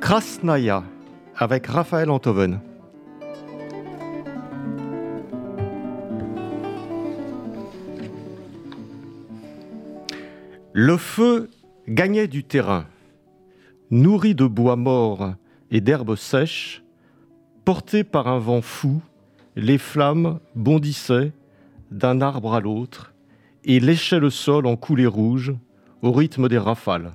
Krasnaya 0.00 0.82
avec 1.36 1.66
Raphaël 1.66 2.10
Antoven. 2.10 2.60
Le 10.72 10.96
feu 10.96 11.50
gagnait 11.86 12.28
du 12.28 12.44
terrain, 12.44 12.86
nourri 13.90 14.34
de 14.34 14.46
bois 14.46 14.76
morts 14.76 15.34
et 15.70 15.82
d'herbes 15.82 16.16
sèches, 16.16 16.82
porté 17.66 18.02
par 18.02 18.26
un 18.26 18.38
vent 18.38 18.62
fou, 18.62 19.02
les 19.54 19.78
flammes 19.78 20.40
bondissaient 20.54 21.32
d'un 21.90 22.22
arbre 22.22 22.54
à 22.54 22.60
l'autre 22.60 23.12
et 23.64 23.80
léchaient 23.80 24.18
le 24.18 24.30
sol 24.30 24.66
en 24.66 24.76
coulées 24.76 25.06
rouges 25.06 25.54
au 26.00 26.10
rythme 26.10 26.48
des 26.48 26.58
rafales. 26.58 27.12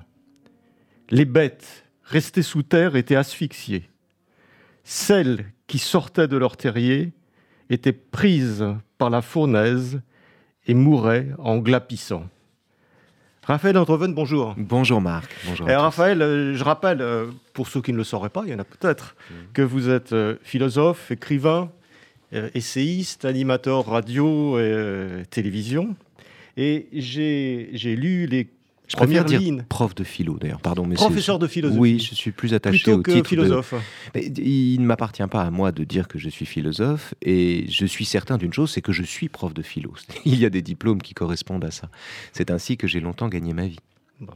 Les 1.10 1.24
bêtes 1.24 1.85
restées 2.06 2.42
sous 2.42 2.62
terre 2.62 2.96
étaient 2.96 3.16
asphyxiées. 3.16 3.88
Celles 4.84 5.46
qui 5.66 5.78
sortaient 5.78 6.28
de 6.28 6.36
leur 6.36 6.56
terrier 6.56 7.12
étaient 7.70 7.92
prises 7.92 8.64
par 8.98 9.10
la 9.10 9.20
fournaise 9.20 10.00
et 10.66 10.74
mouraient 10.74 11.28
en 11.38 11.58
glapissant. 11.58 12.28
Raphaël 13.42 13.78
Entreven, 13.78 14.12
bonjour. 14.12 14.54
Bonjour 14.56 15.00
Marc. 15.00 15.30
Bonjour. 15.46 15.68
Et 15.68 15.76
Raphaël, 15.76 16.20
euh, 16.20 16.54
je 16.54 16.64
rappelle, 16.64 17.00
euh, 17.00 17.26
pour 17.52 17.68
ceux 17.68 17.80
qui 17.80 17.92
ne 17.92 17.96
le 17.96 18.02
sauraient 18.02 18.30
pas, 18.30 18.42
il 18.44 18.50
y 18.50 18.54
en 18.54 18.58
a 18.58 18.64
peut-être, 18.64 19.14
mm. 19.30 19.34
que 19.52 19.62
vous 19.62 19.88
êtes 19.88 20.12
euh, 20.12 20.36
philosophe, 20.42 21.12
écrivain, 21.12 21.70
essayiste, 22.32 23.24
animateur 23.24 23.86
radio 23.86 24.58
et 24.58 25.22
télévision. 25.30 25.94
Et 26.56 26.88
j'ai 26.92 27.96
lu 27.96 28.26
les 28.26 28.50
je 28.88 28.96
préfère 28.96 29.24
dire 29.24 29.40
prof 29.68 29.94
de 29.94 30.04
philo 30.04 30.38
d'ailleurs, 30.38 30.60
pardon. 30.60 30.88
Professeur 30.90 31.38
de 31.38 31.46
philosophie. 31.46 31.80
Oui, 31.80 31.98
je 31.98 32.14
suis 32.14 32.30
plus 32.30 32.54
attaché 32.54 32.92
au 32.92 33.02
que 33.02 33.10
titre 33.10 33.28
philosophe. 33.28 33.74
il 34.14 34.80
ne 34.80 34.86
m'appartient 34.86 35.26
pas 35.30 35.42
à 35.42 35.50
moi 35.50 35.72
de 35.72 35.84
dire 35.84 36.08
que 36.08 36.18
je 36.18 36.28
suis 36.28 36.46
philosophe 36.46 37.14
et 37.22 37.66
je 37.68 37.86
suis 37.86 38.04
certain 38.04 38.38
d'une 38.38 38.52
chose, 38.52 38.70
c'est 38.70 38.82
que 38.82 38.92
je 38.92 39.02
suis 39.02 39.28
prof 39.28 39.54
de 39.54 39.62
philo. 39.62 39.92
Il 40.24 40.38
y 40.38 40.44
a 40.44 40.50
des 40.50 40.62
diplômes 40.62 41.02
qui 41.02 41.14
correspondent 41.14 41.64
à 41.64 41.70
ça. 41.70 41.88
C'est 42.32 42.50
ainsi 42.50 42.76
que 42.76 42.86
j'ai 42.86 43.00
longtemps 43.00 43.28
gagné 43.28 43.52
ma 43.52 43.66
vie. 43.66 43.80
Bon. 44.20 44.34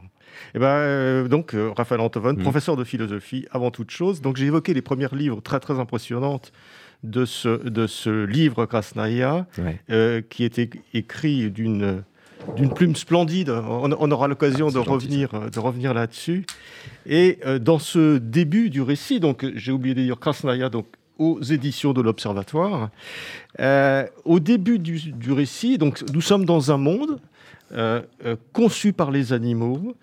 Eh 0.54 0.58
ben, 0.58 0.66
euh, 0.66 1.28
donc, 1.28 1.54
euh, 1.54 1.70
Raphaël 1.76 2.00
Antoven, 2.00 2.36
mmh. 2.36 2.42
professeur 2.42 2.76
de 2.76 2.84
philosophie 2.84 3.46
avant 3.50 3.70
toute 3.70 3.90
chose. 3.90 4.20
Donc, 4.20 4.36
j'ai 4.36 4.46
évoqué 4.46 4.74
les 4.74 4.82
premiers 4.82 5.08
livres 5.12 5.40
très, 5.40 5.60
très 5.60 5.78
impressionnantes 5.78 6.52
de 7.02 7.24
ce, 7.24 7.48
de 7.68 7.86
ce 7.86 8.24
livre 8.24 8.66
Krasnaya, 8.66 9.46
euh, 9.90 10.20
qui 10.28 10.44
était 10.44 10.70
écrit 10.92 11.50
d'une 11.50 12.02
d'une 12.56 12.72
plume 12.72 12.96
splendide. 12.96 13.50
On, 13.50 14.10
aura 14.10 14.28
l'occasion 14.28 14.68
ah, 14.68 14.72
de, 14.72 14.78
revenir, 14.78 15.50
de 15.50 15.58
revenir 15.58 15.94
là-dessus. 15.94 16.46
Et 17.06 17.38
euh, 17.44 17.58
dans 17.58 17.78
ce 17.78 18.18
début 18.18 18.70
du 18.70 18.82
récit, 18.82 19.20
donc 19.20 19.46
j'ai 19.54 19.72
oublié 19.72 19.94
de 19.94 20.02
dire 20.02 20.18
Krasnaya, 20.18 20.68
donc 20.68 20.86
aux 21.18 21.40
éditions 21.42 21.92
de 21.92 22.00
l'Observatoire. 22.00 22.90
Euh, 23.60 24.06
au 24.24 24.40
début 24.40 24.78
du, 24.78 25.32
récit, 25.32 25.76
donc 25.76 26.02
nous 26.12 26.22
sommes 26.22 26.44
dans 26.44 26.72
un 26.72 26.78
monde 26.78 27.20
euh, 27.72 28.02
conçu 28.52 28.92
par 28.92 29.10
les 29.10 29.32
animaux, 29.32 29.94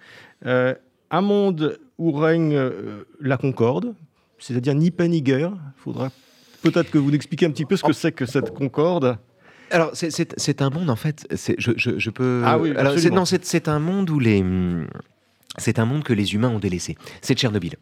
un 0.46 1.22
monde 1.22 1.80
où 1.98 2.12
règne 2.12 2.60
la 3.20 3.38
concorde, 3.38 3.96
c'est-à-dire 4.38 4.76
ni 4.76 4.92
paix 4.92 5.08
ni 5.08 5.24
guerre. 5.24 5.52
Il 5.78 5.82
faudra 5.82 6.12
peut-être 6.62 6.92
que 6.92 6.98
vous 7.00 7.10
nous 7.10 7.16
expliquiez 7.16 7.48
un 7.48 7.52
petit 7.52 7.66
peu 7.66 7.76
ce 7.76 7.84
que 7.84 7.94
c'est 7.94 8.12
que 8.12 8.26
cette 8.26 8.54
concorde. 8.54 9.18
Alors, 9.72 9.92
c'est 9.94 10.62
un 10.62 10.70
monde, 10.70 10.90
en 10.90 10.96
fait, 10.96 11.28
je, 11.58 11.72
je, 11.76 11.98
je, 11.98 12.10
peux... 12.10 12.44
Ah 12.46 12.58
oui, 12.58 12.74
Alors, 12.76 12.96
Non, 13.12 13.26
c'est 13.26 13.68
un 13.68 13.80
monde 13.80 14.10
où 14.10 14.20
les... 14.20 14.44
C'est 15.58 15.80
un 15.80 15.86
monde 15.86 16.04
que 16.04 16.14
les 16.14 16.34
humains 16.34 16.50
ont 16.50 16.60
délaissé. 16.60 16.98
C'est 17.22 17.36
Tchernobyl. 17.36 17.76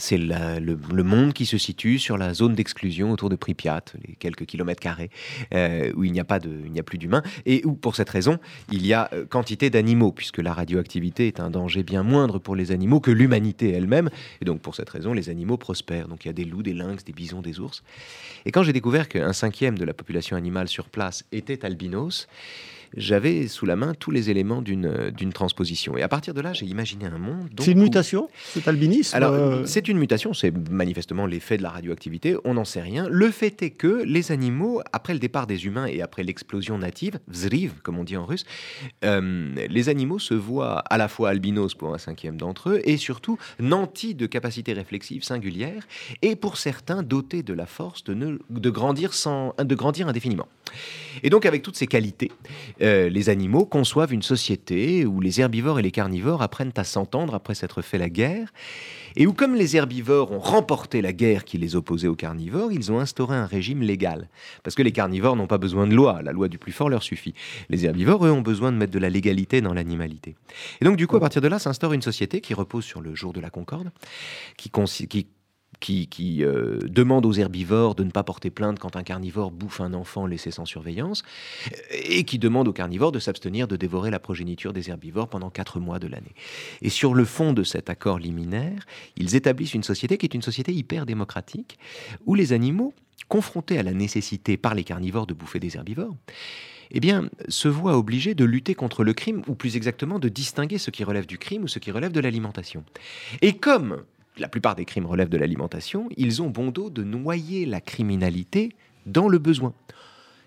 C'est 0.00 0.16
le, 0.16 1.02
monde 1.02 1.34
qui 1.34 1.44
se 1.44 1.58
situe 1.58 1.98
sur 1.98 2.16
la 2.16 2.32
zone 2.32 2.54
d'exclusion 2.54 3.12
autour 3.12 3.28
de 3.28 3.36
Pripyat, 3.36 3.84
les 4.06 4.14
quelques 4.14 4.46
kilomètres 4.46 4.80
carrés, 4.80 5.10
euh, 5.52 5.92
où 5.94 6.04
il 6.04 6.12
n'y 6.12 6.20
a, 6.20 6.24
pas 6.24 6.38
de, 6.38 6.50
il 6.64 6.72
n'y 6.72 6.80
a 6.80 6.82
plus 6.82 6.96
d'humains, 6.96 7.22
et 7.44 7.62
où, 7.66 7.74
pour 7.74 7.96
cette 7.96 8.08
raison, 8.08 8.38
il 8.72 8.86
y 8.86 8.94
a 8.94 9.10
euh, 9.12 9.26
quantité 9.26 9.68
d'animaux, 9.68 10.10
puisque 10.10 10.38
la 10.38 10.54
radioactivité 10.54 11.26
est 11.26 11.38
un 11.38 11.50
danger 11.50 11.82
bien 11.82 12.02
moindre 12.02 12.38
pour 12.38 12.56
les 12.56 12.72
animaux 12.72 13.00
que 13.00 13.10
l'humanité 13.10 13.72
elle-même. 13.72 14.08
Et 14.40 14.46
donc, 14.46 14.62
pour 14.62 14.74
cette 14.74 14.88
raison, 14.88 15.12
les 15.12 15.28
animaux 15.28 15.58
prospèrent. 15.58 16.08
Donc, 16.08 16.24
il 16.24 16.28
y 16.28 16.30
a 16.30 16.34
des 16.34 16.46
loups, 16.46 16.62
des 16.62 16.72
lynx, 16.72 17.04
des 17.04 17.12
bisons, 17.12 17.42
des 17.42 17.60
ours. 17.60 17.82
Et 18.46 18.52
quand 18.52 18.62
j'ai 18.62 18.72
découvert 18.72 19.06
qu'un 19.06 19.34
cinquième 19.34 19.76
de 19.76 19.84
la 19.84 19.92
population 19.92 20.34
animale 20.34 20.68
sur 20.68 20.88
place 20.88 21.24
était 21.30 21.64
albinos, 21.66 22.26
j'avais 22.96 23.48
sous 23.48 23.66
la 23.66 23.76
main 23.76 23.94
tous 23.94 24.10
les 24.10 24.30
éléments 24.30 24.62
d'une 24.62 25.32
transposition. 25.32 25.96
Et 25.96 26.02
à 26.02 26.08
partir 26.08 26.34
de 26.34 26.40
là, 26.40 26.52
j'ai 26.52 26.66
imaginé 26.66 27.06
un 27.06 27.18
monde. 27.18 27.48
C'est 27.60 27.72
une 27.72 27.80
mutation, 27.80 28.28
cet 28.44 28.68
albinisme 28.68 29.16
Alors, 29.16 29.32
euh 29.34 29.64
c'est 29.66 29.88
une 29.88 29.98
mutation, 29.98 30.34
c'est 30.34 30.52
manifestement 30.70 31.26
l'effet 31.26 31.56
de 31.56 31.62
la 31.62 31.70
radioactivité, 31.70 32.36
on 32.44 32.54
n'en 32.54 32.64
sait 32.64 32.80
rien. 32.80 33.08
Le 33.08 33.30
fait 33.30 33.62
est 33.62 33.70
que 33.70 34.02
les 34.04 34.32
animaux, 34.32 34.82
après 34.92 35.12
le 35.12 35.18
départ 35.18 35.46
des 35.46 35.66
humains 35.66 35.86
et 35.86 36.02
après 36.02 36.22
l'explosion 36.22 36.78
native, 36.78 37.18
vzriv, 37.28 37.72
comme 37.82 37.98
on 37.98 38.04
dit 38.04 38.16
en 38.16 38.24
russe, 38.24 38.44
euh, 39.04 39.54
les 39.68 39.88
animaux 39.88 40.18
se 40.18 40.34
voient 40.34 40.78
à 40.78 40.98
la 40.98 41.08
fois 41.08 41.30
albinos 41.30 41.74
pour 41.74 41.94
un 41.94 41.98
cinquième 41.98 42.36
d'entre 42.36 42.70
eux 42.70 42.80
et 42.84 42.96
surtout 42.96 43.38
nantis 43.58 44.14
de 44.14 44.26
capacités 44.26 44.72
réflexives 44.72 45.22
singulières 45.22 45.86
et 46.22 46.36
pour 46.36 46.56
certains 46.56 47.02
dotés 47.02 47.42
de 47.42 47.54
la 47.54 47.66
force 47.66 48.04
de, 48.04 48.38
de, 48.48 48.70
grandir, 48.70 49.14
sans, 49.14 49.54
de 49.58 49.74
grandir 49.74 50.08
indéfiniment. 50.08 50.48
Et 51.22 51.30
donc 51.30 51.46
avec 51.46 51.62
toutes 51.62 51.76
ces 51.76 51.86
qualités, 51.86 52.30
euh, 52.82 53.08
les 53.08 53.28
animaux 53.28 53.66
conçoivent 53.66 54.12
une 54.12 54.22
société 54.22 55.04
où 55.06 55.20
les 55.20 55.40
herbivores 55.40 55.78
et 55.78 55.82
les 55.82 55.90
carnivores 55.90 56.42
apprennent 56.42 56.72
à 56.76 56.84
s'entendre 56.84 57.34
après 57.34 57.54
s'être 57.54 57.82
fait 57.82 57.98
la 57.98 58.08
guerre, 58.08 58.52
et 59.16 59.26
où 59.26 59.32
comme 59.32 59.54
les 59.54 59.76
herbivores 59.76 60.32
ont 60.32 60.38
remporté 60.38 61.02
la 61.02 61.12
guerre 61.12 61.44
qui 61.44 61.58
les 61.58 61.76
opposait 61.76 62.08
aux 62.08 62.16
carnivores, 62.16 62.72
ils 62.72 62.92
ont 62.92 63.00
instauré 63.00 63.36
un 63.36 63.46
régime 63.46 63.82
légal. 63.82 64.28
Parce 64.62 64.76
que 64.76 64.82
les 64.82 64.92
carnivores 64.92 65.36
n'ont 65.36 65.46
pas 65.46 65.58
besoin 65.58 65.86
de 65.86 65.94
loi, 65.94 66.22
la 66.22 66.32
loi 66.32 66.48
du 66.48 66.58
plus 66.58 66.72
fort 66.72 66.88
leur 66.88 67.02
suffit. 67.02 67.34
Les 67.68 67.84
herbivores, 67.84 68.26
eux, 68.26 68.30
ont 68.30 68.40
besoin 68.40 68.72
de 68.72 68.76
mettre 68.76 68.92
de 68.92 68.98
la 68.98 69.10
légalité 69.10 69.60
dans 69.60 69.74
l'animalité. 69.74 70.36
Et 70.80 70.84
donc 70.84 70.96
du 70.96 71.06
coup, 71.06 71.16
à 71.16 71.20
partir 71.20 71.42
de 71.42 71.48
là, 71.48 71.58
s'instaure 71.58 71.92
une 71.92 72.02
société 72.02 72.40
qui 72.40 72.54
repose 72.54 72.84
sur 72.84 73.00
le 73.00 73.14
jour 73.14 73.32
de 73.32 73.40
la 73.40 73.50
concorde, 73.50 73.90
qui, 74.56 74.70
qui 75.08 75.26
qui, 75.80 76.44
euh, 76.44 76.78
demande 76.82 77.26
aux 77.26 77.32
herbivores 77.32 77.94
de 77.94 78.04
ne 78.04 78.10
pas 78.10 78.22
porter 78.22 78.50
plainte 78.50 78.78
quand 78.78 78.96
un 78.96 79.02
carnivore 79.02 79.50
bouffe 79.50 79.80
un 79.80 79.94
enfant 79.94 80.26
laissé 80.26 80.50
sans 80.50 80.66
surveillance, 80.66 81.22
et 81.90 82.24
qui 82.24 82.38
demande 82.38 82.68
aux 82.68 82.72
carnivores 82.72 83.12
de 83.12 83.18
s'abstenir 83.18 83.66
de 83.66 83.76
dévorer 83.76 84.10
la 84.10 84.20
progéniture 84.20 84.72
des 84.72 84.90
herbivores 84.90 85.28
pendant 85.28 85.50
quatre 85.50 85.80
mois 85.80 85.98
de 85.98 86.06
l'année. 86.06 86.34
Et 86.82 86.90
sur 86.90 87.14
le 87.14 87.24
fond 87.24 87.52
de 87.52 87.64
cet 87.64 87.90
accord 87.90 88.18
liminaire, 88.18 88.86
ils 89.16 89.34
établissent 89.34 89.74
une 89.74 89.82
société 89.82 90.18
qui 90.18 90.26
est 90.26 90.34
une 90.34 90.42
société 90.42 90.72
hyper 90.72 91.06
démocratique, 91.06 91.78
où 92.26 92.34
les 92.34 92.52
animaux, 92.52 92.94
confrontés 93.28 93.78
à 93.78 93.82
la 93.82 93.92
nécessité 93.92 94.56
par 94.56 94.74
les 94.74 94.84
carnivores 94.84 95.26
de 95.26 95.34
bouffer 95.34 95.60
des 95.60 95.76
herbivores, 95.76 96.16
eh 96.90 97.00
bien, 97.00 97.30
se 97.48 97.68
voient 97.68 97.96
obligés 97.96 98.34
de 98.34 98.44
lutter 98.44 98.74
contre 98.74 99.04
le 99.04 99.12
crime, 99.12 99.42
ou 99.46 99.54
plus 99.54 99.76
exactement 99.76 100.18
de 100.18 100.28
distinguer 100.28 100.78
ce 100.78 100.90
qui 100.90 101.04
relève 101.04 101.26
du 101.26 101.38
crime 101.38 101.62
ou 101.62 101.68
ce 101.68 101.78
qui 101.78 101.92
relève 101.92 102.12
de 102.12 102.20
l'alimentation. 102.20 102.84
Et 103.42 103.56
comme 103.56 104.02
la 104.40 104.48
plupart 104.48 104.74
des 104.74 104.84
crimes 104.84 105.06
relèvent 105.06 105.28
de 105.28 105.36
l'alimentation, 105.36 106.08
ils 106.16 106.42
ont 106.42 106.50
bon 106.50 106.70
dos 106.70 106.90
de 106.90 107.04
noyer 107.04 107.66
la 107.66 107.80
criminalité 107.80 108.70
dans 109.06 109.28
le 109.28 109.38
besoin. 109.38 109.74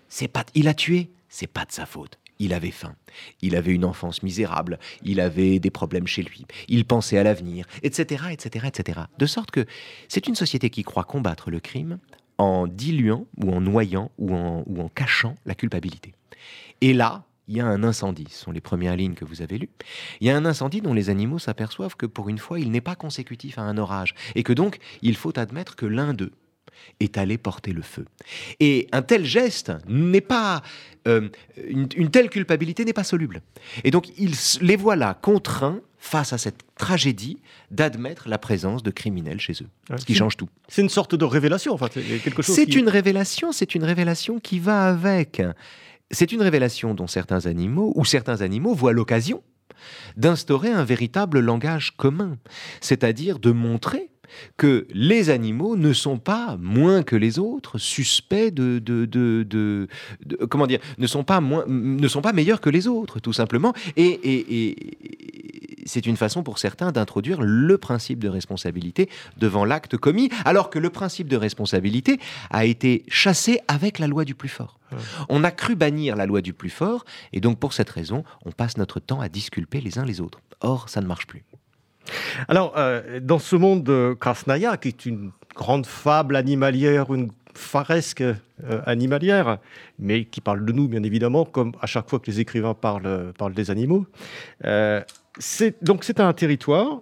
C'est 0.08 0.28
pas, 0.28 0.44
il 0.54 0.68
a 0.68 0.74
tué, 0.74 1.10
c'est 1.28 1.46
pas 1.46 1.64
de 1.64 1.72
sa 1.72 1.86
faute. 1.86 2.18
Il 2.40 2.52
avait 2.52 2.72
faim, 2.72 2.96
il 3.42 3.54
avait 3.54 3.72
une 3.72 3.84
enfance 3.84 4.24
misérable, 4.24 4.80
il 5.04 5.20
avait 5.20 5.60
des 5.60 5.70
problèmes 5.70 6.08
chez 6.08 6.22
lui, 6.22 6.44
il 6.66 6.84
pensait 6.84 7.16
à 7.16 7.22
l'avenir, 7.22 7.64
etc., 7.84 8.24
etc., 8.32 8.66
etc. 8.66 9.00
De 9.18 9.26
sorte 9.26 9.52
que 9.52 9.66
c'est 10.08 10.26
une 10.26 10.34
société 10.34 10.68
qui 10.68 10.82
croit 10.82 11.04
combattre 11.04 11.52
le 11.52 11.60
crime 11.60 11.98
en 12.38 12.66
diluant 12.66 13.26
ou 13.36 13.52
en 13.52 13.60
noyant 13.60 14.10
ou 14.18 14.34
en, 14.34 14.64
ou 14.66 14.80
en 14.80 14.88
cachant 14.88 15.36
la 15.46 15.54
culpabilité. 15.54 16.12
Et 16.80 16.92
là, 16.92 17.24
il 17.48 17.56
y 17.56 17.60
a 17.60 17.66
un 17.66 17.84
incendie, 17.84 18.26
ce 18.30 18.44
sont 18.44 18.52
les 18.52 18.60
premières 18.60 18.96
lignes 18.96 19.14
que 19.14 19.24
vous 19.24 19.42
avez 19.42 19.58
lues. 19.58 19.70
Il 20.20 20.26
y 20.26 20.30
a 20.30 20.36
un 20.36 20.44
incendie 20.44 20.80
dont 20.80 20.94
les 20.94 21.10
animaux 21.10 21.38
s'aperçoivent 21.38 21.96
que 21.96 22.06
pour 22.06 22.28
une 22.28 22.38
fois, 22.38 22.58
il 22.58 22.70
n'est 22.70 22.80
pas 22.80 22.96
consécutif 22.96 23.58
à 23.58 23.62
un 23.62 23.76
orage, 23.78 24.14
et 24.34 24.42
que 24.42 24.52
donc 24.52 24.78
il 25.02 25.16
faut 25.16 25.38
admettre 25.38 25.76
que 25.76 25.86
l'un 25.86 26.14
d'eux 26.14 26.32
est 27.00 27.18
allé 27.18 27.38
porter 27.38 27.72
le 27.72 27.82
feu. 27.82 28.06
Et 28.60 28.88
un 28.92 29.02
tel 29.02 29.24
geste 29.24 29.72
n'est 29.86 30.20
pas... 30.20 30.62
Euh, 31.06 31.28
une, 31.68 32.10
telle 32.10 32.30
culpabilité 32.30 32.84
n'est 32.84 32.94
pas 32.94 33.04
soluble. 33.04 33.42
Et 33.84 33.90
donc, 33.90 34.08
ils, 34.18 34.34
les 34.62 34.76
voilà 34.76 35.14
contraints, 35.14 35.80
face 35.98 36.32
à 36.32 36.38
cette 36.38 36.62
tragédie, 36.76 37.38
d'admettre 37.70 38.28
la 38.28 38.38
présence 38.38 38.82
de 38.82 38.90
criminels 38.90 39.40
chez 39.40 39.54
eux. 39.62 39.96
ce 39.96 40.04
qui 40.04 40.14
change 40.14 40.36
tout. 40.36 40.48
C'est 40.68 40.82
une 40.82 40.88
sorte 40.88 41.14
de 41.14 41.24
révélation, 41.24 41.72
en 41.72 41.78
fait. 41.78 41.92
Quelque 42.22 42.42
chose 42.42 42.54
c'est 42.54 42.74
une 42.74 42.88
révélation, 42.88 43.52
c'est 43.52 43.74
une 43.74 43.84
révélation 43.84 44.38
qui 44.38 44.58
va 44.58 44.88
avec. 44.88 45.42
C'est 46.10 46.32
une 46.32 46.42
révélation 46.42 46.94
dont 46.94 47.06
certains 47.06 47.46
animaux, 47.46 47.92
ou 47.96 48.04
certains 48.04 48.40
animaux, 48.42 48.74
voient 48.74 48.92
l'occasion 48.92 49.42
d'instaurer 50.16 50.70
un 50.70 50.84
véritable 50.84 51.40
langage 51.40 51.96
commun, 51.96 52.38
c'est-à-dire 52.80 53.38
de 53.38 53.50
montrer 53.50 54.10
que 54.56 54.86
les 54.92 55.30
animaux 55.30 55.76
ne 55.76 55.92
sont 55.92 56.18
pas 56.18 56.56
moins 56.60 57.02
que 57.02 57.16
les 57.16 57.38
autres, 57.38 57.78
suspects 57.78 58.50
de, 58.50 58.78
de, 58.78 59.04
de, 59.06 59.88
comment 60.48 60.66
dire, 60.66 60.80
ne 60.98 61.06
sont 61.06 61.24
pas 61.24 61.40
moins, 61.40 61.64
ne 61.66 62.08
sont 62.08 62.22
pas 62.22 62.32
meilleurs 62.32 62.60
que 62.60 62.70
les 62.70 62.88
autres, 62.88 63.20
tout 63.20 63.32
simplement. 63.32 63.72
Et, 63.96 64.20
et, 64.24 64.76
c'est 65.86 66.06
une 66.06 66.16
façon 66.16 66.42
pour 66.42 66.58
certains 66.58 66.92
d'introduire 66.92 67.40
le 67.42 67.78
principe 67.78 68.18
de 68.18 68.28
responsabilité 68.28 69.08
devant 69.36 69.64
l'acte 69.64 69.96
commis, 69.96 70.30
alors 70.44 70.70
que 70.70 70.78
le 70.78 70.90
principe 70.90 71.28
de 71.28 71.36
responsabilité 71.36 72.18
a 72.50 72.64
été 72.64 73.04
chassé 73.08 73.60
avec 73.68 73.98
la 73.98 74.06
loi 74.06 74.24
du 74.24 74.34
plus 74.34 74.48
fort. 74.48 74.78
On 75.28 75.44
a 75.44 75.50
cru 75.50 75.74
bannir 75.74 76.16
la 76.16 76.26
loi 76.26 76.40
du 76.40 76.52
plus 76.52 76.70
fort, 76.70 77.04
et 77.32 77.40
donc 77.40 77.58
pour 77.58 77.72
cette 77.72 77.90
raison, 77.90 78.24
on 78.44 78.52
passe 78.52 78.76
notre 78.76 79.00
temps 79.00 79.20
à 79.20 79.28
disculper 79.28 79.80
les 79.80 79.98
uns 79.98 80.04
les 80.04 80.20
autres. 80.20 80.40
Or, 80.60 80.88
ça 80.88 81.00
ne 81.00 81.06
marche 81.06 81.26
plus. 81.26 81.44
Alors, 82.48 82.74
euh, 82.76 83.20
dans 83.20 83.38
ce 83.38 83.56
monde 83.56 83.84
de 83.84 84.16
Krasnaya, 84.18 84.76
qui 84.76 84.88
est 84.88 85.06
une 85.06 85.30
grande 85.54 85.86
fable 85.86 86.36
animalière, 86.36 87.12
une 87.12 87.30
faresque 87.54 88.22
euh, 88.22 88.34
animalière, 88.84 89.58
mais 89.98 90.24
qui 90.24 90.40
parle 90.40 90.64
de 90.64 90.72
nous, 90.72 90.88
bien 90.88 91.02
évidemment, 91.02 91.44
comme 91.44 91.72
à 91.80 91.86
chaque 91.86 92.08
fois 92.10 92.18
que 92.18 92.30
les 92.30 92.40
écrivains 92.40 92.74
parlent, 92.74 93.32
parlent 93.38 93.54
des 93.54 93.70
animaux. 93.70 94.06
Euh, 94.64 95.00
donc, 95.82 96.04
c'est 96.04 96.20
un 96.20 96.32
territoire 96.32 97.00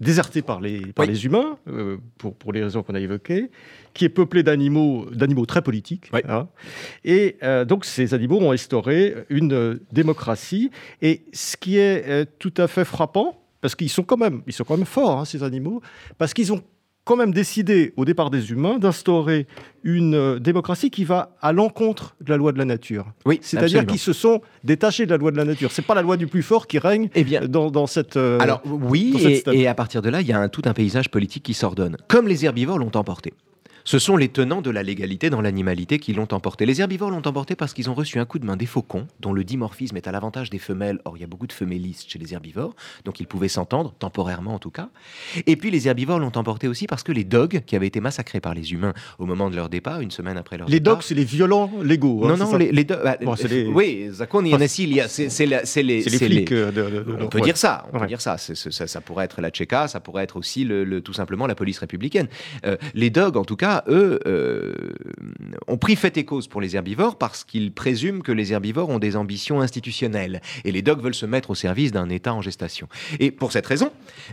déserté 0.00 0.40
par 0.40 0.58
les, 0.58 0.86
par 0.94 1.04
les 1.04 1.26
humains, 1.26 1.58
pour, 2.16 2.34
pour 2.34 2.50
les 2.50 2.62
raisons 2.62 2.82
qu'on 2.82 2.94
a 2.94 2.98
évoquées, 2.98 3.50
qui 3.92 4.06
est 4.06 4.08
peuplé 4.08 4.42
d'animaux, 4.42 5.04
d'animaux 5.12 5.44
très 5.44 5.60
politiques. 5.60 6.10
Hein. 6.26 6.48
Et 7.04 7.36
donc 7.66 7.84
ces 7.84 8.14
animaux 8.14 8.40
ont 8.40 8.52
instauré 8.52 9.26
une 9.28 9.80
démocratie. 9.92 10.70
Et 11.02 11.24
ce 11.34 11.58
qui 11.58 11.76
est 11.76 12.24
tout 12.38 12.54
à 12.56 12.68
fait 12.68 12.86
frappant, 12.86 13.37
parce 13.60 13.74
qu'ils 13.74 13.90
sont 13.90 14.02
quand 14.02 14.16
même, 14.16 14.42
ils 14.46 14.52
sont 14.52 14.64
quand 14.64 14.76
même 14.76 14.86
forts, 14.86 15.18
hein, 15.18 15.24
ces 15.24 15.42
animaux, 15.42 15.82
parce 16.16 16.34
qu'ils 16.34 16.52
ont 16.52 16.62
quand 17.08 17.16
même 17.16 17.32
décidé, 17.32 17.94
au 17.96 18.04
départ 18.04 18.28
des 18.28 18.50
humains, 18.50 18.78
d'instaurer 18.78 19.46
une 19.82 20.14
euh, 20.14 20.38
démocratie 20.38 20.90
qui 20.90 21.04
va 21.04 21.34
à 21.40 21.52
l'encontre 21.52 22.14
de 22.20 22.28
la 22.28 22.36
loi 22.36 22.52
de 22.52 22.58
la 22.58 22.66
nature. 22.66 23.06
Oui, 23.24 23.38
c'est-à-dire 23.40 23.86
qu'ils 23.86 23.98
se 23.98 24.12
sont 24.12 24.42
détachés 24.62 25.06
de 25.06 25.10
la 25.10 25.16
loi 25.16 25.30
de 25.30 25.38
la 25.38 25.46
nature. 25.46 25.72
C'est 25.72 25.86
pas 25.86 25.94
la 25.94 26.02
loi 26.02 26.18
du 26.18 26.26
plus 26.26 26.42
fort 26.42 26.66
qui 26.66 26.78
règne 26.78 27.08
eh 27.14 27.24
bien, 27.24 27.40
dans, 27.48 27.86
cette. 27.86 28.18
Euh, 28.18 28.38
alors 28.40 28.60
oui, 28.66 29.14
et, 29.24 29.42
et, 29.62 29.66
à 29.66 29.74
partir 29.74 30.02
de 30.02 30.10
là, 30.10 30.20
il 30.20 30.26
y 30.26 30.32
a 30.32 30.38
un, 30.38 30.50
tout 30.50 30.62
un 30.66 30.74
paysage 30.74 31.08
politique 31.08 31.44
qui 31.44 31.54
s'ordonne, 31.54 31.96
comme 32.08 32.28
les 32.28 32.44
herbivores 32.44 32.78
l'ont 32.78 32.94
emporté 32.94 33.32
ce 33.88 33.98
sont 33.98 34.18
les 34.18 34.28
tenants 34.28 34.60
de 34.60 34.68
la 34.68 34.82
légalité 34.82 35.30
dans 35.30 35.40
l'animalité 35.40 35.98
qui 35.98 36.12
l'ont 36.12 36.28
emporté. 36.32 36.66
Les 36.66 36.82
herbivores 36.82 37.10
l'ont 37.10 37.26
emporté 37.26 37.56
parce 37.56 37.72
qu'ils 37.72 37.88
ont 37.88 37.94
reçu 37.94 38.18
un 38.18 38.26
coup 38.26 38.38
de 38.38 38.44
main 38.44 38.58
des 38.58 38.66
faucons, 38.66 39.06
dont 39.20 39.32
le 39.32 39.44
dimorphisme 39.44 39.96
est 39.96 40.06
à 40.06 40.12
l'avantage 40.12 40.50
des 40.50 40.58
femelles. 40.58 41.00
Or, 41.06 41.16
il 41.16 41.20
y 41.22 41.24
a 41.24 41.26
beaucoup 41.26 41.46
de 41.46 41.54
femélistes 41.54 42.10
chez 42.10 42.18
les 42.18 42.34
herbivores, 42.34 42.76
donc 43.06 43.18
ils 43.18 43.26
pouvaient 43.26 43.48
s'entendre, 43.48 43.94
temporairement 43.98 44.52
en 44.52 44.58
tout 44.58 44.70
cas. 44.70 44.90
Et 45.46 45.56
puis, 45.56 45.70
les 45.70 45.88
herbivores 45.88 46.18
l'ont 46.18 46.36
emporté 46.36 46.68
aussi 46.68 46.86
parce 46.86 47.02
que 47.02 47.12
les 47.12 47.24
dogs, 47.24 47.62
qui 47.64 47.76
avaient 47.76 47.86
été 47.86 48.00
massacrés 48.00 48.40
par 48.40 48.52
les 48.52 48.74
humains 48.74 48.92
au 49.18 49.24
moment 49.24 49.48
de 49.48 49.56
leur 49.56 49.70
départ, 49.70 50.02
une 50.02 50.10
semaine 50.10 50.36
après 50.36 50.58
leur 50.58 50.68
les 50.68 50.80
départ. 50.80 50.92
Les 50.92 50.96
dogs, 50.96 51.02
c'est 51.02 51.14
les 51.14 51.24
violents 51.24 51.70
légaux. 51.82 52.26
Hein, 52.26 52.36
non, 52.36 52.44
non, 52.44 52.58
les, 52.58 52.84
dogs. 52.84 53.02
Bah, 53.02 53.16
oui, 53.72 54.10
Zakon 54.12 54.44
et 54.44 54.68
c'est 54.68 55.42
les, 55.46 55.62
les 55.82 56.02
flics. 56.02 56.52
on 56.52 57.28
peut 57.28 57.40
dire 57.40 57.56
ça, 57.56 57.86
on 57.94 58.00
peut 58.00 58.06
dire 58.06 58.20
ça. 58.20 58.36
ça. 58.36 59.00
pourrait 59.00 59.24
être 59.24 59.40
la 59.40 59.48
Tchéka, 59.48 59.88
ça 59.88 60.00
pourrait 60.00 60.24
être 60.24 60.36
aussi 60.36 60.64
le, 60.64 61.00
tout 61.00 61.14
simplement 61.14 61.46
la 61.46 61.54
police 61.54 61.78
républicaine. 61.78 62.28
Euh, 62.66 62.76
les 62.92 63.08
dogs, 63.08 63.38
en 63.38 63.46
tout 63.46 63.56
cas, 63.56 63.77
eux, 63.88 64.20
euh, 64.26 64.74
ont 65.66 65.78
pris 65.78 65.96
fait 65.96 66.16
et 66.16 66.24
cause 66.24 66.48
pour 66.48 66.60
les 66.60 66.76
herbivores 66.76 67.16
parce 67.16 67.44
qu'ils 67.44 67.72
présument 67.72 68.22
que 68.22 68.32
les 68.32 68.52
herbivores 68.52 68.88
ont 68.88 68.98
des 68.98 69.16
ambitions 69.16 69.60
institutionnelles 69.60 70.40
et 70.64 70.72
les 70.72 70.82
dogs 70.82 71.02
veulent 71.02 71.14
se 71.14 71.26
mettre 71.26 71.50
au 71.50 71.54
service 71.54 71.92
d'un 71.92 72.08
État 72.08 72.34
en 72.34 72.42
gestation. 72.42 72.88
Et 73.20 73.30
pour 73.30 73.52
cette 73.52 73.66
raison, 73.66 73.92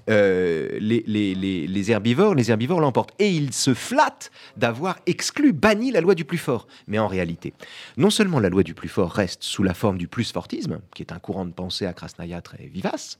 euh, 0.10 0.70
les, 0.80 1.04
les, 1.06 1.92
herbivores, 1.92 2.36
les 2.36 2.52
herbivores 2.52 2.80
l'emportent 2.80 3.14
et 3.20 3.30
ils 3.30 3.54
se 3.54 3.74
flattent 3.74 4.32
d'avoir 4.58 5.00
exclu, 5.06 5.54
banni 5.54 5.92
la 5.92 6.02
loi 6.02 6.16
du 6.16 6.26
plus 6.26 6.38
fort. 6.38 6.68
Mais 6.88 7.00
en 7.00 7.08
réalité, 7.08 7.54
non 7.98 8.10
seulement 8.10 8.40
la 8.40 8.50
loi 8.50 8.64
du 8.64 8.74
plus 8.74 8.90
fort 8.90 9.12
reste 9.12 9.44
sous 9.44 9.64
la 9.64 9.74
forme 9.74 9.98
du 9.98 10.08
plus 10.08 10.32
fortisme, 10.32 10.80
qui 10.94 11.04
est 11.04 11.12
un 11.12 11.20
courant 11.20 11.46
de 11.46 11.52
pensée 11.52 11.86
à 11.86 11.94
Krasnaya 11.94 12.42
très 12.42 12.66
vivace, 12.68 13.20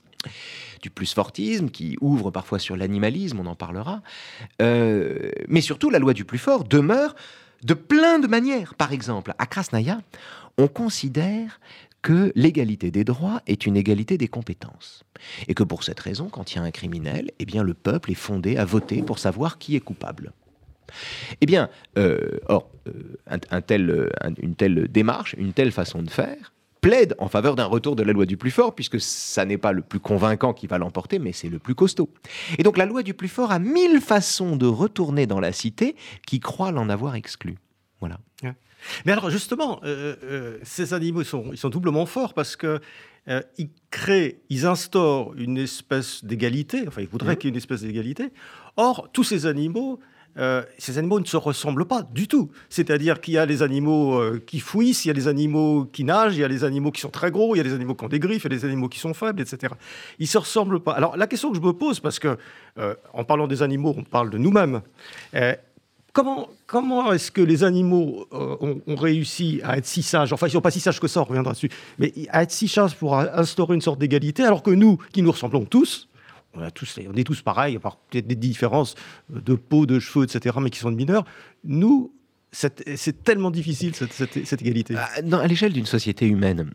du 0.82 0.90
plus 0.90 1.12
fortisme, 1.12 1.70
qui 1.70 1.96
ouvre 2.00 2.30
parfois 2.30 2.58
sur 2.58 2.76
l'animalisme, 2.76 3.40
on 3.40 3.46
en 3.46 3.54
parlera. 3.54 4.02
Euh, 4.62 5.30
mais 5.48 5.60
surtout, 5.60 5.90
la 5.90 5.98
loi 5.98 6.12
du 6.12 6.24
plus 6.24 6.38
fort 6.38 6.64
demeure 6.64 7.14
de 7.62 7.74
plein 7.74 8.18
de 8.18 8.26
manières. 8.26 8.74
Par 8.74 8.92
exemple, 8.92 9.34
à 9.38 9.46
Krasnaya, 9.46 10.00
on 10.58 10.68
considère 10.68 11.60
que 12.02 12.30
l'égalité 12.36 12.90
des 12.90 13.02
droits 13.02 13.42
est 13.46 13.66
une 13.66 13.76
égalité 13.76 14.16
des 14.16 14.28
compétences. 14.28 15.02
Et 15.48 15.54
que 15.54 15.64
pour 15.64 15.82
cette 15.82 15.98
raison, 15.98 16.28
quand 16.28 16.52
il 16.52 16.56
y 16.56 16.58
a 16.60 16.62
un 16.62 16.70
criminel, 16.70 17.32
eh 17.38 17.44
bien, 17.44 17.62
le 17.64 17.74
peuple 17.74 18.12
est 18.12 18.14
fondé 18.14 18.56
à 18.56 18.64
voter 18.64 19.02
pour 19.02 19.18
savoir 19.18 19.58
qui 19.58 19.74
est 19.74 19.80
coupable. 19.80 20.32
Eh 21.40 21.46
bien, 21.46 21.68
euh, 21.98 22.38
or, 22.46 22.70
euh, 22.86 23.16
une 24.40 24.54
telle 24.54 24.88
démarche, 24.88 25.34
une 25.36 25.52
telle 25.52 25.72
façon 25.72 26.02
de 26.02 26.10
faire, 26.10 26.52
plaide 26.80 27.14
en 27.18 27.28
faveur 27.28 27.56
d'un 27.56 27.64
retour 27.64 27.96
de 27.96 28.02
la 28.02 28.12
loi 28.12 28.26
du 28.26 28.36
plus 28.36 28.50
fort, 28.50 28.74
puisque 28.74 29.00
ça 29.00 29.44
n'est 29.44 29.58
pas 29.58 29.72
le 29.72 29.82
plus 29.82 30.00
convaincant 30.00 30.52
qui 30.52 30.66
va 30.66 30.78
l'emporter, 30.78 31.18
mais 31.18 31.32
c'est 31.32 31.48
le 31.48 31.58
plus 31.58 31.74
costaud. 31.74 32.10
Et 32.58 32.62
donc 32.62 32.76
la 32.76 32.86
loi 32.86 33.02
du 33.02 33.14
plus 33.14 33.28
fort 33.28 33.50
a 33.50 33.58
mille 33.58 34.00
façons 34.00 34.56
de 34.56 34.66
retourner 34.66 35.26
dans 35.26 35.40
la 35.40 35.52
cité 35.52 35.96
qui 36.26 36.40
croient 36.40 36.72
l'en 36.72 36.88
avoir 36.88 37.14
exclu. 37.14 37.56
Voilà. 38.00 38.18
Mais 39.04 39.12
alors 39.12 39.30
justement, 39.30 39.80
euh, 39.84 40.16
euh, 40.22 40.58
ces 40.62 40.94
animaux 40.94 41.24
sont, 41.24 41.50
ils 41.52 41.58
sont 41.58 41.70
doublement 41.70 42.06
forts 42.06 42.34
parce 42.34 42.56
que 42.56 42.80
euh, 43.28 43.42
ils 43.58 43.70
créent, 43.90 44.40
ils 44.50 44.66
instaurent 44.66 45.34
une 45.36 45.58
espèce 45.58 46.24
d'égalité. 46.24 46.84
Enfin, 46.86 47.02
ils 47.02 47.08
voudraient 47.08 47.36
qu'il 47.36 47.48
y 47.48 47.50
ait 47.50 47.54
une 47.54 47.58
espèce 47.58 47.82
d'égalité. 47.82 48.32
Or, 48.76 49.08
tous 49.12 49.24
ces 49.24 49.46
animaux 49.46 49.98
euh, 50.38 50.62
ces 50.78 50.98
animaux 50.98 51.18
ne 51.20 51.24
se 51.24 51.36
ressemblent 51.36 51.86
pas 51.86 52.02
du 52.02 52.28
tout. 52.28 52.50
C'est-à-dire 52.68 53.20
qu'il 53.20 53.34
y 53.34 53.38
a 53.38 53.46
les 53.46 53.62
animaux 53.62 54.18
euh, 54.18 54.42
qui 54.46 54.60
fouissent, 54.60 55.04
il 55.04 55.08
y 55.08 55.10
a 55.10 55.14
les 55.14 55.28
animaux 55.28 55.86
qui 55.90 56.04
nagent, 56.04 56.36
il 56.36 56.40
y 56.40 56.44
a 56.44 56.48
les 56.48 56.64
animaux 56.64 56.90
qui 56.90 57.00
sont 57.00 57.10
très 57.10 57.30
gros, 57.30 57.54
il 57.54 57.58
y 57.58 57.60
a 57.60 57.64
les 57.64 57.74
animaux 57.74 57.94
qui 57.94 58.04
ont 58.04 58.08
des 58.08 58.20
griffes, 58.20 58.44
il 58.44 58.52
y 58.52 58.54
a 58.54 58.58
les 58.58 58.64
animaux 58.64 58.88
qui 58.88 58.98
sont 58.98 59.14
faibles, 59.14 59.40
etc. 59.40 59.72
Ils 60.18 60.24
ne 60.24 60.28
se 60.28 60.38
ressemblent 60.38 60.80
pas. 60.80 60.92
Alors 60.92 61.16
la 61.16 61.26
question 61.26 61.50
que 61.50 61.56
je 61.56 61.62
me 61.62 61.72
pose, 61.72 62.00
parce 62.00 62.18
que 62.18 62.36
euh, 62.78 62.94
en 63.12 63.24
parlant 63.24 63.46
des 63.46 63.62
animaux, 63.62 63.94
on 63.96 64.02
parle 64.02 64.30
de 64.30 64.38
nous-mêmes. 64.38 64.82
Comment, 66.12 66.48
comment 66.66 67.12
est-ce 67.12 67.30
que 67.30 67.42
les 67.42 67.62
animaux 67.62 68.26
ont, 68.30 68.80
ont, 68.86 68.96
réussi 68.96 69.60
à 69.62 69.76
être 69.76 69.84
si 69.84 70.02
sages? 70.02 70.32
Enfin, 70.32 70.46
ils 70.46 70.48
ne 70.48 70.52
sont 70.54 70.60
pas 70.62 70.70
si 70.70 70.80
sages 70.80 70.98
que 70.98 71.08
ça, 71.08 71.20
on 71.20 71.24
reviendra 71.24 71.52
dessus. 71.52 71.68
Mais 71.98 72.10
à 72.30 72.42
être 72.42 72.52
si 72.52 72.68
sages 72.68 72.96
pour 72.96 73.18
instaurer 73.18 73.74
une 73.74 73.82
sorte 73.82 73.98
d'égalité, 73.98 74.42
alors 74.42 74.62
que 74.62 74.70
nous, 74.70 74.96
qui 75.12 75.20
nous 75.20 75.30
ressemblons 75.30 75.66
tous, 75.66 76.08
on, 76.56 77.14
est 77.14 77.24
tous 77.24 77.42
pareils, 77.42 77.76
à 77.76 77.80
part 77.80 77.96
peut-être 77.96 78.26
des 78.26 78.34
différences 78.34 78.94
de 79.30 79.54
peau, 79.54 79.86
de 79.86 79.98
cheveux, 79.98 80.24
etc., 80.24 80.56
mais 80.60 80.70
qui 80.70 80.78
sont 80.78 80.90
de 80.90 80.96
mineurs. 80.96 81.24
Nous, 81.64 82.12
c'est 82.52 83.22
tellement 83.22 83.50
difficile, 83.50 83.94
cette, 83.94 84.62
égalité. 84.62 84.94
Ah, 84.96 85.10
à 85.38 85.46
l'échelle 85.46 85.72
d'une 85.72 85.86
société 85.86 86.26
humaine, 86.26 86.70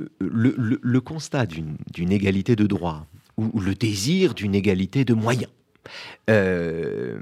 euh, 0.00 0.08
le, 0.20 1.00
constat 1.00 1.46
d'une 1.46 2.12
égalité 2.12 2.56
de 2.56 2.66
droit 2.66 3.06
ou, 3.36 3.60
le 3.60 3.74
désir 3.74 4.34
d'une 4.34 4.54
égalité 4.54 5.04
de 5.04 5.14
moyens 5.14 5.50
euh, 6.30 7.18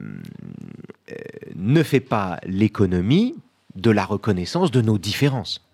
euh, 1.11 1.15
ne 1.57 1.83
fait 1.83 2.01
pas 2.01 2.39
l'économie 2.45 3.35
de 3.75 3.91
la 3.91 4.05
reconnaissance 4.05 4.71
de 4.71 4.81
nos 4.81 4.99
différences. 4.99 5.65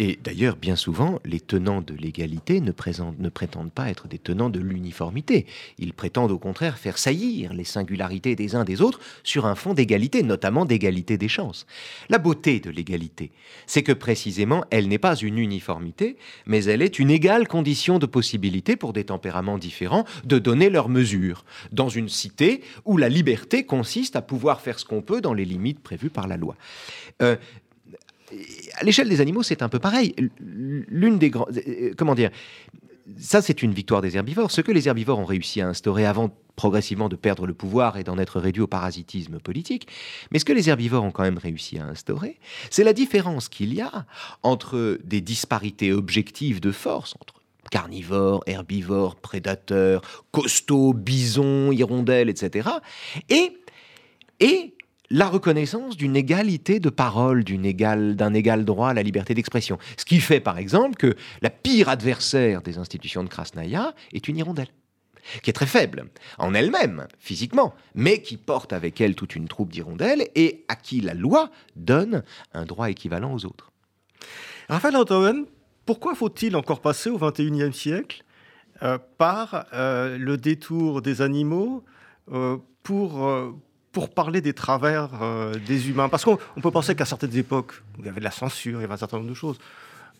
Et 0.00 0.18
d'ailleurs, 0.22 0.56
bien 0.56 0.74
souvent, 0.74 1.20
les 1.24 1.38
tenants 1.38 1.80
de 1.80 1.94
l'égalité 1.94 2.60
ne, 2.60 2.72
ne, 3.18 3.28
prétendent 3.28 3.72
pas 3.72 3.90
être 3.90 4.08
des 4.08 4.18
tenants 4.18 4.50
de 4.50 4.58
l'uniformité. 4.58 5.46
Ils 5.78 5.92
prétendent 5.92 6.32
au 6.32 6.38
contraire 6.38 6.78
faire 6.78 6.98
saillir 6.98 7.52
les 7.52 7.62
singularités 7.62 8.34
des 8.34 8.56
uns 8.56 8.64
des 8.64 8.82
autres 8.82 8.98
sur 9.22 9.46
un 9.46 9.54
fond 9.54 9.72
d'égalité, 9.72 10.24
notamment 10.24 10.64
d'égalité 10.64 11.16
des 11.16 11.28
chances. 11.28 11.66
La 12.08 12.18
beauté 12.18 12.58
de 12.58 12.70
l'égalité, 12.70 13.30
c'est 13.66 13.84
que 13.84 13.92
précisément, 13.92 14.64
elle 14.70 14.88
n'est 14.88 14.98
pas 14.98 15.14
une 15.14 15.38
uniformité, 15.38 16.16
mais 16.46 16.64
elle 16.64 16.82
est 16.82 16.98
une 16.98 17.10
égale 17.10 17.46
condition 17.46 18.00
de 18.00 18.06
possibilité 18.06 18.74
pour 18.74 18.92
des 18.92 19.04
tempéraments 19.04 19.58
différents 19.58 20.04
de 20.24 20.40
donner 20.40 20.70
leur 20.70 20.88
mesure, 20.88 21.44
dans 21.70 21.88
une 21.88 22.08
cité 22.08 22.62
où 22.84 22.96
la 22.96 23.08
liberté 23.08 23.64
consiste 23.64 24.16
à 24.16 24.22
pouvoir 24.22 24.60
faire 24.60 24.80
ce 24.80 24.84
qu'on 24.84 25.02
peut 25.02 25.20
dans 25.20 25.34
les 25.34 25.44
limites 25.44 25.80
prévues 25.80 26.10
par 26.10 26.26
la 26.26 26.36
loi. 26.36 26.56
Euh, 27.22 27.36
à 28.74 28.84
l'échelle 28.84 29.08
des 29.08 29.20
animaux, 29.20 29.42
c'est 29.42 29.62
un 29.62 29.68
peu 29.68 29.78
pareil. 29.78 30.14
L'une 30.40 31.18
des 31.18 31.30
grandes. 31.30 31.56
Euh, 31.66 31.92
comment 31.96 32.14
dire 32.14 32.30
ça, 33.18 33.42
c'est 33.42 33.62
une 33.62 33.74
victoire 33.74 34.00
des 34.00 34.16
herbivores. 34.16 34.50
Ce 34.50 34.62
que 34.62 34.72
les 34.72 34.88
herbivores 34.88 35.18
ont 35.18 35.26
réussi 35.26 35.60
à 35.60 35.68
instaurer 35.68 36.06
avant 36.06 36.30
progressivement 36.56 37.08
de 37.08 37.16
perdre 37.16 37.46
le 37.46 37.52
pouvoir 37.52 37.98
et 37.98 38.04
d'en 38.04 38.18
être 38.18 38.40
réduit 38.40 38.62
au 38.62 38.66
parasitisme 38.66 39.40
politique. 39.40 39.88
Mais 40.30 40.38
ce 40.38 40.44
que 40.44 40.52
les 40.52 40.70
herbivores 40.70 41.04
ont 41.04 41.10
quand 41.10 41.22
même 41.22 41.38
réussi 41.38 41.78
à 41.78 41.84
instaurer, 41.84 42.38
c'est 42.70 42.84
la 42.84 42.92
différence 42.92 43.48
qu'il 43.48 43.74
y 43.74 43.82
a 43.82 44.06
entre 44.42 44.98
des 45.04 45.20
disparités 45.20 45.92
objectives 45.92 46.60
de 46.60 46.70
force, 46.70 47.14
entre 47.20 47.34
carnivores, 47.70 48.42
herbivores, 48.46 49.16
prédateurs, 49.16 50.00
costauds, 50.30 50.94
bisons, 50.94 51.72
hirondelles, 51.72 52.30
etc. 52.30 52.68
Et, 53.28 53.58
et 54.40 54.74
la 55.10 55.28
reconnaissance 55.28 55.96
d'une 55.96 56.16
égalité 56.16 56.80
de 56.80 56.90
parole, 56.90 57.44
d'un 57.44 58.34
égal, 58.34 58.64
droit 58.64 58.88
à 58.88 58.94
la 58.94 59.02
liberté 59.02 59.34
d'expression. 59.34 59.78
Ce 59.96 60.04
qui 60.04 60.20
fait 60.20 60.40
par 60.40 60.58
exemple 60.58 60.96
que 60.96 61.14
la 61.42 61.50
pire 61.50 61.88
adversaire 61.88 62.62
des 62.62 62.78
institutions 62.78 63.22
de 63.22 63.28
Krasnaya 63.28 63.94
est 64.12 64.28
une 64.28 64.38
hirondelle 64.38 64.68
qui 65.42 65.50
est 65.50 65.54
très 65.54 65.66
faible 65.66 66.04
en 66.38 66.52
elle-même, 66.54 67.06
physiquement, 67.18 67.74
mais 67.94 68.20
qui 68.20 68.36
porte 68.36 68.72
avec 68.72 69.00
elle 69.00 69.14
toute 69.14 69.34
une 69.34 69.48
troupe 69.48 69.72
d'hirondelles 69.72 70.28
et 70.34 70.64
à 70.68 70.76
qui 70.76 71.00
la 71.00 71.14
loi 71.14 71.50
donne 71.76 72.22
un 72.52 72.64
droit 72.64 72.90
équivalent 72.90 73.32
aux 73.32 73.46
autres. 73.46 73.72
Raphaël 74.68 74.96
Antoine, 74.96 75.46
pourquoi 75.86 76.14
faut-il 76.14 76.56
encore 76.56 76.80
passer 76.80 77.10
au 77.10 77.18
XXIe 77.18 77.72
siècle 77.72 78.24
euh, 78.82 78.98
par 79.18 79.66
euh, 79.72 80.18
le 80.18 80.36
détour 80.36 81.02
des 81.02 81.22
animaux 81.22 81.84
euh, 82.32 82.56
pour, 82.82 83.26
pour 83.94 84.10
parler 84.10 84.42
des 84.42 84.52
travers 84.52 85.08
des 85.66 85.88
humains 85.88 86.10
Parce 86.10 86.24
qu'on 86.24 86.36
peut 86.60 86.70
penser 86.70 86.94
qu'à 86.94 87.06
certaines 87.06 87.36
époques, 87.36 87.82
il 87.98 88.04
y 88.04 88.08
avait 88.08 88.20
de 88.20 88.24
la 88.24 88.30
censure, 88.30 88.80
il 88.80 88.82
y 88.82 88.84
avait 88.84 88.94
un 88.94 88.98
certain 88.98 89.16
nombre 89.16 89.30
de 89.30 89.34
choses. 89.34 89.58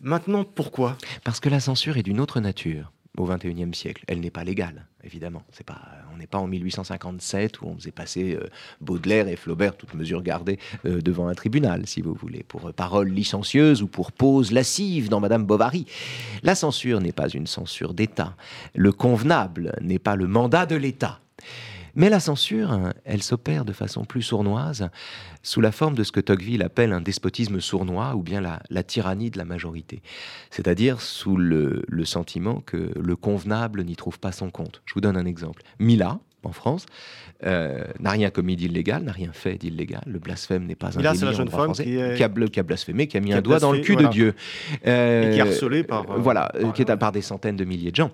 Maintenant, 0.01 0.43
pourquoi? 0.43 0.97
Parce 1.23 1.39
que 1.39 1.49
la 1.49 1.59
censure 1.59 1.97
est 1.97 2.03
d'une 2.03 2.19
autre 2.19 2.39
nature 2.39 2.91
au 3.17 3.25
XXIe 3.25 3.73
siècle. 3.73 4.03
Elle 4.07 4.19
n'est 4.19 4.31
pas 4.31 4.43
légale, 4.43 4.85
évidemment. 5.03 5.43
C'est 5.51 5.65
pas, 5.65 5.81
on 6.13 6.17
n'est 6.17 6.27
pas 6.27 6.37
en 6.37 6.47
1857 6.47 7.61
où 7.61 7.67
on 7.67 7.75
faisait 7.75 7.91
passer 7.91 8.35
euh, 8.35 8.47
Baudelaire 8.81 9.27
et 9.27 9.35
Flaubert, 9.35 9.75
toutes 9.75 9.93
mesures 9.93 10.21
gardées, 10.21 10.59
euh, 10.85 11.01
devant 11.01 11.27
un 11.27 11.33
tribunal, 11.33 11.87
si 11.87 12.01
vous 12.01 12.13
voulez, 12.13 12.43
pour 12.43 12.73
paroles 12.73 13.09
licencieuses 13.09 13.81
ou 13.81 13.87
pour 13.87 14.11
pause 14.11 14.51
lascive 14.51 15.09
dans 15.09 15.19
Madame 15.19 15.45
Bovary. 15.45 15.85
La 16.43 16.55
censure 16.55 16.99
n'est 17.01 17.11
pas 17.11 17.29
une 17.29 17.47
censure 17.47 17.93
d'État. 17.93 18.35
Le 18.73 18.91
convenable 18.91 19.73
n'est 19.81 19.99
pas 19.99 20.15
le 20.15 20.27
mandat 20.27 20.65
de 20.65 20.75
l'État. 20.75 21.19
Mais 21.95 22.09
la 22.09 22.19
censure, 22.19 22.91
elle 23.05 23.23
s'opère 23.23 23.65
de 23.65 23.73
façon 23.73 24.05
plus 24.05 24.21
sournoise, 24.21 24.89
sous 25.43 25.61
la 25.61 25.71
forme 25.71 25.95
de 25.95 26.03
ce 26.03 26.11
que 26.11 26.19
Tocqueville 26.19 26.63
appelle 26.63 26.91
un 26.91 27.01
despotisme 27.01 27.59
sournois 27.59 28.15
ou 28.15 28.23
bien 28.23 28.41
la, 28.41 28.83
tyrannie 28.83 29.31
de 29.31 29.37
la 29.37 29.45
majorité. 29.45 30.01
C'est-à-dire 30.49 31.01
sous 31.01 31.37
le, 31.37 31.83
le 31.87 32.05
sentiment 32.05 32.61
que 32.65 32.91
le 32.99 33.15
convenable 33.15 33.83
n'y 33.83 33.95
trouve 33.95 34.19
pas 34.19 34.31
son 34.31 34.49
compte. 34.49 34.81
Je 34.85 34.93
vous 34.93 35.01
donne 35.01 35.17
un 35.17 35.25
exemple. 35.25 35.61
Mila, 35.79 36.19
en 36.45 36.51
France, 36.51 36.85
euh, 37.43 37.83
n'a 37.99 38.11
rien 38.11 38.29
commis 38.29 38.55
d'illégal, 38.55 39.03
n'a 39.03 39.11
rien 39.11 39.31
fait 39.33 39.57
d'illégal. 39.57 40.03
Le 40.05 40.19
blasphème 40.19 40.65
n'est 40.65 40.75
pas 40.75 40.97
un 40.97 41.01
délit 41.01 41.19
la 41.21 41.33
jeune 41.33 41.49
femme 41.49 41.73
qui, 41.73 42.23
a, 42.23 42.63
blasphémé, 42.63 43.07
qui 43.07 43.17
a 43.17 43.19
mis 43.19 43.33
un 43.33 43.41
doigt 43.41 43.59
dans 43.59 43.71
le 43.71 43.79
cul 43.79 43.95
de 43.95 44.07
Dieu. 44.07 44.35
et 44.83 45.29
qui 45.33 45.37
est 45.37 45.41
harcelée 45.41 45.83
par... 45.83 46.09
Euh, 46.09 46.17
voilà, 46.17 46.51
qui 46.73 46.81
est 46.81 46.95
par 46.97 47.11
des 47.11 47.21
centaines 47.21 47.57
de 47.57 47.65
milliers 47.65 47.91
de 47.91 47.95
gens. 47.95 48.11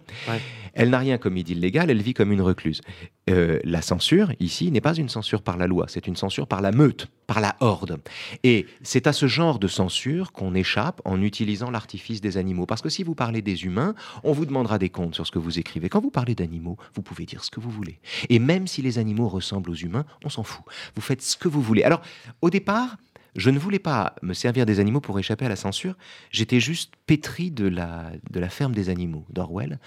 Elle 0.74 0.90
n'a 0.90 1.00
rien 1.00 1.18
commis 1.18 1.44
d'illégal, 1.44 1.90
elle 1.90 2.02
vit 2.02 2.14
comme 2.14 2.32
une 2.32 2.42
recluse. 2.42 2.82
Euh, 3.30 3.60
la 3.63 3.82
censure, 3.82 4.34
ici, 4.40 4.72
n'est 4.72 4.82
pas 4.82 4.96
une 4.96 5.10
censure 5.10 5.44
par 5.44 5.58
la 5.58 5.68
loi, 5.68 5.86
c'est 5.88 6.08
une 6.08 6.16
censure 6.16 6.48
par 6.48 6.62
la 6.62 6.72
meute, 6.72 7.08
par 7.28 7.40
la 7.40 7.56
horde. 7.60 8.00
Et 8.44 8.66
c'est 8.82 9.06
à 9.06 9.13
ce 9.13 9.28
genre 9.28 9.60
de 9.60 9.68
censure 9.68 10.32
qu'on 10.32 10.56
échappe 10.56 11.01
en 11.06 11.22
utilisant 11.22 11.70
l'artifice 11.70 12.20
des 12.20 12.38
animaux. 12.38 12.66
Parce 12.66 12.82
que 12.82 12.90
si 12.90 13.04
vous 13.04 13.13
parlez 13.13 13.42
des 13.42 13.63
humains, 13.66 13.94
on 14.24 14.32
vous 14.32 14.46
demandera 14.46 14.80
des 14.80 14.90
comptes 14.90 15.13
sur 15.13 15.28
ce 15.28 15.32
que 15.32 15.40
vous 15.40 15.60
écrivez. 15.60 15.88
Quand 15.88 16.01
vous 16.01 16.10
parlez 16.10 16.34
d'animaux, 16.34 16.78
vous 16.96 17.04
pouvez 17.04 17.25
dire 17.25 17.44
ce 17.44 17.51
que 17.51 17.60
vous 17.60 17.70
voulez. 17.70 18.00
Et 18.30 18.40
même 18.40 18.66
si 18.66 18.82
les 18.82 18.98
animaux 18.98 19.28
ressemblent 19.28 19.70
aux 19.70 19.75
humains, 19.75 20.06
on 20.25 20.30
s'en 20.30 20.44
fout. 20.44 20.66
Vous 20.96 21.01
faites 21.01 21.22
ce 21.22 21.38
que 21.38 21.48
vous 21.48 21.62
voulez. 21.62 21.84
Alors, 21.84 22.01
au 22.42 22.50
départ, 22.50 22.98
je 23.36 23.50
ne 23.50 23.60
voulais 23.60 23.80
pas 23.80 24.16
me 24.22 24.34
servir 24.34 24.66
des 24.66 24.80
animaux 24.80 25.02
pour 25.02 25.18
échapper 25.20 25.46
à 25.46 25.50
la 25.50 25.56
censure. 25.56 25.96
J'étais 26.32 26.60
juste 26.60 26.94
pétri 27.06 27.52
de 27.52 27.68
la, 27.68 28.12
de 28.30 28.40
la 28.40 28.50
ferme 28.50 28.74
des 28.74 28.90
animaux 28.90 29.26
d'Orwell 29.30 29.80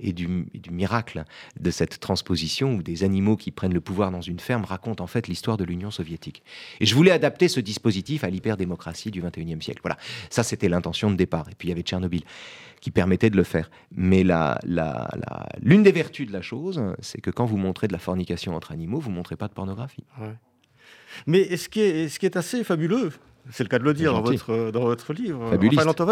et 0.00 0.12
du, 0.12 0.46
du, 0.54 0.70
miracle 0.70 1.24
de 1.58 1.70
cette 1.70 2.00
transposition 2.00 2.74
où 2.74 2.82
des 2.82 3.04
animaux 3.04 3.36
qui 3.36 3.50
prennent 3.50 3.74
le 3.74 3.80
pouvoir 3.80 4.10
dans 4.10 4.20
une 4.20 4.40
ferme 4.40 4.64
racontent 4.64 5.02
en 5.02 5.06
fait 5.06 5.28
l'histoire 5.28 5.56
de 5.56 5.64
l'Union 5.64 5.90
soviétique. 5.90 6.42
Et 6.80 6.86
je 6.86 6.94
voulais 6.94 7.10
adapter 7.10 7.48
ce 7.48 7.60
dispositif 7.60 8.24
à 8.24 8.30
l'hyperdémocratie 8.30 9.10
du 9.10 9.20
XXIe 9.20 9.60
siècle. 9.60 9.80
Voilà, 9.82 9.98
ça 10.30 10.42
c'était 10.42 10.68
l'intention 10.68 11.10
de 11.10 11.16
départ. 11.16 11.48
Et 11.50 11.54
puis 11.54 11.68
il 11.68 11.70
y 11.70 11.72
avait 11.72 11.82
Tchernobyl 11.82 12.22
qui 12.80 12.90
permettait 12.90 13.30
de 13.30 13.36
le 13.36 13.44
faire. 13.44 13.70
Mais 13.92 14.22
l'une 14.22 14.28
la, 14.28 14.60
la, 14.64 15.08
des 15.60 15.92
vertus 15.92 16.26
de 16.26 16.32
la 16.32 16.42
chose, 16.42 16.82
c'est 17.00 17.20
que 17.20 17.30
quand 17.30 17.46
vous 17.46 17.56
montrez 17.56 17.86
de 17.86 17.92
la 17.92 18.00
fornication 18.00 18.54
entre 18.56 18.72
animaux, 18.72 18.98
vous 18.98 19.10
montrez 19.10 19.36
pas 19.36 19.48
de 19.48 19.54
pornographie. 19.54 20.04
Mais 21.26 21.56
ce 21.56 21.68
qui 21.68 21.80
est, 21.80 22.08
ce 22.08 22.18
qui 22.18 22.26
est 22.26 22.36
assez 22.36 22.64
fabuleux, 22.64 23.10
c'est 23.50 23.64
le 23.64 23.68
cas 23.68 23.78
de 23.78 23.84
le 23.84 23.94
dire 23.94 24.12
dans 24.12 24.22
votre, 24.22 24.70
dans 24.70 24.82
votre 24.82 25.12
livre, 25.12 25.50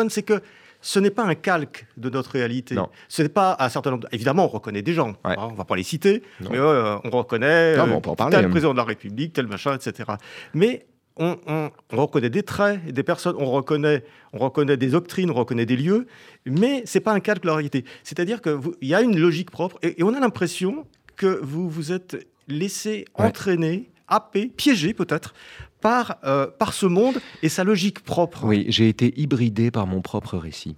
c'est 0.09 0.23
que 0.23 0.41
ce 0.83 0.99
n'est 0.99 1.11
pas 1.11 1.25
un 1.25 1.35
calque 1.35 1.87
de 1.97 2.09
notre 2.11 2.31
réalité. 2.31 2.75
Non. 2.75 2.89
Ce 3.09 3.23
n'est 3.23 3.29
pas 3.29 3.57
un 3.59 3.69
certain 3.69 3.91
nombre. 3.91 4.09
Évidemment, 4.13 4.47
on 4.47 4.49
reconnaît 4.49 4.83
des 4.83 4.95
gens. 4.95 5.15
Hein, 5.25 5.35
on 5.39 5.53
ne 5.53 5.57
va 5.57 5.65
pas 5.65 5.77
les 5.77 5.83
citer, 5.83 6.23
mais 6.41 6.59
euh, 6.59 6.97
on 7.05 7.11
reconnaît 7.11 7.77
non, 7.77 7.97
on 7.97 8.01
peut 8.01 8.11
en 8.11 8.17
parler, 8.17 8.37
tel 8.37 8.47
hein. 8.47 8.51
président 8.51 8.73
de 8.73 8.79
la 8.79 8.85
République, 8.85 9.33
tel 9.35 9.47
machin, 9.47 9.75
etc. 9.75 10.13
Mais 10.55 10.87
on, 11.17 11.71
reconnaît 11.93 12.31
des 12.31 12.43
traits, 12.43 12.85
des 12.87 13.03
personnes, 13.03 13.37
on 13.39 13.51
reconnaît, 13.51 14.05
on 14.33 14.39
reconnaît 14.39 14.79
des 14.79 14.89
doctrines, 14.89 15.31
on 15.31 15.35
reconnaît 15.35 15.67
des 15.67 15.77
lieux, 15.77 16.07
mais 16.47 16.83
c'est 16.87 17.01
pas 17.01 17.13
un 17.13 17.21
calque 17.21 17.43
de 17.43 17.49
la 17.49 17.55
réalité. 17.55 17.85
C'est-à-dire 18.05 18.41
qu'il 18.41 18.59
y 18.81 18.95
a 18.95 19.03
une 19.03 19.19
logique 19.19 19.51
propre, 19.51 19.79
et, 19.83 20.03
on 20.03 20.15
a 20.15 20.21
l'impression 20.21 20.87
que 21.17 21.39
vous 21.43 21.69
vous 21.69 21.93
êtes 21.93 22.27
laissé 22.49 23.05
entraîner 23.15 23.91
happé, 24.11 24.47
piégé 24.47 24.93
peut-être 24.93 25.35
par, 25.81 26.19
euh, 26.25 26.47
par 26.47 26.73
ce 26.73 26.87
monde 26.87 27.21
et 27.43 27.49
sa 27.49 27.65
logique 27.65 28.01
propre. 28.01 28.45
Oui, 28.45 28.67
j'ai 28.69 28.89
été 28.89 29.19
hybridé 29.19 29.71
par 29.71 29.87
mon 29.87 30.03
propre 30.03 30.37
récit. 30.37 30.77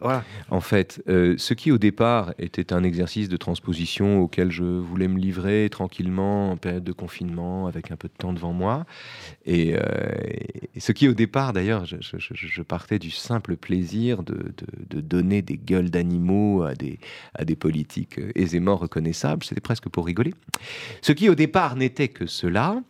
En 0.51 0.61
fait, 0.61 1.03
euh, 1.09 1.35
ce 1.39 1.55
qui 1.55 1.73
au 1.73 1.79
départ 1.79 2.35
était 2.39 2.73
un 2.73 2.85
exercice 2.85 3.29
de 3.29 3.37
transposition 3.37 4.21
auquel 4.21 4.51
je 4.51 4.65
voulais 4.65 5.09
me 5.09 5.19
livrer 5.19 5.69
tranquillement 5.71 6.53
en 6.53 6.57
période 6.57 6.85
de 6.85 6.93
confinement 6.93 7.67
avec 7.67 7.91
un 7.91 7.97
peu 7.97 8.09
de 8.09 8.15
temps 8.17 8.33
devant 8.33 8.53
moi. 8.53 8.87
Et, 9.45 9.75
euh, 9.75 9.81
ce 10.79 10.93
qui 10.93 11.09
au 11.09 11.15
départ, 11.15 11.53
d'ailleurs, 11.53 11.85
je, 11.85 12.63
partais 12.63 12.99
du 12.99 13.11
simple 13.11 13.57
plaisir 13.57 14.23
de, 14.23 14.35
de, 14.35 14.97
de 14.97 15.01
donner 15.01 15.43
des 15.43 15.57
gueules 15.57 15.91
d'animaux 15.91 16.63
à 16.63 16.75
des, 16.75 16.99
à 17.35 17.45
des 17.45 17.57
politiques 17.57 18.21
aisément 18.35 18.77
reconnaissables. 18.77 19.45
C'était 19.45 19.61
presque 19.61 19.89
pour 19.89 20.07
rigoler. 20.07 20.35
Ce 21.03 21.13
qui 21.13 21.29
au 21.29 21.35
départ 21.35 21.77
n'était 21.77 22.09
que 22.09 22.27
cela, 22.27 22.83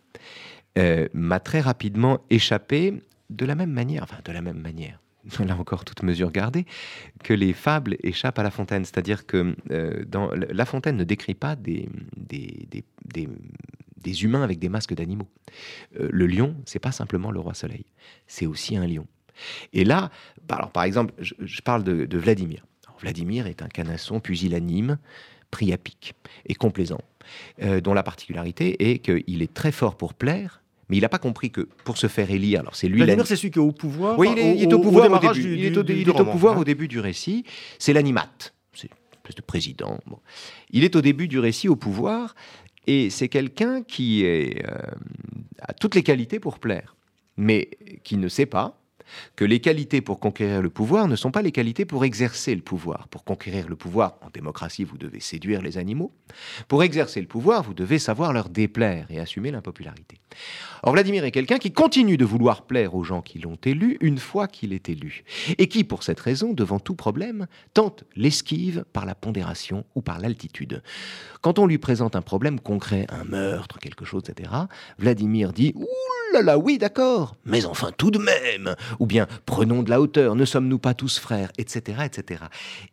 euh, 0.77 1.07
m'a 1.13 1.39
très 1.39 1.61
rapidement 1.61 2.19
échappé 2.29 3.01
de 3.29 3.45
la 3.45 3.55
même 3.55 3.71
manière, 3.71 4.03
enfin 4.03 4.17
de 4.23 4.31
la 4.31 4.41
même 4.41 4.59
manière, 4.59 4.99
là 5.45 5.55
encore 5.55 5.85
toute 5.85 6.03
mesure 6.03 6.31
gardée, 6.31 6.65
que 7.23 7.33
les 7.33 7.53
fables 7.53 7.97
échappent 8.03 8.39
à 8.39 8.43
La 8.43 8.51
Fontaine. 8.51 8.85
C'est-à-dire 8.85 9.25
que 9.25 9.55
euh, 9.71 10.03
dans, 10.05 10.29
La 10.31 10.65
Fontaine 10.65 10.97
ne 10.97 11.03
décrit 11.03 11.35
pas 11.35 11.55
des, 11.55 11.89
des, 12.17 12.67
des, 12.71 13.29
des, 13.97 14.23
humains 14.23 14.43
avec 14.43 14.59
des 14.59 14.69
masques 14.69 14.93
d'animaux. 14.93 15.27
Euh, 15.99 16.09
le 16.11 16.27
lion, 16.27 16.55
c'est 16.65 16.79
pas 16.79 16.91
simplement 16.91 17.31
le 17.31 17.39
roi 17.39 17.53
soleil, 17.53 17.85
c'est 18.27 18.45
aussi 18.45 18.75
un 18.75 18.87
lion. 18.87 19.07
Et 19.73 19.83
là, 19.83 20.11
bah, 20.47 20.55
alors 20.55 20.71
par 20.71 20.83
exemple, 20.83 21.13
je, 21.19 21.61
parle 21.61 21.83
de, 21.83 22.17
Vladimir. 22.17 22.65
Vladimir 22.99 23.47
est 23.47 23.61
un 23.61 23.67
canasson 23.67 24.19
pusillanime, 24.19 24.97
pic 25.81 26.13
et 26.45 26.55
complaisant, 26.55 27.01
dont 27.81 27.93
la 27.93 28.03
particularité 28.03 28.91
est 28.91 28.99
qu'il 28.99 29.41
est 29.41 29.53
très 29.53 29.71
fort 29.71 29.95
pour 29.95 30.13
plaire, 30.13 30.63
mais 30.89 30.97
il 30.97 31.01
n'a 31.01 31.09
pas 31.09 31.19
compris 31.19 31.49
que 31.49 31.61
pour 31.83 31.97
se 31.97 32.07
faire 32.07 32.29
élire, 32.29 32.59
alors 32.59 32.75
c'est 32.75 32.87
lui. 32.87 32.97
Vladimir, 32.97 33.25
c'est 33.25 33.35
celui 33.35 33.51
qui 33.51 33.59
est 33.59 33.61
au 33.61 33.71
pouvoir. 33.71 34.17
Oui, 34.19 34.29
il 34.35 34.63
est, 34.63 34.73
au, 34.73 34.79
pouvoir 34.79 35.11
au, 35.11 35.19
début. 35.19 35.55
il 35.55 35.65
est 35.65 36.19
au, 36.19 36.25
pouvoir 36.25 36.57
au 36.57 36.63
début 36.63 36.87
du 36.87 36.99
récit. 36.99 37.45
C'est 37.79 37.93
l'animate. 37.93 38.53
C'est 38.73 38.87
une 38.87 39.13
espèce 39.13 39.35
de 39.35 39.41
président. 39.41 39.99
Il 40.71 40.83
est 40.83 40.95
au 40.95 41.01
début 41.01 41.27
du 41.27 41.39
récit 41.39 41.69
au 41.69 41.75
pouvoir 41.75 42.35
et 42.85 43.09
c'est 43.09 43.29
quelqu'un 43.29 43.81
qui 43.83 44.25
est, 44.25 44.65
euh, 44.67 44.77
a 45.61 45.73
toutes 45.73 45.95
les 45.95 46.03
qualités 46.03 46.39
pour 46.39 46.59
plaire, 46.59 46.95
mais 47.37 47.69
qui 48.03 48.17
ne 48.17 48.27
sait 48.27 48.45
pas 48.45 48.77
que 49.35 49.45
les 49.45 49.59
qualités 49.59 50.01
pour 50.01 50.19
conquérir 50.19 50.61
le 50.61 50.69
pouvoir 50.69 51.07
ne 51.07 51.15
sont 51.15 51.31
pas 51.31 51.41
les 51.41 51.51
qualités 51.51 51.85
pour 51.85 52.05
exercer 52.05 52.55
le 52.55 52.61
pouvoir. 52.61 53.07
Pour 53.07 53.23
conquérir 53.23 53.67
le 53.67 53.75
pouvoir, 53.75 54.17
en 54.21 54.29
démocratie, 54.29 54.83
vous 54.83 54.97
devez 54.97 55.19
séduire 55.19 55.61
les 55.61 55.77
animaux. 55.77 56.11
Pour 56.67 56.83
exercer 56.83 57.21
le 57.21 57.27
pouvoir, 57.27 57.63
vous 57.63 57.73
devez 57.73 57.99
savoir 57.99 58.33
leur 58.33 58.49
déplaire 58.49 59.07
et 59.09 59.19
assumer 59.19 59.51
l'impopularité. 59.51 60.19
Or, 60.83 60.93
Vladimir 60.93 61.23
est 61.23 61.31
quelqu'un 61.31 61.57
qui 61.57 61.71
continue 61.71 62.17
de 62.17 62.25
vouloir 62.25 62.63
plaire 62.63 62.95
aux 62.95 63.03
gens 63.03 63.21
qui 63.21 63.39
l'ont 63.39 63.57
élu 63.63 63.97
une 64.01 64.17
fois 64.17 64.47
qu'il 64.47 64.73
est 64.73 64.89
élu, 64.89 65.23
et 65.57 65.67
qui, 65.67 65.83
pour 65.83 66.03
cette 66.03 66.19
raison, 66.19 66.53
devant 66.53 66.79
tout 66.79 66.95
problème, 66.95 67.47
tente 67.73 68.03
l'esquive 68.15 68.85
par 68.93 69.05
la 69.05 69.15
pondération 69.15 69.85
ou 69.95 70.01
par 70.01 70.19
l'altitude. 70.19 70.81
Quand 71.41 71.59
on 71.59 71.67
lui 71.67 71.77
présente 71.77 72.15
un 72.15 72.21
problème 72.21 72.59
concret, 72.59 73.05
un 73.09 73.23
meurtre, 73.23 73.79
quelque 73.79 74.05
chose, 74.05 74.23
etc., 74.27 74.49
Vladimir 74.97 75.53
dit 75.53 75.73
là 76.33 76.41
là, 76.41 76.57
oui, 76.57 76.77
d'accord, 76.77 77.35
mais 77.45 77.65
enfin 77.65 77.91
tout 77.95 78.11
de 78.11 78.17
même. 78.17 78.75
Ou 78.99 79.05
bien, 79.05 79.27
prenons 79.45 79.83
de 79.83 79.89
la 79.89 80.01
hauteur, 80.01 80.35
ne 80.35 80.45
sommes-nous 80.45 80.79
pas 80.79 80.93
tous 80.93 81.19
frères, 81.19 81.51
etc., 81.57 81.99
etc. 82.05 82.43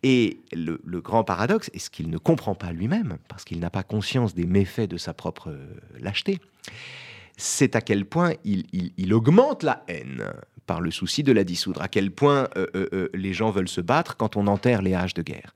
Et 0.03 0.41
le, 0.53 0.79
grand 1.01 1.25
paradoxe, 1.25 1.71
est 1.75 1.79
ce 1.79 1.91
qu'il 1.91 2.11
ne 2.11 2.19
comprend 2.19 2.55
pas 2.55 2.73
lui-même, 2.73 3.17
parce 3.29 3.45
qu'il 3.45 3.59
n'a 3.59 3.71
pas 3.71 3.83
conscience 3.83 4.35
des 4.35 4.47
méfaits 4.47 4.89
de 4.89 4.99
sa 4.99 5.15
propre 5.15 5.49
euh, 5.49 5.67
lâcheté, 5.99 6.39
c'est 7.41 7.75
à 7.75 7.81
quel 7.81 8.05
point 8.05 8.35
il, 8.45 9.15
augmente 9.15 9.63
la 9.63 9.83
haine 9.89 10.25
par 10.67 10.81
le 10.81 10.93
souci 10.93 11.25
de 11.25 11.33
la 11.33 11.43
dissoudre, 11.43 11.83
à 11.83 11.89
quel 11.89 12.13
point 12.13 12.47
euh, 12.57 12.67
euh, 12.77 12.89
euh, 12.93 13.09
les 13.13 13.33
gens 13.33 13.51
veulent 13.51 13.69
se 13.69 13.81
battre 13.81 14.17
quand 14.17 14.37
on 14.37 14.47
enterre 14.47 14.83
les 14.83 14.95
haches 14.95 15.15
de 15.15 15.23
guerre. 15.23 15.53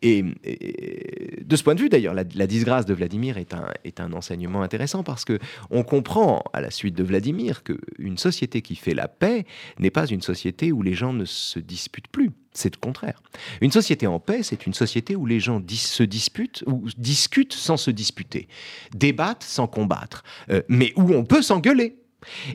Et, 0.00 0.22
de 0.22 1.56
ce 1.56 1.62
point 1.62 1.74
de 1.74 1.80
vue, 1.80 1.90
d'ailleurs, 1.90 2.14
la, 2.14 2.24
disgrâce 2.24 2.86
de 2.86 2.94
Vladimir 2.94 3.36
est 3.36 4.00
un, 4.00 4.12
enseignement 4.14 4.62
intéressant 4.62 5.02
parce 5.02 5.26
que 5.26 5.38
on 5.70 5.82
comprend, 5.82 6.42
à 6.54 6.62
la 6.62 6.70
suite 6.70 6.94
de 6.94 7.04
Vladimir, 7.04 7.62
qu'une 7.64 8.16
société 8.16 8.62
qui 8.62 8.76
fait 8.76 8.94
la 8.94 9.08
paix 9.08 9.44
n'est 9.78 9.90
pas 9.90 10.06
une 10.06 10.22
société 10.22 10.72
où 10.72 10.80
les 10.80 10.94
gens 10.94 11.12
ne 11.12 11.26
se 11.26 11.58
disputent 11.58 12.08
plus. 12.08 12.30
C'est 12.56 12.74
le 12.74 12.80
contraire. 12.80 13.22
Une 13.60 13.70
société 13.70 14.06
en 14.06 14.18
paix, 14.18 14.42
c'est 14.42 14.66
une 14.66 14.74
société 14.74 15.14
où 15.14 15.26
les 15.26 15.40
gens 15.40 15.62
se 15.68 16.02
disputent 16.02 16.64
ou 16.66 16.86
discutent 16.96 17.52
sans 17.52 17.76
se 17.76 17.90
disputer, 17.90 18.48
débattent 18.94 19.44
sans 19.44 19.66
combattre, 19.66 20.24
mais 20.68 20.92
où 20.96 21.12
on 21.12 21.24
peut 21.24 21.42
s'engueuler. 21.42 21.96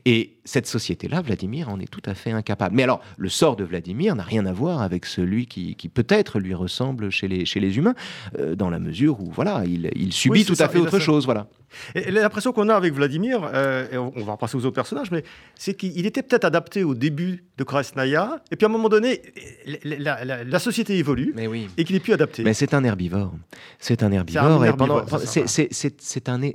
Et 0.05 0.39
cette 0.43 0.67
société-là, 0.67 1.21
Vladimir 1.21 1.69
en 1.69 1.79
est 1.79 1.89
tout 1.89 2.01
à 2.05 2.13
fait 2.13 2.31
incapable. 2.31 2.75
Mais 2.75 2.83
alors, 2.83 3.01
le 3.17 3.29
sort 3.29 3.55
de 3.55 3.63
Vladimir 3.63 4.15
n'a 4.15 4.23
rien 4.23 4.45
à 4.45 4.53
voir 4.53 4.81
avec 4.81 5.05
celui 5.05 5.45
qui, 5.45 5.75
peut-être 5.93 6.39
lui 6.39 6.53
ressemble 6.53 7.09
chez 7.11 7.27
les, 7.27 7.45
chez 7.45 7.59
les 7.59 7.77
humains, 7.77 7.95
euh, 8.39 8.55
dans 8.55 8.69
la 8.69 8.79
mesure 8.79 9.21
où 9.21 9.31
voilà, 9.31 9.63
il, 9.65 10.13
subit 10.13 10.45
tout 10.45 10.55
à 10.59 10.67
fait 10.67 10.79
autre 10.79 10.99
chose. 10.99 11.25
Voilà. 11.25 11.47
Et 11.95 12.11
l'impression 12.11 12.51
qu'on 12.51 12.69
a 12.69 12.75
avec 12.75 12.93
Vladimir, 12.93 13.49
euh, 13.53 13.87
et 13.91 13.97
on 13.97 14.11
va 14.23 14.37
passer 14.37 14.57
aux 14.57 14.65
autres 14.65 14.75
personnages, 14.75 15.11
mais 15.11 15.23
c'est 15.55 15.73
qu'il 15.73 16.05
était 16.05 16.23
peut-être 16.23 16.45
adapté 16.45 16.83
au 16.83 16.95
début 16.95 17.45
de 17.57 17.63
Krasnaya, 17.63 18.41
et 18.51 18.55
puis 18.55 18.65
à 18.65 18.69
un 18.69 18.71
moment 18.71 18.89
donné, 18.89 19.21
la, 19.83 20.59
société 20.59 20.97
évolue, 20.97 21.33
mais 21.35 21.47
oui. 21.47 21.69
et 21.77 21.83
qu'il 21.83 21.95
est 21.95 21.99
plus 21.99 22.13
adapté. 22.13 22.43
Mais 22.43 22.53
c'est 22.53 22.73
un 22.73 22.83
herbivore. 22.83 23.33
C'est 23.79 24.03
un 24.03 24.11
herbivore. 24.11 24.63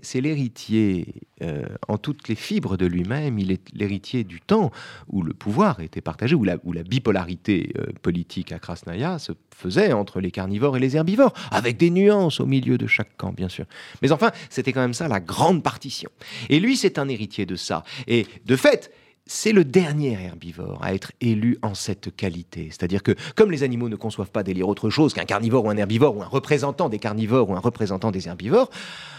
C'est 0.03 0.21
l'héritier 0.21 1.15
euh, 1.43 1.65
en 1.89 1.99
toutes 1.99 2.29
les 2.29 2.35
fibres 2.35 2.77
de 2.77 2.87
lui-même. 2.87 3.39
Il 3.39 3.53
est 3.53 3.73
l'héritier 3.77 4.25
du 4.25 4.41
temps 4.41 4.71
où 5.09 5.23
le 5.23 5.33
pouvoir 5.33 5.81
était 5.81 6.01
partagé, 6.01 6.35
où 6.35 6.45
la, 6.45 6.57
bipolarité 6.83 7.73
euh, 7.79 7.87
politique 8.03 8.53
à 8.53 8.59
Krasnaya 8.59 9.19
se 9.19 9.33
faisait 9.55 9.93
entre 9.93 10.21
les 10.21 10.31
carnivores 10.31 10.77
et 10.77 10.81
les 10.81 10.97
herbivores, 10.97 11.33
avec 11.51 11.77
des 11.77 11.91
nuances 11.91 12.41
au 12.41 12.47
milieu 12.47 12.79
de 12.79 12.87
chaque 12.87 13.17
camp, 13.17 13.33
bien 13.33 13.49
sûr. 13.49 13.67
Mais 14.03 14.13
enfin, 14.13 14.31
c'était 14.51 14.73
quand 14.73 14.81
même 14.81 14.95
ça 14.95 15.09
la 15.09 15.21
grande 15.21 15.63
partition. 15.63 16.11
Et 16.49 16.61
lui, 16.61 16.77
c'est 16.77 16.99
un 16.99 17.09
héritier 17.09 17.47
de 17.47 17.57
ça. 17.57 17.85
Et 18.07 18.27
de 18.45 18.57
fait, 18.57 18.93
c'est 19.27 19.53
le 19.53 19.65
dernier 19.65 20.13
herbivore 20.13 20.79
à 20.83 20.95
être 20.95 21.13
élu 21.21 21.59
en 21.63 21.75
cette 21.75 22.15
qualité. 22.15 22.69
C'est-à-dire 22.71 23.03
que, 23.03 23.17
comme 23.35 23.51
les 23.51 23.65
animaux 23.65 23.89
ne 23.89 23.97
conçoivent 23.97 24.31
pas 24.31 24.45
d'élire 24.45 24.69
autre 24.69 24.89
chose 24.89 25.15
qu'un 25.15 25.25
carnivore 25.25 25.65
ou 25.65 25.71
un 25.71 25.77
herbivore, 25.77 26.17
ou 26.17 26.23
un 26.23 26.27
représentant 26.27 26.89
des 26.89 27.01
carnivores 27.01 27.51
ou 27.51 27.55
un 27.55 27.61
représentant 27.61 28.13
des 28.13 28.29
herbivores, 28.29 28.71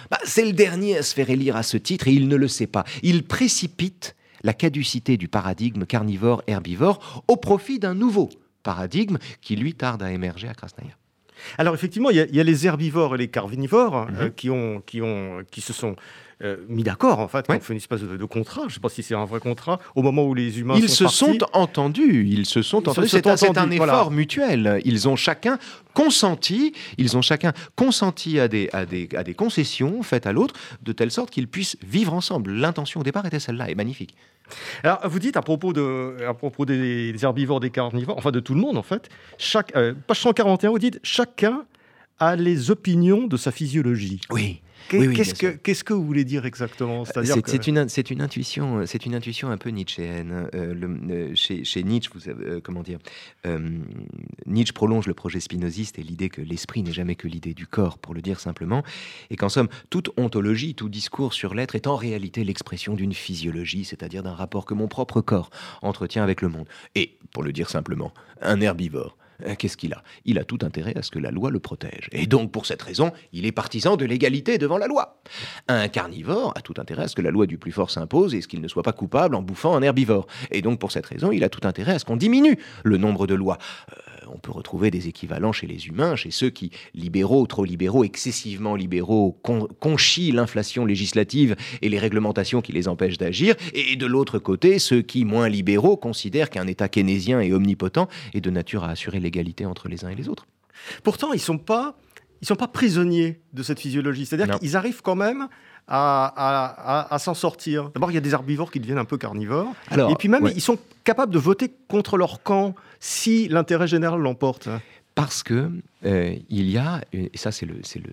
bah, 0.09 0.19
c'est 0.23 0.45
le 0.45 0.53
dernier 0.53 0.97
à 0.97 1.03
se 1.03 1.13
faire 1.13 1.29
élire 1.29 1.57
à 1.57 1.63
ce 1.63 1.75
titre 1.75 2.07
et 2.07 2.13
il 2.13 2.29
ne 2.29 2.37
le 2.37 2.47
sait 2.47 2.67
pas. 2.67 2.85
Il 3.03 3.23
précipite 3.23 4.15
la 4.43 4.53
caducité 4.53 5.17
du 5.17 5.27
paradigme 5.27 5.85
carnivore-herbivore 5.85 7.23
au 7.27 7.37
profit 7.37 7.79
d'un 7.79 7.95
nouveau 7.95 8.29
paradigme 8.63 9.17
qui 9.41 9.55
lui 9.55 9.73
tarde 9.73 10.03
à 10.03 10.11
émerger 10.11 10.47
à 10.47 10.53
Krasnaya. 10.53 10.97
Alors 11.57 11.73
effectivement, 11.73 12.09
il 12.09 12.17
y, 12.17 12.39
a 12.39 12.43
les 12.43 12.67
herbivores 12.67 13.15
et 13.15 13.17
les 13.19 13.27
carnivores 13.27 14.07
euh, 14.09 14.25
mhm. 14.25 14.33
qui, 14.33 14.49
ont, 14.49 14.81
qui, 14.81 15.01
ont, 15.01 15.43
qui 15.51 15.61
se 15.61 15.71
sont 15.71 15.95
euh, 16.43 16.57
mis 16.69 16.83
d'accord, 16.83 17.19
en 17.19 17.27
fait, 17.27 17.49
ouais. 17.49 17.59
fait 17.59 17.73
une 17.73 17.77
espèce 17.77 18.01
de, 18.01 18.25
contrat. 18.25 18.61
Je 18.63 18.67
ne 18.67 18.71
sais 18.73 18.79
pas 18.79 18.89
si 18.89 19.01
c'est 19.01 19.15
un 19.15 19.25
vrai 19.25 19.39
contrat, 19.39 19.79
au 19.95 20.03
moment 20.03 20.23
où 20.23 20.35
les 20.35 20.59
humains 20.59 20.75
ils 20.77 20.87
se 20.89 21.07
sont 21.07 21.37
entendus. 21.53 22.27
Ils 22.27 22.45
se 22.45 22.61
sont 22.61 22.87
entendus. 22.87 23.09
C'est 23.09 23.25
un, 23.57 23.71
effort 23.71 24.11
mutuel. 24.11 24.79
Ils 24.85 25.07
ont 25.09 25.15
chacun 25.15 25.57
consenti, 25.95 26.73
ils 26.99 27.17
ont 27.17 27.23
chacun 27.23 27.53
consenti 27.75 28.39
à 28.39 28.47
des, 28.47 28.69
à 28.71 28.85
des, 28.85 29.09
à 29.15 29.23
des 29.23 29.33
concessions 29.33 30.03
faites 30.03 30.27
à 30.27 30.31
l'autre, 30.31 30.53
de 30.83 30.91
telle 30.91 31.09
sorte 31.09 31.31
qu'ils 31.31 31.47
puissent 31.47 31.77
vivre 31.83 32.13
ensemble. 32.13 32.51
L'intention 32.51 32.99
au 32.99 33.03
départ 33.03 33.25
était 33.25 33.39
celle-là, 33.39 33.71
et 33.71 33.75
magnifique. 33.75 34.13
Alors, 34.83 34.99
vous 35.05 35.19
dites 35.19 35.37
à 35.37 35.41
propos, 35.41 35.73
de, 35.73 36.17
à 36.27 36.35
propos 36.35 36.65
des, 36.65 37.13
herbivores, 37.23 37.59
des 37.59 37.71
carnivores, 37.71 38.17
enfin 38.17 38.31
de 38.31 38.39
tout 38.39 38.53
le 38.53 38.61
monde 38.61 38.77
en 38.77 38.83
fait, 38.83 39.09
chaque, 39.37 39.75
euh, 39.75 39.93
page 40.05 40.19
141, 40.21 40.69
vous 40.69 40.79
dites 40.79 40.99
chacun 41.03 41.65
a 42.19 42.35
les 42.35 42.71
opinions 42.71 43.27
de 43.27 43.37
sa 43.37 43.51
physiologie. 43.51 44.21
Oui. 44.29 44.61
Qu'est-ce 44.89 45.33
que, 45.33 45.47
qu'est-ce 45.47 45.83
que 45.83 45.93
vous 45.93 46.05
voulez 46.05 46.23
dire 46.23 46.45
exactement? 46.45 47.03
C'est 47.05 47.67
une, 47.67 47.89
c'est 47.89 48.09
une 48.09 48.21
intuition, 48.21 48.85
c'est 48.85 49.05
une 49.05 49.15
intuition 49.15 49.49
un 49.49 49.57
peu 49.57 49.69
nietzschéenne. 49.69 50.49
Euh, 50.53 50.73
euh, 50.75 51.31
chez, 51.35 51.63
chez, 51.63 51.83
Nietzsche, 51.83 52.09
vous 52.13 52.29
euh, 52.29 52.61
comment 52.63 52.83
dire, 52.83 52.99
Nietzsche 54.45 54.73
prolonge 54.73 55.07
le 55.07 55.13
projet 55.13 55.39
spinoziste 55.39 55.99
et 55.99 56.03
l'idée 56.03 56.29
que 56.29 56.41
l'esprit 56.41 56.83
n'est 56.83 56.93
jamais 56.93 57.15
que 57.15 57.27
l'idée 57.27 57.53
du 57.53 57.67
corps, 57.67 57.97
pour 57.97 58.13
le 58.13 58.21
dire 58.21 58.39
simplement, 58.39 58.83
et 59.29 59.35
qu'en 59.35 59.49
somme, 59.49 59.67
toute 59.89 60.09
ontologie, 60.17 60.75
tout 60.75 60.89
discours 60.89 61.33
sur 61.33 61.53
l'être 61.53 61.75
est 61.75 61.87
en 61.87 61.95
réalité 61.95 62.43
l'expression 62.43 62.93
d'une 62.93 63.13
physiologie, 63.13 63.85
c'est-à-dire 63.85 64.23
d'un 64.23 64.33
rapport 64.33 64.65
que 64.65 64.73
mon 64.73 64.87
propre 64.87 65.21
corps 65.21 65.49
entretient 65.81 66.23
avec 66.23 66.41
le 66.41 66.49
monde. 66.49 66.67
Et, 66.95 67.17
pour 67.33 67.43
le 67.43 67.51
dire 67.51 67.69
simplement, 67.69 68.13
un 68.41 68.61
herbivore 68.61 69.17
euh, 69.17 69.26
qu'est-ce 69.57 69.77
qu'il 69.77 69.93
a? 69.93 70.03
Il 70.25 70.39
a 70.39 70.43
tout 70.43 70.59
intérêt 70.61 70.97
à 70.97 71.01
ce 71.01 71.11
que 71.11 71.19
la 71.19 71.31
loi 71.31 71.49
le 71.49 71.59
protège. 71.59 72.09
Et 72.11 72.27
donc, 72.27 72.51
pour 72.51 72.65
cette 72.65 72.81
raison, 72.81 73.11
il 73.33 73.45
est 73.45 73.51
partisan 73.51 73.97
de 73.97 74.05
l'égalité 74.05 74.57
devant 74.57 74.77
la 74.77 74.87
loi. 74.87 75.21
Un 75.67 75.87
carnivore 75.87 76.53
a 76.55 76.61
tout 76.61 76.73
intérêt 76.77 77.03
à 77.03 77.07
ce 77.07 77.15
que 77.15 77.21
la 77.21 77.31
loi 77.31 77.45
du 77.45 77.57
plus 77.57 77.71
fort 77.71 77.91
s'impose 77.91 78.33
et 78.33 78.41
ce 78.41 78.47
qu'il 78.47 78.61
ne 78.61 78.67
soit 78.67 78.83
pas 78.83 78.93
coupable 78.93 79.35
en 79.35 79.41
bouffant 79.41 79.75
un 79.75 79.81
herbivore. 79.81 80.27
Et 80.51 80.61
donc, 80.61 80.79
pour 80.79 80.91
cette 80.91 81.05
raison, 81.05 81.31
il 81.31 81.43
a 81.43 81.49
tout 81.49 81.67
intérêt 81.67 81.93
à 81.93 81.99
ce 81.99 82.05
qu'on 82.05 82.17
diminue 82.17 82.57
le 82.83 82.97
nombre 82.97 83.27
de 83.27 83.35
lois. 83.35 83.57
Euh, 83.91 84.16
on 84.37 84.39
peut 84.39 84.51
retrouver 84.51 84.91
des 84.91 85.07
équivalents 85.07 85.51
chez 85.51 85.65
les 85.65 85.87
humains, 85.87 86.15
chez 86.15 86.29
ceux 86.29 86.51
qui, 86.51 86.69
libéraux, 86.93 87.47
trop 87.47 87.65
libéraux, 87.65 88.03
excessivement 88.03 88.75
libéraux, 88.75 89.35
conchient 89.79 90.31
l'inflation 90.31 90.85
législative 90.85 91.55
et 91.81 91.89
les 91.89 91.97
réglementations 91.97 92.61
qui 92.61 92.71
les 92.71 92.87
empêchent 92.87 93.17
d'agir, 93.17 93.55
et 93.73 93.95
de 93.95 94.05
l'autre 94.05 94.37
côté, 94.37 94.77
ceux 94.77 95.01
qui, 95.01 95.25
moins 95.25 95.49
libéraux, 95.49 95.97
considèrent 95.97 96.51
qu'un 96.51 96.67
État 96.67 96.87
keynésien 96.87 97.41
et 97.41 97.51
omnipotent 97.51 98.07
est 98.35 98.41
de 98.41 98.51
nature 98.51 98.83
à 98.83 98.91
assurer 98.91 99.19
l'égalité 99.19 99.65
entre 99.65 99.87
les 99.87 100.05
uns 100.05 100.09
et 100.09 100.15
les 100.15 100.29
autres. 100.29 100.45
Pourtant, 101.03 101.33
ils 101.33 101.37
ne 101.37 101.41
sont 101.41 101.57
pas 101.57 101.97
ils 102.41 102.47
sont 102.47 102.55
pas 102.55 102.67
prisonniers 102.67 103.39
de 103.53 103.63
cette 103.63 103.79
physiologie. 103.79 104.25
C'est-à-dire 104.25 104.59
qu'ils 104.59 104.75
arrivent 104.75 105.01
quand 105.01 105.15
même 105.15 105.47
à, 105.87 107.17
s'en 107.19 107.33
sortir. 107.33 107.89
D'abord, 107.91 108.11
il 108.11 108.15
y 108.15 108.17
a 108.17 108.21
des 108.21 108.33
herbivores 108.33 108.71
qui 108.71 108.79
deviennent 108.79 108.97
un 108.97 109.05
peu 109.05 109.17
carnivores. 109.17 109.73
et 109.91 110.15
puis 110.17 110.29
même, 110.29 110.49
ils 110.53 110.61
sont 110.61 110.77
capables 111.03 111.33
de 111.33 111.39
voter 111.39 111.71
contre 111.87 112.17
leur 112.17 112.43
camp 112.43 112.75
si 112.99 113.47
l'intérêt 113.47 113.87
général 113.87 114.19
l'emporte 114.19 114.69
parce 115.17 115.41
que 115.41 115.71
euh, 116.05 116.35
il 116.47 116.69
y 116.69 116.77
a, 116.77 117.01
et 117.11 117.31
ça 117.33 117.51
c'est 117.51 117.65
le, 117.65 117.79
c'est 117.81 117.97
le, 117.97 118.11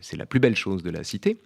c'est 0.00 0.18
la 0.18 0.26
plus 0.26 0.38
belle 0.38 0.54
chose 0.54 0.82
de 0.82 0.90
la 0.90 1.02
cité, 1.02 1.38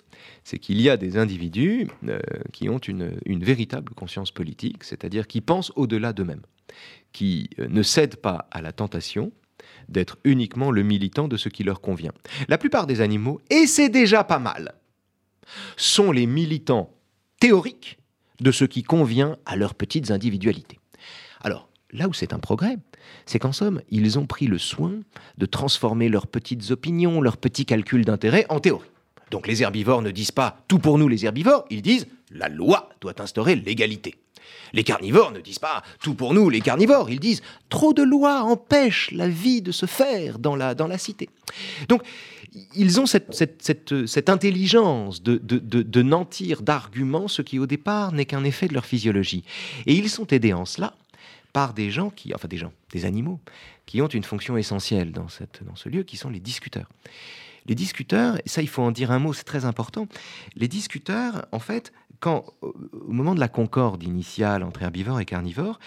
c'est 0.42 0.59
qu'il 0.59 0.80
y 0.80 0.90
a 0.90 0.96
des 0.96 1.16
individus 1.16 1.87
euh, 2.09 2.18
qui 2.52 2.68
ont 2.68 2.78
une, 2.78 3.16
une, 3.24 3.44
véritable 3.44 3.94
conscience 3.94 4.33
politique, 4.33 4.83
c'est-à-dire 4.83 5.28
qui 5.28 5.40
pensent 5.40 5.70
au-delà 5.76 6.12
d'eux-mêmes, 6.12 6.42
qui 7.12 7.50
euh, 7.61 7.68
ne 7.68 7.85
cèdent 7.85 8.16
pas 8.16 8.48
à 8.50 8.62
la 8.62 8.72
tentation 8.72 9.30
d'être 9.88 10.18
uniquement 10.24 10.70
le 10.70 10.82
militant 10.82 11.28
de 11.28 11.36
ce 11.36 11.48
qui 11.48 11.64
leur 11.64 11.80
convient. 11.80 12.12
La 12.48 12.58
plupart 12.58 12.86
des 12.86 13.00
animaux, 13.00 13.40
et 13.50 13.66
c'est 13.66 13.88
déjà 13.88 14.24
pas 14.24 14.38
mal, 14.38 14.74
sont 15.76 16.12
les 16.12 16.26
militants 16.26 16.90
théoriques 17.40 17.98
de 18.40 18.50
ce 18.52 18.64
qui 18.64 18.82
convient 18.82 19.36
à 19.46 19.56
leurs 19.56 19.74
petites 19.74 20.10
individualités. 20.10 20.78
Alors, 21.42 21.68
là 21.92 22.08
où 22.08 22.12
c'est 22.12 22.32
un 22.32 22.38
progrès, 22.38 22.76
c'est 23.26 23.38
qu'en 23.38 23.52
somme, 23.52 23.80
ils 23.90 24.18
ont 24.18 24.26
pris 24.26 24.46
le 24.46 24.58
soin 24.58 24.92
de 25.38 25.46
transformer 25.46 26.08
leurs 26.08 26.26
petites 26.26 26.70
opinions, 26.70 27.20
leurs 27.20 27.36
petits 27.36 27.66
calculs 27.66 28.04
d'intérêt 28.04 28.46
en 28.48 28.60
théorie. 28.60 28.88
Donc 29.30 29.46
les 29.46 29.62
herbivores 29.62 30.02
ne 30.02 30.10
disent 30.10 30.32
pas 30.32 30.58
tout 30.68 30.78
pour 30.78 30.98
nous 30.98 31.08
les 31.08 31.24
herbivores, 31.24 31.64
ils 31.70 31.82
disent 31.82 32.06
la 32.30 32.48
loi 32.48 32.90
doit 33.00 33.20
instaurer 33.20 33.56
l'égalité. 33.56 34.14
Les 34.72 34.85
carnivores 34.85 35.33
ne 35.33 35.40
disent 35.40 35.59
pas 35.59 35.83
tout 36.00 36.14
pour 36.14 36.35
nous 36.35 36.50
les 36.50 36.61
carnivores, 36.61 37.11
ils 37.11 37.20
disent 37.20 37.42
trop 37.68 37.92
de 37.92 38.02
lois 38.02 38.42
empêchent 38.42 39.11
la 39.12 39.28
vie 39.28 39.62
de 39.62 39.72
se 39.72 39.87
faire 39.87 40.38
dans 40.38 40.57
la, 40.57 40.74
dans 40.74 40.87
la 40.87 40.98
cité. 40.98 41.28
Donc 41.88 42.02
ils 42.74 43.00
ont 43.00 43.07
cette, 43.07 43.33
cette, 43.33 44.28
intelligence 44.28 45.22
de, 45.22 45.37
de, 45.37 45.59
de 45.59 46.02
nantir 46.02 46.62
d'arguments 46.62 47.28
ce 47.28 47.42
qui 47.42 47.59
au 47.59 47.66
départ 47.66 48.12
n'est 48.12 48.26
qu'un 48.26 48.44
effet 48.44 48.68
de 48.68 48.74
leur 48.74 48.87
physiologie. 48.87 49.44
Et 49.87 49.94
ils 49.94 50.09
sont 50.09 50.26
aidés 50.28 50.52
en 50.52 50.64
cela 50.64 50.94
par 51.52 51.72
des 51.72 51.90
gens 51.90 52.11
qui, 52.11 52.35
enfin 52.35 52.48
des 52.48 52.57
gens, 52.57 52.72
des 52.92 53.04
animaux, 53.04 53.40
qui 53.87 54.02
ont 54.02 54.09
une 54.09 54.24
fonction 54.24 54.57
essentielle 54.57 55.12
dans, 55.12 55.28
cette, 55.28 55.62
dans 55.64 55.76
ce 55.76 55.88
lieu, 55.88 56.02
qui 56.02 56.16
sont 56.16 56.30
les 56.30 56.40
discuteurs. 56.40 56.88
Les 57.66 57.74
discuteurs, 57.74 58.37
et 58.44 58.48
ça 58.48 58.61
il 58.61 58.68
faut 58.68 58.83
en 58.83 58.90
dire 58.90 59.11
un 59.11 59.18
mot, 59.18 59.33
c'est 59.33 59.44
très 59.44 59.64
important, 59.64 60.07
les 60.57 60.68
discuteurs, 60.68 61.46
en 61.52 61.61
fait, 61.61 61.92
quand, 62.24 62.46
au 62.62 63.12
moment 63.12 63.34
de 63.34 63.40
la 63.40 63.48
concorde 63.48 64.02
initiale 64.02 64.62
entre 64.62 64.82
herbivores 64.82 65.20
et 65.20 65.26
carnivores, 65.26 65.78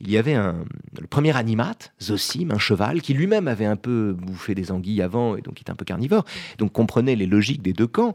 il 0.00 0.08
y 0.08 0.16
avait 0.16 0.34
un, 0.34 0.64
le 1.00 1.08
premier 1.08 1.36
animate, 1.36 1.92
Zosim, 2.00 2.52
un 2.52 2.60
cheval, 2.60 3.02
qui 3.02 3.12
lui-même 3.12 3.48
avait 3.48 3.64
un 3.64 3.74
peu 3.74 4.12
bouffé 4.16 4.54
des 4.54 4.70
anguilles 4.70 5.02
avant 5.02 5.36
et 5.36 5.40
donc 5.40 5.60
était 5.60 5.72
un 5.72 5.74
peu 5.74 5.84
carnivore, 5.84 6.24
donc 6.58 6.70
comprenait 6.70 7.16
les 7.16 7.26
logiques 7.26 7.60
des 7.60 7.72
deux 7.72 7.88
camps. 7.88 8.14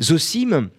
Zosim 0.00 0.70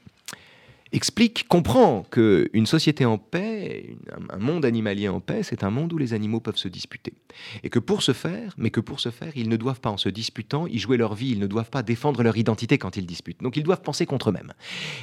explique, 0.94 1.48
comprend 1.48 2.04
qu'une 2.12 2.66
société 2.66 3.06
en 3.06 3.18
paix, 3.18 3.96
un 4.30 4.38
monde 4.38 4.66
animalier 4.66 5.08
en 5.08 5.20
paix, 5.20 5.42
c'est 5.44 5.64
un 5.64 5.70
monde 5.70 5.94
où 5.94 5.98
les 5.98 6.14
animaux 6.14 6.40
peuvent 6.40 6.58
se 6.58 6.68
disputer. 6.68 7.14
Et 7.64 7.70
que 7.70 7.80
pour 7.80 8.04
ce 8.04 8.12
faire, 8.14 8.54
mais 8.58 8.72
que 8.72 8.80
pour 8.80 9.00
ce 9.00 9.10
faire, 9.10 9.32
ils 9.36 9.50
ne 9.50 9.56
doivent 9.56 9.80
pas, 9.80 9.90
en 9.90 9.98
se 9.98 10.10
disputant, 10.10 10.68
y 10.68 10.78
jouer 10.80 10.98
leur 10.98 11.16
vie, 11.16 11.32
ils 11.32 11.40
ne 11.40 11.48
doivent 11.48 11.70
pas 11.70 11.84
défendre 11.84 12.24
leur 12.24 12.38
identité 12.38 12.78
quand 12.78 12.98
ils 12.98 13.06
disputent. 13.06 13.42
Donc 13.42 13.58
ils 13.58 13.64
doivent 13.64 13.82
penser 13.82 14.06
contre 14.06 14.30
eux-mêmes. 14.30 14.54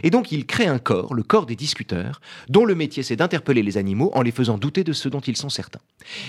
Et 0.02 0.10
donc 0.10 0.30
il 0.30 0.46
crée 0.46 0.66
un 0.66 0.78
corps, 0.78 1.14
le 1.14 1.22
corps 1.22 1.46
des 1.46 1.56
discuteurs, 1.56 2.20
dont 2.48 2.64
le 2.64 2.74
métier 2.74 3.02
c'est 3.02 3.16
d'interpeller 3.16 3.62
les 3.62 3.78
animaux 3.78 4.10
en 4.14 4.22
les 4.22 4.32
faisant 4.32 4.58
douter 4.58 4.84
de 4.84 4.92
ce 4.92 5.08
dont 5.08 5.20
ils 5.20 5.36
sont 5.36 5.48
certains. 5.48 5.80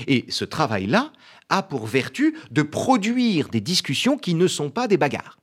Et 0.07 0.25
ce 0.29 0.45
travail-là 0.45 1.11
a 1.49 1.63
pour 1.63 1.85
vertu 1.85 2.35
de 2.51 2.61
produire 2.61 3.49
des 3.49 3.61
discussions 3.61 4.17
qui 4.17 4.35
ne 4.35 4.47
sont 4.47 4.69
pas 4.69 4.87
des 4.87 4.97
bagarres 4.97 5.39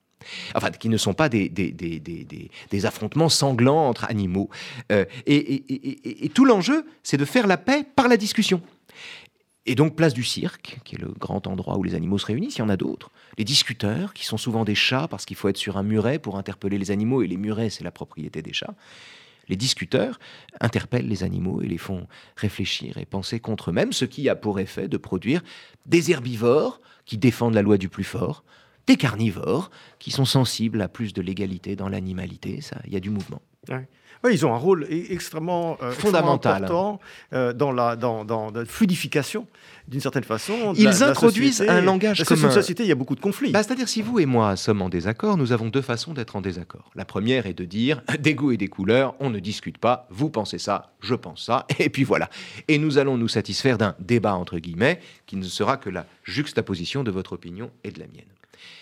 enfin 0.54 0.70
qui 0.70 0.88
ne 0.88 0.96
sont 0.96 1.14
pas 1.14 1.28
des, 1.28 1.50
affrontements 2.84 3.28
sanglants 3.28 3.88
entre 3.88 4.04
animaux. 4.04 4.50
Euh, 4.92 5.04
et, 5.26 6.30
tout 6.34 6.44
l'enjeu, 6.44 6.86
c'est 7.02 7.16
de 7.16 7.24
faire 7.24 7.46
la 7.46 7.56
paix 7.56 7.84
par 7.94 8.08
la 8.08 8.16
discussion. 8.16 8.62
Et 9.68 9.74
donc 9.74 9.96
place 9.96 10.14
du 10.14 10.22
cirque, 10.22 10.78
qui 10.84 10.94
est 10.94 10.98
le 10.98 11.12
grand 11.18 11.46
endroit 11.48 11.76
où 11.76 11.82
les 11.82 11.96
animaux 11.96 12.18
se 12.18 12.26
réunissent, 12.26 12.56
il 12.56 12.60
y 12.60 12.62
en 12.62 12.68
a 12.68 12.76
d'autres. 12.76 13.10
Les 13.36 13.44
discuteurs, 13.44 14.14
qui 14.14 14.24
sont 14.24 14.36
souvent 14.36 14.64
des 14.64 14.76
chats, 14.76 15.08
parce 15.08 15.24
qu'il 15.24 15.36
faut 15.36 15.48
être 15.48 15.56
sur 15.56 15.76
un 15.76 15.82
muret 15.82 16.20
pour 16.20 16.38
interpeller 16.38 16.78
les 16.78 16.92
animaux, 16.92 17.22
et 17.22 17.26
les 17.26 17.36
murets, 17.36 17.70
c'est 17.70 17.82
la 17.82 17.90
propriété 17.90 18.42
des 18.42 18.52
chats. 18.52 18.74
Les 19.48 19.56
discuteurs 19.56 20.18
interpellent 20.60 21.08
les 21.08 21.22
animaux 21.22 21.62
et 21.62 21.66
les 21.66 21.78
font 21.78 22.06
réfléchir 22.36 22.98
et 22.98 23.04
penser 23.04 23.40
contre 23.40 23.70
eux-mêmes, 23.70 23.92
ce 23.92 24.04
qui 24.04 24.28
a 24.28 24.36
pour 24.36 24.60
effet 24.60 24.88
de 24.88 24.96
produire 24.96 25.42
des 25.84 26.10
herbivores 26.10 26.80
qui 27.04 27.18
défendent 27.18 27.54
la 27.54 27.62
loi 27.62 27.78
du 27.78 27.88
plus 27.88 28.04
fort, 28.04 28.44
des 28.86 28.96
carnivores 28.96 29.70
qui 29.98 30.10
sont 30.10 30.24
sensibles 30.24 30.80
à 30.80 30.88
plus 30.88 31.12
de 31.12 31.22
légalité 31.22 31.76
dans 31.76 31.88
l'animalité. 31.88 32.60
Ça, 32.60 32.76
il 32.86 32.92
y 32.92 32.96
a 32.96 33.00
du 33.00 33.10
mouvement. 33.10 33.42
Ils 34.30 34.44
ont 34.46 34.54
un 34.54 34.58
rôle 34.58 34.84
e-, 34.84 35.12
extrêmement 35.12 35.76
euh, 35.82 35.92
fondamental 35.92 36.64
important 36.64 37.00
euh, 37.32 37.52
dans, 37.52 37.72
la, 37.72 37.96
dans, 37.96 38.24
dans, 38.24 38.50
la 38.50 38.64
fluidification, 38.64 39.46
d'une 39.88 40.00
certaine 40.00 40.24
façon. 40.24 40.72
ils 40.76 41.02
introduisent 41.02 41.62
un 41.62 41.80
langage 41.80 42.24
commun. 42.24 42.40
Dans 42.40 42.48
une 42.48 42.54
société, 42.54 42.82
il 42.82 42.88
y 42.88 42.92
a 42.92 42.96
beaucoup 42.96 43.14
de 43.14 43.20
conflits. 43.20 43.52
Bah, 43.52 43.62
c'est-à-dire, 43.62 43.88
si 43.88 44.02
vous 44.02 44.18
et 44.18 44.26
moi 44.26 44.56
sommes 44.56 44.82
en 44.82 44.88
désaccord, 44.88 45.36
nous 45.36 45.52
avons 45.52 45.68
deux 45.68 45.82
façons 45.82 46.12
d'être 46.12 46.36
en 46.36 46.40
désaccord. 46.40 46.90
La 46.94 47.04
première 47.04 47.46
est 47.46 47.54
de 47.54 47.64
dire 47.64 48.02
des 48.18 48.34
goûts 48.34 48.52
et 48.52 48.56
des 48.56 48.68
couleurs, 48.68 49.14
on 49.20 49.30
ne 49.30 49.38
discute 49.38 49.78
pas, 49.78 50.08
vous 50.10 50.30
pensez 50.30 50.58
ça, 50.58 50.94
je 51.00 51.14
pense 51.14 51.44
ça, 51.44 51.66
et 51.78 51.88
puis 51.88 52.04
voilà. 52.04 52.28
Et 52.68 52.78
nous 52.78 52.98
allons 52.98 53.16
nous 53.16 53.28
satisfaire 53.28 53.78
d'un 53.78 53.94
débat, 54.00 54.34
entre 54.34 54.58
guillemets, 54.58 55.00
qui 55.26 55.36
ne 55.36 55.44
sera 55.44 55.76
que 55.76 55.90
la 55.90 56.06
juxtaposition 56.24 57.04
de 57.04 57.10
votre 57.10 57.32
opinion 57.32 57.70
et 57.84 57.90
de 57.90 58.00
la 58.00 58.06
mienne. 58.06 58.24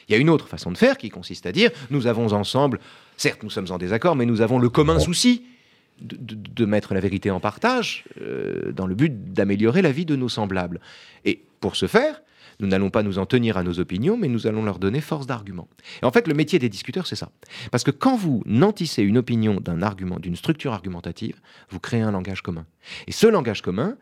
Il 0.09 0.13
y 0.13 0.15
a 0.15 0.19
une 0.19 0.31
autre 0.31 0.49
façon 0.49 0.71
de 0.71 0.79
faire 0.79 0.99
qui 0.99 1.11
consiste 1.11 1.47
à 1.47 1.53
dire 1.53 1.71
nous 1.91 2.07
avons 2.07 2.33
ensemble, 2.33 2.81
certes 3.17 3.43
nous 3.43 3.51
sommes 3.51 3.71
en 3.71 3.79
désaccord, 3.79 4.17
mais 4.17 4.27
nous 4.27 4.41
avons 4.41 4.59
le 4.59 4.69
commun 4.69 4.99
souci 4.99 5.45
de, 6.01 6.65
mettre 6.65 6.95
la 6.95 7.01
vérité 7.01 7.31
en 7.31 7.41
partage 7.41 8.05
euh, 8.21 8.73
dans 8.73 8.87
le 8.87 8.95
but 8.95 9.33
d'améliorer 9.33 9.83
la 9.83 9.93
vie 9.93 10.05
de 10.05 10.17
nos 10.17 10.29
semblables. 10.29 10.81
Et 11.25 11.43
pour 11.61 11.77
ce 11.77 11.87
faire, 11.87 12.21
nous 12.61 12.67
n'allons 12.67 12.91
pas 12.91 13.03
nous 13.03 13.19
en 13.19 13.27
tenir 13.27 13.57
à 13.57 13.63
nos 13.63 13.79
opinions, 13.79 14.17
mais 14.17 14.29
nous 14.29 14.47
allons 14.47 14.65
leur 14.65 14.79
donner 14.79 15.01
force 15.01 15.27
d'argument. 15.27 15.69
Et 16.03 16.05
en 16.05 16.11
fait, 16.11 16.29
le 16.29 16.35
métier 16.35 16.59
des 16.59 16.69
discuteurs, 16.69 17.07
c'est 17.07 17.17
ça. 17.17 17.31
Parce 17.71 17.85
que 17.85 17.91
quand 17.91 18.17
vous 18.17 18.43
nantissez 18.47 19.03
une 19.03 19.19
opinion 19.19 19.61
d'un 19.61 19.83
argument, 19.83 20.19
d'une 20.19 20.37
structure 20.37 20.73
argumentative, 20.73 21.41
vous 21.71 21.81
créez 21.81 22.03
un 22.03 22.13
langage 22.13 22.43
commun. 22.43 22.67
Et 23.07 23.13
ce 23.13 23.27
langage 23.27 23.63
commun, 23.63 23.97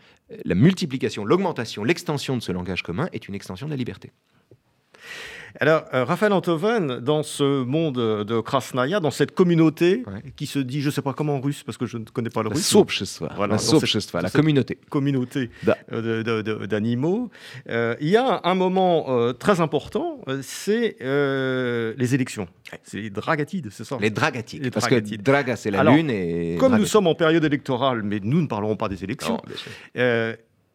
la 0.45 0.55
multiplication, 0.55 1.25
l'augmentation, 1.25 1.85
l'extension 1.85 2.37
de 2.37 2.43
ce 2.43 2.53
langage 2.53 2.83
commun 2.83 3.09
est 3.13 3.29
une 3.29 3.35
extension 3.35 3.67
de 3.67 3.71
la 3.71 3.77
liberté. 3.77 4.13
Alors, 5.61 5.85
euh, 5.95 6.05
Raphaël 6.05 6.33
Antoven, 6.33 7.01
dans 7.01 7.23
ce 7.23 7.63
monde 7.65 7.95
de 8.25 8.41
Krasnaya, 8.41 9.01
dans 9.01 9.11
cette 9.11 9.33
communauté 9.35 10.03
qui 10.37 10.47
se 10.47 10.59
dit, 10.59 10.81
je 10.81 10.87
ne 10.87 10.93
sais 10.93 11.03
pas 11.03 11.13
comment 11.13 11.37
en 11.37 11.41
russe, 11.41 11.63
parce 11.63 11.79
que 11.79 11.87
je 11.87 11.99
ne 11.99 12.05
connais 12.05 12.31
pas 12.31 12.43
le 12.43 12.49
russe. 12.49 12.61
Voilà, 13.37 13.57
la, 13.57 14.21
la 14.23 14.31
communauté. 14.31 14.79
Communauté 14.89 15.51
euh, 15.93 16.67
d'animaux. 16.67 17.31
Euh, 17.69 17.95
il 18.01 18.09
y 18.09 18.17
a 18.17 18.41
un 18.45 18.55
moment 18.55 19.33
très 19.35 19.61
important, 19.61 20.19
c'est 20.43 20.97
les 21.01 22.15
élections. 22.15 22.49
C'est 22.85 23.01
les 23.03 23.11
dragatides, 23.11 23.69
c'est 23.71 23.85
ça 23.85 23.99
Les 24.01 24.11
dragatides. 24.11 24.71
parce 24.73 24.89
que 24.89 25.17
draga, 25.17 25.57
c'est 25.57 25.71
la 25.71 25.85
lune. 25.85 26.11
Et 26.11 26.57
comme 26.59 26.77
nous 26.77 26.87
sommes 26.87 27.07
en 27.07 27.15
période 27.15 27.45
électorale, 27.45 28.03
mais 28.03 28.21
nous 28.23 28.41
ne 28.41 28.47
parlerons 28.47 28.77
pas 28.77 28.89
des 28.89 29.05
élections, 29.05 29.39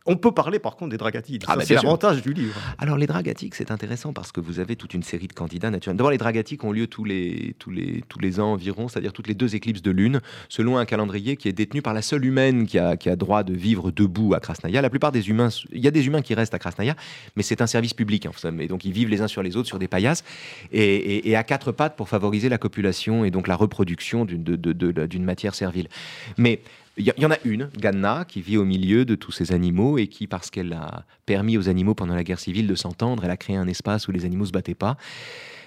on 0.07 0.15
peut 0.15 0.31
parler 0.31 0.57
par 0.57 0.75
contre 0.75 0.91
des 0.91 0.97
dragatiques. 0.97 1.43
Ah, 1.47 1.55
bah, 1.55 1.63
c'est 1.65 1.75
l'avantage 1.75 2.21
du 2.21 2.33
livre. 2.33 2.55
Alors 2.79 2.97
les 2.97 3.07
dragatiques, 3.07 3.55
c'est 3.55 3.71
intéressant 3.71 4.13
parce 4.13 4.31
que 4.31 4.39
vous 4.39 4.59
avez 4.59 4.75
toute 4.75 4.93
une 4.93 5.03
série 5.03 5.27
de 5.27 5.33
candidats 5.33 5.69
naturels. 5.69 5.97
D'abord, 5.97 6.11
les 6.11 6.17
dragatiques 6.17 6.63
ont 6.63 6.71
lieu 6.71 6.87
tous 6.87 7.03
les, 7.03 7.55
tous 7.59 7.71
les, 7.71 8.03
tous 8.07 8.19
les 8.19 8.39
ans 8.39 8.53
environ, 8.53 8.87
c'est-à-dire 8.87 9.13
toutes 9.13 9.27
les 9.27 9.35
deux 9.35 9.55
éclipses 9.55 9.81
de 9.81 9.91
lune, 9.91 10.21
selon 10.49 10.77
un 10.77 10.85
calendrier 10.85 11.35
qui 11.35 11.49
est 11.49 11.53
détenu 11.53 11.81
par 11.81 11.93
la 11.93 12.01
seule 12.01 12.25
humaine 12.25 12.65
qui 12.65 12.79
a, 12.79 12.95
qui 12.97 13.09
a 13.09 13.15
droit 13.15 13.43
de 13.43 13.53
vivre 13.53 13.91
debout 13.91 14.33
à 14.33 14.39
Krasnaya. 14.39 14.81
La 14.81 14.89
plupart 14.89 15.11
des 15.11 15.29
humains, 15.29 15.49
il 15.71 15.83
y 15.83 15.87
a 15.87 15.91
des 15.91 16.07
humains 16.07 16.21
qui 16.21 16.33
restent 16.33 16.53
à 16.53 16.59
Krasnaya, 16.59 16.95
mais 17.35 17.43
c'est 17.43 17.61
un 17.61 17.67
service 17.67 17.93
public. 17.93 18.25
Hein, 18.25 18.31
et 18.59 18.67
donc 18.67 18.85
ils 18.85 18.93
vivent 18.93 19.09
les 19.09 19.21
uns 19.21 19.27
sur 19.27 19.43
les 19.43 19.57
autres 19.57 19.67
sur 19.67 19.79
des 19.79 19.87
paillasses 19.87 20.23
et, 20.71 21.35
à 21.35 21.43
quatre 21.43 21.71
pattes 21.71 21.95
pour 21.95 22.09
favoriser 22.09 22.49
la 22.49 22.57
copulation 22.57 23.25
et 23.25 23.31
donc 23.31 23.47
la 23.47 23.55
reproduction 23.55 24.25
d'une 24.25 24.43
de, 24.43 24.55
de, 24.55 25.17
matière 25.19 25.53
servile. 25.53 25.87
Mais 26.37 26.61
il 26.97 27.13
y, 27.17 27.25
en 27.25 27.31
a 27.31 27.37
une, 27.45 27.69
Ganna, 27.77 28.25
qui 28.27 28.41
vit 28.41 28.57
au 28.57 28.65
milieu 28.65 29.05
de 29.05 29.15
tous 29.15 29.31
ces 29.31 29.51
animaux 29.51 29.97
et 29.97 30.07
qui, 30.07 30.25
parce 30.25 30.49
qu'elle 30.49 30.73
a 30.73 31.05
permis 31.25 31.57
aux 31.57 31.69
animaux 31.69 31.93
pendant 31.93 32.15
la 32.15 32.23
guerre 32.23 32.39
civile 32.39 32.67
de 32.67 32.75
s'entendre, 32.75 33.23
elle 33.23 33.31
a 33.31 33.37
créé 33.37 33.55
un 33.55 33.67
espace 33.67 34.07
où 34.07 34.11
les 34.11 34.25
animaux 34.25 34.45
se 34.45 34.51
battaient 34.51 34.75
pas. 34.75 34.97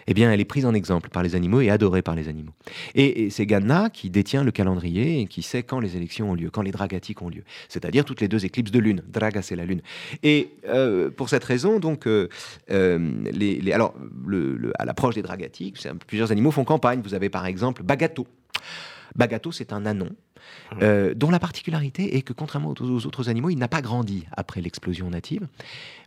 Eh 0.06 0.14
bien, 0.14 0.32
elle 0.32 0.40
est 0.40 0.44
prise 0.44 0.66
en 0.66 0.74
exemple 0.74 1.08
par 1.08 1.22
les 1.22 1.36
animaux 1.36 1.60
et 1.60 1.70
adorée 1.70 2.02
par 2.02 2.16
les 2.16 2.28
animaux. 2.28 2.52
Et, 2.96 3.30
c'est 3.30 3.46
Ganna 3.46 3.90
qui 3.90 4.10
détient 4.10 4.42
le 4.42 4.50
calendrier 4.50 5.20
et 5.20 5.26
qui 5.26 5.42
sait 5.42 5.62
quand 5.62 5.78
les 5.78 5.96
élections 5.96 6.30
ont 6.30 6.34
lieu, 6.34 6.50
quand 6.50 6.62
les 6.62 6.72
dragatiques 6.72 7.22
ont 7.22 7.28
lieu. 7.28 7.44
C'est-à-dire 7.68 8.04
toutes 8.04 8.20
les 8.20 8.26
deux 8.26 8.44
éclipses 8.44 8.72
de 8.72 8.80
lune. 8.80 9.02
Draga, 9.06 9.40
c'est 9.42 9.54
la 9.54 9.64
lune. 9.64 9.82
Et 10.24 10.50
euh, 10.66 11.10
pour 11.10 11.28
cette 11.28 11.44
raison, 11.44 11.78
donc, 11.78 12.08
euh, 12.08 12.28
euh, 12.70 13.24
alors, 13.72 13.94
à 14.78 14.84
l'approche 14.84 15.14
des 15.14 15.22
dragatiques, 15.22 15.86
plusieurs 16.08 16.32
animaux 16.32 16.50
font 16.50 16.64
campagne. 16.64 17.02
Vous 17.04 17.14
avez 17.14 17.28
par 17.28 17.46
exemple 17.46 17.84
Bagato. 17.84 18.26
Bagato, 19.16 19.52
c'est 19.52 19.72
un 19.72 19.86
anon 19.86 20.10
euh, 20.82 21.14
dont 21.14 21.30
la 21.30 21.38
particularité 21.38 22.16
est 22.16 22.22
que, 22.22 22.32
contrairement 22.32 22.74
aux, 22.78 23.06
autres 23.06 23.28
animaux, 23.28 23.50
il 23.50 23.58
n'a 23.58 23.68
pas 23.68 23.82
grandi 23.82 24.26
après 24.36 24.60
l'explosion 24.60 25.10
native, 25.10 25.46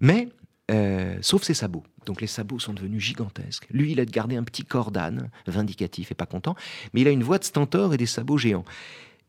mais 0.01 0.29
euh, 0.71 1.17
sauf 1.21 1.43
ses 1.43 1.53
sabots. 1.53 1.83
Donc 2.05 2.21
les 2.21 2.27
sabots 2.27 2.59
sont 2.59 2.73
devenus 2.73 3.01
gigantesques. 3.01 3.67
Lui, 3.69 3.91
il 3.91 3.99
a 3.99 4.05
gardé 4.05 4.35
un 4.35 4.43
petit 4.43 4.63
corps 4.63 4.91
d'âne, 4.91 5.29
vindicatif 5.47 6.11
et 6.11 6.15
pas 6.15 6.25
content, 6.25 6.55
mais 6.93 7.01
il 7.01 7.07
a 7.07 7.11
une 7.11 7.23
voix 7.23 7.37
de 7.37 7.43
stentor 7.43 7.93
et 7.93 7.97
des 7.97 8.05
sabots 8.05 8.37
géants. 8.37 8.65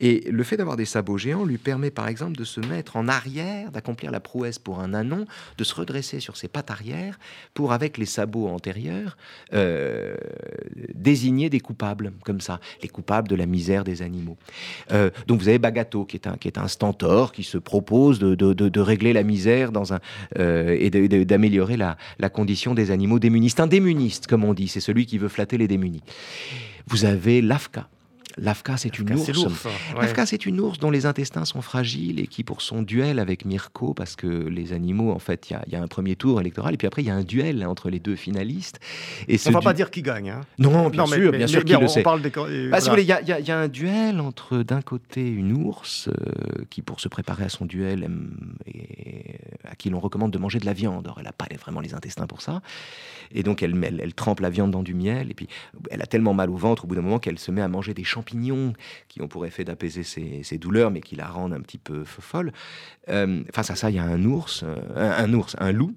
Et 0.00 0.28
le 0.30 0.42
fait 0.42 0.56
d'avoir 0.56 0.76
des 0.76 0.84
sabots 0.84 1.18
géants 1.18 1.44
lui 1.44 1.58
permet 1.58 1.90
par 1.90 2.08
exemple 2.08 2.36
de 2.36 2.44
se 2.44 2.60
mettre 2.60 2.96
en 2.96 3.06
arrière, 3.08 3.70
d'accomplir 3.70 4.10
la 4.10 4.20
prouesse 4.20 4.58
pour 4.58 4.80
un 4.80 4.92
anon, 4.92 5.24
de 5.56 5.64
se 5.64 5.74
redresser 5.74 6.20
sur 6.20 6.36
ses 6.36 6.48
pattes 6.48 6.70
arrière 6.70 7.18
pour, 7.54 7.72
avec 7.72 7.96
les 7.96 8.06
sabots 8.06 8.48
antérieurs, 8.48 9.16
euh, 9.52 10.16
désigner 10.94 11.48
des 11.48 11.60
coupables, 11.60 12.12
comme 12.24 12.40
ça, 12.40 12.60
les 12.82 12.88
coupables 12.88 13.28
de 13.28 13.36
la 13.36 13.46
misère 13.46 13.84
des 13.84 14.02
animaux. 14.02 14.36
Euh, 14.92 15.10
donc 15.26 15.40
vous 15.40 15.48
avez 15.48 15.58
Bagato, 15.58 16.04
qui 16.04 16.16
est 16.16 16.26
un, 16.26 16.36
qui 16.36 16.48
est 16.48 16.58
un 16.58 16.68
stentor, 16.68 17.32
qui 17.32 17.44
se 17.44 17.58
propose 17.58 18.18
de, 18.18 18.34
de, 18.34 18.52
de, 18.52 18.80
régler 18.80 19.12
la 19.12 19.22
misère 19.22 19.70
dans 19.72 19.92
un, 19.92 20.00
euh, 20.38 20.76
et 20.78 20.90
d'améliorer 21.24 21.76
la, 21.76 21.96
la 22.18 22.28
condition 22.28 22.74
des 22.74 22.90
animaux 22.90 23.18
démunis. 23.18 23.50
C'est 23.50 23.60
un 23.60 23.66
démuniste, 23.66 24.26
comme 24.26 24.44
on 24.44 24.54
dit, 24.54 24.68
c'est 24.68 24.80
celui 24.80 25.06
qui 25.06 25.18
veut 25.18 25.28
flatter 25.28 25.56
les 25.56 25.68
démunis. 25.68 26.02
Vous 26.86 27.04
avez 27.04 27.40
Lafka, 27.40 27.88
L'Afka, 28.36 28.76
c'est 28.76 28.98
une 28.98 29.12
ours. 29.14 29.66
L'Afka, 29.96 30.26
c'est 30.26 30.46
une 30.46 30.60
ours 30.60 30.78
dont 30.78 30.90
les 30.90 31.06
intestins 31.06 31.44
sont 31.44 31.62
fragiles 31.62 32.18
et 32.18 32.26
qui, 32.26 32.42
pour 32.42 32.62
son 32.62 32.82
duel 32.82 33.18
avec 33.18 33.44
Mirko, 33.44 33.94
parce 33.94 34.16
que 34.16 34.26
les 34.26 34.72
animaux, 34.72 35.12
en 35.12 35.18
fait, 35.18 35.50
il 35.50 35.72
y, 35.72 35.76
a 35.76 35.82
un 35.82 35.86
premier 35.86 36.16
tour 36.16 36.40
électoral 36.40 36.74
et 36.74 36.76
puis 36.76 36.86
après, 36.86 37.02
il 37.02 37.06
y 37.06 37.10
a 37.10 37.14
un 37.14 37.22
duel 37.22 37.64
entre 37.64 37.90
les 37.90 38.00
deux 38.00 38.16
finalistes. 38.16 38.80
Et 39.28 39.38
on 39.46 39.50
ne 39.50 39.54
va 39.54 39.60
pas 39.60 39.72
dire 39.72 39.90
qui 39.90 40.02
gagne. 40.02 40.30
Hein. 40.30 40.40
Non, 40.58 40.88
bien 40.88 41.06
sûr, 41.06 41.32
bien 41.32 41.46
sûr 41.46 41.64
qu'il 41.64 41.78
le 41.78 41.88
sait. 41.88 42.02
Parle 42.02 42.22
bah, 42.22 42.78
il 42.98 43.04
y, 43.04 43.50
a 43.50 43.58
un 43.58 43.68
duel 43.68 44.20
entre, 44.20 44.58
d'un 44.58 44.82
côté, 44.82 45.26
une 45.28 45.52
ours 45.52 46.08
euh, 46.08 46.64
qui, 46.70 46.82
pour 46.82 47.00
se 47.00 47.08
préparer 47.08 47.44
à 47.44 47.48
son 47.48 47.66
duel, 47.66 48.08
et, 48.66 49.38
à 49.64 49.76
qui 49.76 49.90
l'on 49.90 50.00
recommande 50.00 50.32
de 50.32 50.38
manger 50.38 50.58
de 50.58 50.66
la 50.66 50.72
viande. 50.72 51.06
Or, 51.06 51.16
elle 51.18 51.24
n'a 51.24 51.32
pas 51.32 51.46
vraiment 51.60 51.80
les 51.80 51.94
intestins 51.94 52.26
pour 52.26 52.42
ça. 52.42 52.62
Et 53.32 53.42
donc, 53.42 53.62
elle, 53.62 53.74
elle, 54.00 54.14
trempe 54.14 54.40
la 54.40 54.50
viande 54.50 54.70
dans 54.70 54.82
du 54.82 54.94
miel. 54.94 55.30
Et 55.30 55.34
puis, 55.34 55.48
elle 55.90 56.02
a 56.02 56.06
tellement 56.06 56.34
mal 56.34 56.50
au 56.50 56.56
ventre 56.56 56.84
au 56.84 56.88
bout 56.88 56.94
d'un 56.94 57.02
moment 57.02 57.18
qu'elle 57.18 57.38
se 57.38 57.50
met 57.50 57.62
à 57.62 57.68
manger 57.68 57.94
des 57.94 58.04
champignons 58.04 58.23
qui 58.24 59.22
ont 59.22 59.28
pour 59.28 59.46
effet 59.46 59.64
d'apaiser 59.64 60.02
ses, 60.02 60.58
douleurs, 60.58 60.90
mais 60.90 61.00
qui 61.00 61.16
la 61.16 61.26
rendent 61.26 61.52
un 61.52 61.60
petit 61.60 61.78
peu 61.78 62.04
folle. 62.04 62.52
Euh, 63.08 63.42
face 63.52 63.70
à 63.70 63.76
ça, 63.76 63.90
il 63.90 63.96
y 63.96 63.98
a 63.98 64.04
un 64.04 64.24
ours, 64.24 64.62
euh, 64.64 64.76
un, 64.96 65.32
ours, 65.34 65.56
un 65.58 65.72
loup, 65.72 65.94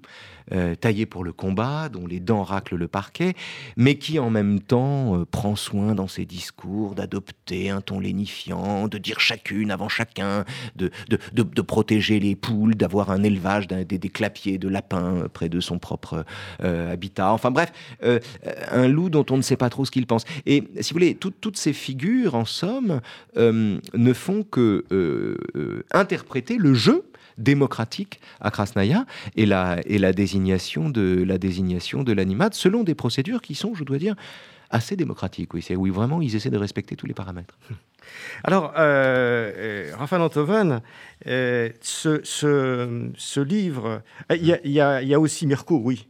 euh, 0.52 0.74
taillé 0.74 1.06
pour 1.06 1.24
le 1.24 1.32
combat, 1.32 1.88
dont 1.88 2.06
les 2.06 2.20
dents 2.20 2.42
raclent 2.42 2.76
le 2.76 2.88
parquet, 2.88 3.34
mais 3.76 3.96
qui 3.96 4.18
en 4.18 4.30
même 4.30 4.60
temps 4.60 5.24
prend 5.30 5.56
soin 5.56 5.94
dans 5.94 6.08
ses 6.08 6.24
discours 6.24 6.94
d'adopter 6.94 7.70
un 7.70 7.80
ton 7.80 8.00
lénifiant, 8.00 8.88
de 8.88 8.98
dire 8.98 9.20
chacune 9.20 9.70
avant 9.70 9.88
chacun, 9.88 10.44
de, 10.76 10.90
de, 11.08 11.62
protéger 11.62 12.20
les 12.20 12.34
poules, 12.34 12.74
d'avoir 12.74 13.10
un 13.10 13.22
élevage 13.22 13.66
des, 13.68 13.84
des, 13.84 14.08
clapiers 14.08 14.58
de 14.58 14.68
lapins 14.68 15.26
près 15.32 15.48
de 15.48 15.60
son 15.60 15.78
propre 15.78 16.24
habitat. 16.60 17.32
Enfin 17.32 17.50
bref, 17.50 17.72
un 18.70 18.88
loup 18.88 19.10
dont 19.10 19.26
on 19.30 19.36
ne 19.36 19.42
sait 19.42 19.56
pas 19.56 19.70
trop 19.70 19.84
ce 19.84 19.90
qu'il 19.90 20.06
pense. 20.06 20.24
Et 20.46 20.64
si 20.80 20.92
vous 20.92 20.94
voulez, 20.94 21.14
toutes 21.14 21.56
ces 21.56 21.72
figures 21.72 22.34
en 22.34 22.44
somme, 22.44 23.00
ne 23.36 24.12
font 24.12 24.42
que 24.42 24.84
interpréter 25.92 26.56
le 26.56 26.74
jeu 26.74 27.04
démocratique 27.38 28.20
à 28.40 28.50
Krasnaya 28.50 29.06
et 29.36 29.46
la, 29.46 29.78
et 29.86 29.98
la 29.98 30.12
désignation 30.12 30.90
de 30.90 31.24
la 31.26 31.38
désignation 31.38 32.02
de 32.02 32.12
l'animat 32.12 32.50
selon 32.52 32.84
des 32.84 32.94
procédures 32.94 33.40
qui 33.40 33.54
sont, 33.54 33.74
je 33.74 33.84
dois 33.84 33.98
dire, 33.98 34.14
assez 34.70 34.96
démocratiques. 34.96 35.54
Oui, 35.54 35.62
c'est 35.62 35.76
oui, 35.76 35.90
vraiment, 35.90 36.20
ils 36.20 36.34
essaient 36.36 36.50
de 36.50 36.58
respecter 36.58 36.96
tous 36.96 37.06
les 37.06 37.14
paramètres. 37.14 37.58
Alors, 38.44 38.72
euh, 38.78 39.52
euh 39.56 39.92
Raphaël 39.96 40.22
Antoven, 40.22 40.80
euh, 41.26 41.68
ce, 41.80 42.20
ce, 42.24 43.40
livre, 43.40 44.02
euh, 44.32 44.36
il 44.36 44.58
y, 44.64 44.70
y, 44.72 44.80
a 44.80 45.20
aussi 45.20 45.46
Mirko, 45.46 45.80
oui. 45.82 46.08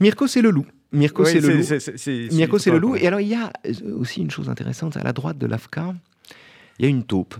Mirko, 0.00 0.26
c'est 0.26 0.42
le 0.42 0.50
loup. 0.50 0.66
Mirko, 0.92 1.24
c'est 1.24 1.40
le 1.40 1.48
loup. 1.48 2.34
Mirko, 2.34 2.58
c'est 2.58 2.70
le 2.70 2.78
loup. 2.78 2.96
Et 2.96 3.06
alors, 3.06 3.20
il 3.20 3.28
y 3.28 3.34
a 3.34 3.52
aussi 3.98 4.22
une 4.22 4.30
chose 4.30 4.48
intéressante. 4.48 4.96
À 4.96 5.02
la 5.02 5.12
droite 5.12 5.36
de 5.36 5.46
l'Afka, 5.46 5.94
il 6.78 6.84
y 6.84 6.86
a 6.86 6.90
une 6.90 7.04
taupe. 7.04 7.34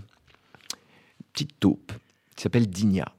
petite 1.33 1.59
taupe 1.59 1.91
qui 2.39 2.43
s'appelle 2.43 2.69
Digna, 2.69 3.13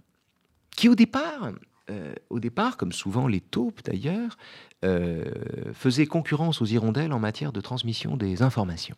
qui 0.74 0.88
au 0.88 0.94
départ, 0.94 1.52
euh, 1.90 2.14
au 2.30 2.40
départ, 2.40 2.78
comme 2.78 2.90
souvent 2.90 3.28
les 3.28 3.42
taupes 3.42 3.82
d'ailleurs, 3.84 4.38
euh, 4.82 5.26
faisait 5.74 6.06
concurrence 6.06 6.62
aux 6.62 6.64
hirondelles 6.64 7.12
en 7.12 7.18
matière 7.18 7.52
de 7.52 7.60
transmission 7.60 8.16
des 8.16 8.40
informations. 8.40 8.96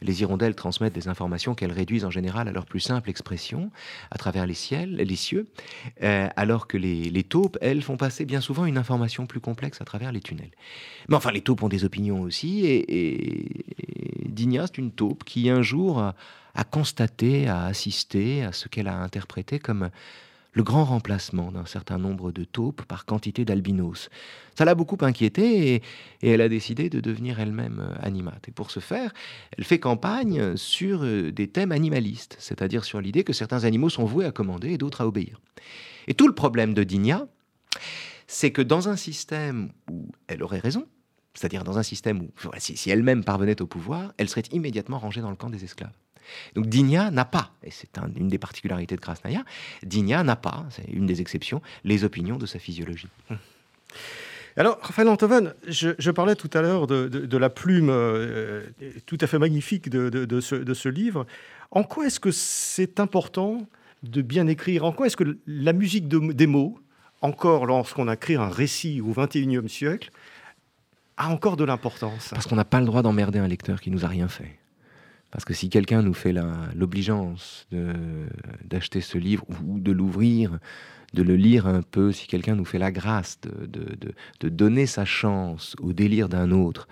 Les 0.00 0.22
hirondelles 0.22 0.54
transmettent 0.54 0.94
des 0.94 1.08
informations 1.08 1.54
qu'elles 1.54 1.72
réduisent 1.72 2.06
en 2.06 2.10
général 2.10 2.48
à 2.48 2.52
leur 2.52 2.64
plus 2.64 2.80
simple 2.80 3.10
expression 3.10 3.70
à 4.10 4.16
travers 4.16 4.46
les, 4.46 4.54
ciels, 4.54 4.94
les 4.96 5.16
cieux, 5.16 5.46
euh, 6.02 6.26
alors 6.36 6.66
que 6.66 6.78
les, 6.78 7.22
taupes, 7.24 7.58
elles, 7.60 7.82
font 7.82 7.98
passer 7.98 8.24
bien 8.24 8.40
souvent 8.40 8.64
une 8.64 8.78
information 8.78 9.26
plus 9.26 9.40
complexe 9.40 9.82
à 9.82 9.84
travers 9.84 10.10
les 10.10 10.20
tunnels. 10.20 10.52
Mais 11.10 11.16
enfin, 11.16 11.32
les 11.32 11.42
taupes 11.42 11.62
ont 11.62 11.68
des 11.68 11.84
opinions 11.84 12.22
aussi, 12.22 12.64
et, 12.64 13.44
et, 13.44 13.64
Digna, 14.26 14.66
c'est 14.66 14.78
une 14.78 14.92
taupe 14.92 15.24
qui 15.24 15.50
un 15.50 15.60
jour 15.60 15.98
a, 15.98 16.14
a 16.54 16.64
constaté, 16.64 17.48
a 17.48 17.64
assisté 17.64 18.44
à 18.44 18.52
ce 18.52 18.68
qu'elle 18.68 18.88
a 18.88 18.96
interprété 18.96 19.58
comme 19.58 19.90
le 20.52 20.62
grand 20.62 20.84
remplacement 20.84 21.52
d'un 21.52 21.64
certain 21.64 21.98
nombre 21.98 22.32
de 22.32 22.44
taupes 22.44 22.82
par 22.82 23.04
quantité 23.04 23.44
d'albinos. 23.44 24.08
Ça 24.58 24.64
l'a 24.64 24.74
beaucoup 24.74 24.98
inquiétée 25.00 25.74
et, 25.74 25.82
elle 26.22 26.40
a 26.40 26.48
décidé 26.48 26.90
de 26.90 27.00
devenir 27.00 27.40
elle-même 27.40 27.80
euh, 27.80 27.94
animate. 28.06 28.48
Et 28.48 28.52
pour 28.52 28.70
ce 28.70 28.80
faire, 28.80 29.12
elle 29.56 29.64
fait 29.64 29.78
campagne 29.78 30.56
sur 30.56 31.04
euh, 31.04 31.30
des 31.30 31.48
thèmes 31.48 31.72
animalistes, 31.72 32.36
c'est-à-dire 32.38 32.84
sur 32.84 33.00
l'idée 33.00 33.24
que 33.24 33.32
certains 33.32 33.64
animaux 33.64 33.90
sont 33.90 34.04
voués 34.04 34.26
à 34.26 34.32
commander 34.32 34.70
et 34.70 34.78
d'autres 34.78 35.02
à 35.02 35.06
obéir. 35.06 35.40
Et 36.08 36.14
tout 36.14 36.26
le 36.26 36.34
problème 36.34 36.74
de 36.74 36.82
Digna, 36.82 37.26
c'est 38.26 38.50
que 38.50 38.62
dans 38.62 38.88
un 38.88 38.96
système 38.96 39.70
où 39.90 40.08
elle 40.26 40.42
aurait 40.42 40.58
raison, 40.58 40.86
c'est-à-dire 41.34 41.62
dans 41.62 41.78
un 41.78 41.82
système 41.84 42.22
où, 42.22 42.30
si 42.58 42.90
elle-même 42.90 43.22
parvenait 43.22 43.62
au 43.62 43.66
pouvoir, 43.66 44.12
elle 44.18 44.28
serait 44.28 44.42
immédiatement 44.50 44.98
rangée 44.98 45.20
dans 45.20 45.30
le 45.30 45.36
camp 45.36 45.48
des 45.50 45.62
esclaves. 45.62 45.92
Donc 46.54 46.66
Digna 46.66 47.10
n'a 47.10 47.24
pas, 47.24 47.52
et 47.62 47.70
c'est 47.70 47.88
une 48.16 48.28
des 48.28 48.38
particularités 48.38 48.96
de 48.96 49.00
Krasnaya, 49.00 49.44
Digna 49.82 50.22
n'a 50.22 50.36
pas, 50.36 50.66
c'est 50.70 50.88
une 50.88 51.06
des 51.06 51.20
exceptions, 51.20 51.62
les 51.84 52.04
opinions 52.04 52.36
de 52.36 52.46
sa 52.46 52.58
physiologie. 52.58 53.08
Hum. 53.30 53.38
Alors, 54.56 54.78
Raphaël 54.82 55.08
Antoven, 55.08 55.54
je, 55.66 56.10
parlais 56.10 56.34
tout 56.34 56.50
à 56.54 56.60
l'heure 56.60 56.86
de, 56.86 57.36
la 57.36 57.50
plume 57.50 57.88
euh, 57.90 58.66
tout 59.06 59.18
à 59.20 59.26
fait 59.26 59.38
magnifique 59.38 59.88
de, 59.88 60.40
ce, 60.40 60.88
livre. 60.88 61.26
En 61.70 61.82
quoi 61.82 62.06
est-ce 62.06 62.20
que 62.20 62.30
c'est 62.30 63.00
important 63.00 63.66
de 64.02 64.22
bien 64.22 64.46
écrire? 64.48 64.84
En 64.84 64.92
quoi 64.92 65.06
est-ce 65.06 65.16
que 65.16 65.38
la 65.46 65.72
musique 65.72 66.08
des 66.08 66.46
mots, 66.46 66.78
encore 67.22 67.66
lorsqu'on 67.66 68.08
a 68.08 68.16
créé 68.16 68.36
un 68.36 68.48
récit 68.48 69.00
au 69.00 69.12
XXIe 69.12 69.68
siècle, 69.68 70.10
a 71.16 71.28
encore 71.28 71.56
de 71.56 71.64
l'importance? 71.64 72.28
Parce 72.30 72.46
qu'on 72.46 72.56
n'a 72.56 72.64
pas 72.64 72.80
le 72.80 72.86
droit 72.86 73.02
d'emmerder 73.02 73.38
un 73.38 73.48
lecteur 73.48 73.80
qui 73.80 73.90
nous 73.90 74.04
a 74.04 74.08
rien 74.08 74.28
fait. 74.28 74.59
Parce 75.30 75.44
que 75.44 75.54
si 75.54 75.68
quelqu'un 75.68 76.02
nous 76.02 76.14
fait 76.14 76.34
l'obligeance 76.74 77.68
d'acheter 78.64 79.00
ce 79.00 79.18
livre 79.18 79.44
ou 79.64 79.78
de 79.78 79.92
l'ouvrir, 79.92 80.58
de 81.14 81.22
le 81.22 81.36
lire 81.36 81.66
un 81.66 81.82
peu, 81.82 82.12
si 82.12 82.26
quelqu'un 82.26 82.54
nous 82.54 82.64
fait 82.64 82.78
la 82.78 82.92
grâce 82.92 83.38
de, 83.42 83.96
de, 84.40 84.48
donner 84.48 84.86
sa 84.86 85.04
chance 85.04 85.76
au 85.80 85.92
délire 85.92 86.28
d'un 86.28 86.50
autre, 86.50 86.88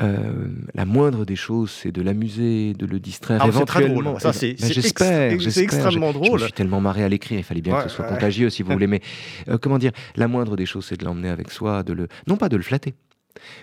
euh, 0.00 0.48
la 0.74 0.84
moindre 0.84 1.24
des 1.24 1.36
choses, 1.36 1.70
c'est 1.70 1.92
de 1.92 2.02
l'amuser, 2.02 2.74
de 2.74 2.84
le 2.84 2.98
distraire 2.98 3.40
ah, 3.42 3.46
éventuellement. 3.46 4.18
Ça, 4.18 4.32
c'est 4.32 4.54
ben, 4.60 4.72
j'espère, 4.72 5.40
c'est 5.40 5.62
extrêmement 5.62 6.12
drôle. 6.12 6.40
Je, 6.40 6.44
me 6.44 6.48
suis 6.48 6.52
tellement 6.52 6.80
marré 6.80 7.04
à 7.04 7.08
l'écrire, 7.08 7.38
il 7.38 7.44
fallait 7.44 7.60
bien 7.60 7.76
que 7.76 7.84
ce 7.84 7.88
soit 7.96 8.06
contagieux, 8.06 8.50
si 8.50 8.64
vous 8.64 8.72
voulez. 8.72 8.88
Mais 8.88 9.00
euh, 9.48 9.56
comment 9.56 9.78
dire, 9.78 9.92
la 10.16 10.26
moindre 10.26 10.56
des 10.56 10.66
choses, 10.66 10.86
c'est 10.86 10.98
de 10.98 11.04
l'emmener 11.04 11.28
avec 11.28 11.52
soi, 11.52 11.84
de 11.84 11.92
le, 11.92 12.08
non 12.26 12.36
pas 12.36 12.48
de 12.48 12.56
le 12.56 12.64
flatter, 12.64 12.94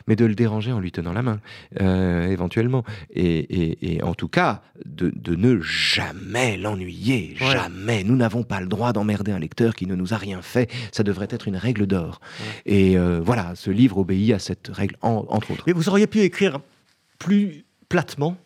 mais 0.08 0.16
de 0.16 0.26
le 0.26 0.36
déranger 0.36 0.72
en 0.72 0.80
lui 0.80 0.92
tenant 0.92 1.14
la 1.14 1.22
main, 1.22 1.40
euh, 1.80 2.28
éventuellement. 2.30 2.84
Et, 3.14 4.00
en 4.04 4.14
tout 4.14 4.28
cas, 4.28 4.62
de, 4.86 5.36
ne 5.36 5.60
jamais 5.62 6.58
l'ennuyer, 6.58 7.36
jamais. 7.38 8.04
Nous 8.04 8.16
n'avons 8.16 8.44
pas 8.44 8.62
le 8.62 8.68
droit 8.68 8.94
d'emmerder 8.94 9.32
un 9.32 9.40
lecteur 9.40 9.76
qui 9.76 9.86
ne 9.86 9.96
nous 9.96 10.14
a 10.14 10.18
rien 10.18 10.42
fait. 10.42 10.70
Ça 10.92 11.04
devrait 11.04 11.28
être 11.30 11.48
une 11.48 11.56
règle 11.56 11.88
d'or. 11.88 12.22
Et 12.66 12.98
euh, 12.98 13.22
voilà, 13.24 13.54
ce 13.56 13.72
livre 13.72 13.98
obéit 13.98 14.34
à 14.34 14.40
cette 14.40 14.70
règle, 14.70 14.96
entre 15.02 15.52
autres. 15.52 15.64
Mais 15.68 15.74
vous 15.74 15.90
auriez 15.90 16.08
pu 16.08 16.22
écrire 16.22 16.60
plus 17.20 17.66
platement 17.90 18.38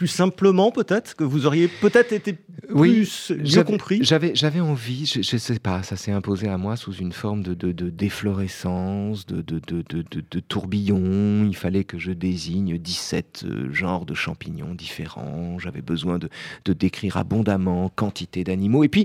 plus 0.00 0.08
simplement 0.08 0.70
peut-être 0.70 1.14
que 1.14 1.24
vous 1.24 1.44
auriez 1.44 1.68
peut-être 1.68 2.14
été 2.14 2.32
plus 2.32 3.32
mieux 3.32 3.64
compris 3.64 3.98
J'avais 4.00 4.34
j'avais 4.34 4.60
envie, 4.60 5.04
je, 5.04 5.36
sais 5.36 5.58
pas, 5.58 5.82
ça 5.82 5.96
s'est 5.96 6.10
imposé 6.10 6.48
à 6.48 6.56
moi 6.56 6.76
sous 6.76 6.94
une 6.94 7.12
forme 7.12 7.42
de, 7.42 7.52
de, 7.52 7.70
de 7.70 7.90
déflorescence, 7.90 9.26
de, 9.26 9.42
de, 9.42 10.40
tourbillon. 10.40 11.44
Il 11.44 11.54
fallait 11.54 11.84
que 11.84 11.98
je 11.98 12.12
désigne 12.12 12.78
17 12.78 13.44
euh, 13.44 13.70
genres 13.74 14.06
de 14.06 14.14
champignons 14.14 14.72
différents. 14.74 15.58
J'avais 15.58 15.82
besoin 15.82 16.18
de, 16.18 16.30
décrire 16.72 17.18
abondamment 17.18 17.90
quantité 17.90 18.42
d'animaux. 18.42 18.84
Et 18.84 18.88
puis 18.88 19.04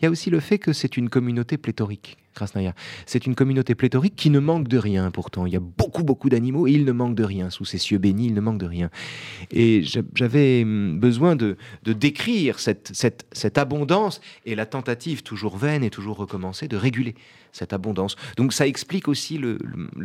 il 0.00 0.02
y 0.02 0.06
a 0.06 0.10
aussi 0.10 0.28
le 0.28 0.40
fait 0.40 0.58
que 0.58 0.72
c'est 0.72 0.96
une 0.96 1.08
communauté 1.08 1.56
pléthorique. 1.56 2.16
C'est 3.06 3.26
une 3.26 3.34
communauté 3.34 3.74
pléthorique 3.74 4.16
qui 4.16 4.30
ne 4.30 4.38
manque 4.38 4.68
de 4.68 4.78
rien 4.78 5.10
pourtant. 5.10 5.46
Il 5.46 5.52
y 5.52 5.56
a 5.56 5.60
beaucoup, 5.60 6.04
beaucoup 6.04 6.28
d'animaux 6.28 6.66
et 6.66 6.72
il 6.72 6.84
ne 6.84 6.92
manque 6.92 7.14
de 7.14 7.24
rien. 7.24 7.50
Sous 7.50 7.64
ces 7.64 7.78
cieux 7.78 7.98
bénis, 7.98 8.26
il 8.26 8.34
ne 8.34 8.40
manque 8.40 8.58
de 8.58 8.66
rien. 8.66 8.90
Et 9.50 9.82
j'avais 10.14 10.62
hum, 10.62 10.98
besoin 10.98 11.36
de, 11.36 11.56
décrire 11.84 12.58
cette 12.58 13.58
abondance 13.58 14.20
et 14.46 14.54
la 14.54 14.66
tentative 14.66 15.22
toujours 15.22 15.56
vaine 15.56 15.84
et 15.84 15.90
toujours 15.90 16.16
recommencée 16.16 16.68
de 16.68 16.76
réguler 16.76 17.14
cette 17.52 17.72
abondance. 17.72 18.16
Donc 18.36 18.52
ça 18.52 18.66
explique 18.66 19.08
aussi 19.08 19.38
le, 19.38 19.58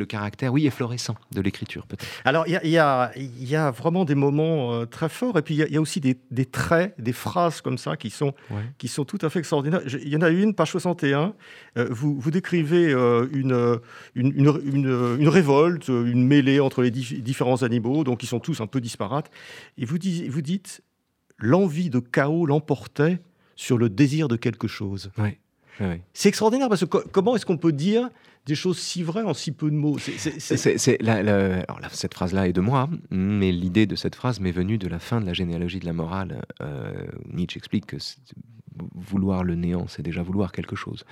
caractère, 0.06 0.54
oui, 0.54 0.68
efflorescent 0.68 1.16
de 1.32 1.42
l'écriture. 1.42 1.86
Alors 2.26 2.46
il 2.48 2.60
y, 2.64 2.72
y 2.72 3.56
a, 3.56 3.72
vraiment 3.72 4.06
des 4.06 4.16
moments 4.16 4.74
euh, 4.74 4.86
très 4.86 5.10
forts, 5.10 5.38
et 5.38 5.42
puis 5.42 5.56
il 5.56 5.74
y, 5.74 5.78
a 5.78 5.82
aussi 5.82 6.00
des, 6.00 6.46
traits, 6.46 6.94
des 7.00 7.14
phrases 7.14 7.62
comme 7.62 7.78
ça 7.78 7.98
qui 7.98 8.10
sont, 8.10 8.34
qui 8.78 8.88
sont 8.88 9.06
tout 9.06 9.20
à 9.22 9.30
fait 9.30 9.40
extraordinaires. 9.40 9.82
Il 9.86 10.10
y 10.10 10.16
en 10.16 10.22
a 10.22 10.30
une, 10.30 10.54
page 10.54 10.72
61, 10.72 11.34
euh, 11.78 11.88
vous, 11.90 12.20
vous 12.20 12.32
décrivez 12.32 12.94
euh, 12.94 13.28
une, 13.34 13.80
une, 14.16 15.18
une, 15.20 15.28
révolte, 15.30 15.88
une 15.88 16.26
mêlée 16.26 16.60
entre 16.60 16.82
les 16.82 16.92
différents 16.92 17.64
animaux, 17.64 18.04
donc 18.04 18.24
ils 18.24 18.28
sont 18.28 18.40
tous 18.40 18.62
un 18.62 18.68
peu 18.68 18.82
disparates, 18.82 19.32
et 19.78 19.86
vous, 19.86 19.98
vous 20.30 20.42
dites, 20.42 20.82
l'envie 21.38 21.90
de 21.90 22.00
chaos 22.00 22.46
l'emportait 22.46 23.20
sur 23.56 23.78
le 23.78 23.90
désir 23.90 24.28
de 24.28 24.36
quelque 24.36 24.68
chose. 24.68 25.12
Ouais. 25.18 25.40
C'est 26.14 26.30
extraordinaire 26.30 26.70
parce 26.70 26.86
que 26.86 26.98
comment 27.08 27.36
est-ce 27.36 27.46
qu'on 27.46 27.58
peut 27.58 27.72
dire 27.72 28.10
des 28.46 28.56
choses 28.56 28.80
si 28.80 29.04
vraies 29.04 29.24
en 29.24 29.34
si 29.34 29.52
peu 29.52 29.70
de 29.70 29.76
mots? 29.76 29.98
C'est, 30.00 30.40
cette 30.40 32.14
phrase-là 32.14 32.48
est 32.48 32.54
de 32.54 32.62
moi, 32.62 32.90
mais 33.12 33.52
l'idée 33.52 33.86
de 33.86 33.96
cette 33.96 34.16
phrase 34.16 34.40
m'est 34.40 34.52
venue 34.52 34.78
de 34.78 34.88
la 34.88 35.00
fin 35.00 35.22
de 35.22 35.26
la 35.26 35.34
généalogie 35.34 35.80
de 35.80 35.86
la 35.86 35.94
morale. 35.94 36.42
Euh, 36.62 37.06
Nietzsche 37.32 37.58
explique 37.58 37.86
que 37.88 37.98
vouloir 38.96 39.44
le 39.44 39.56
néant, 39.56 39.88
c'est 39.88 40.02
déjà 40.02 40.22
vouloir 40.22 40.52
quelque 40.52 40.76
chose, 40.76 41.06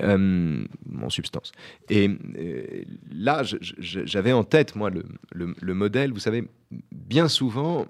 euh, 0.00 0.64
en 1.00 1.10
substance. 1.10 1.52
Et 1.88 2.08
euh, 2.38 2.84
là, 3.10 3.42
j'avais 3.78 4.32
en 4.32 4.44
tête, 4.44 4.76
moi, 4.76 4.90
le, 4.90 5.04
le, 5.32 5.74
modèle, 5.74 6.12
vous 6.12 6.20
savez, 6.20 6.48
bien 6.92 7.28
souvent, 7.28 7.86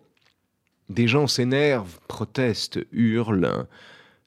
des 0.89 1.09
gens 1.09 1.27
s'énervent, 1.27 1.99
protestent, 2.09 2.81
hurlent 2.93 3.67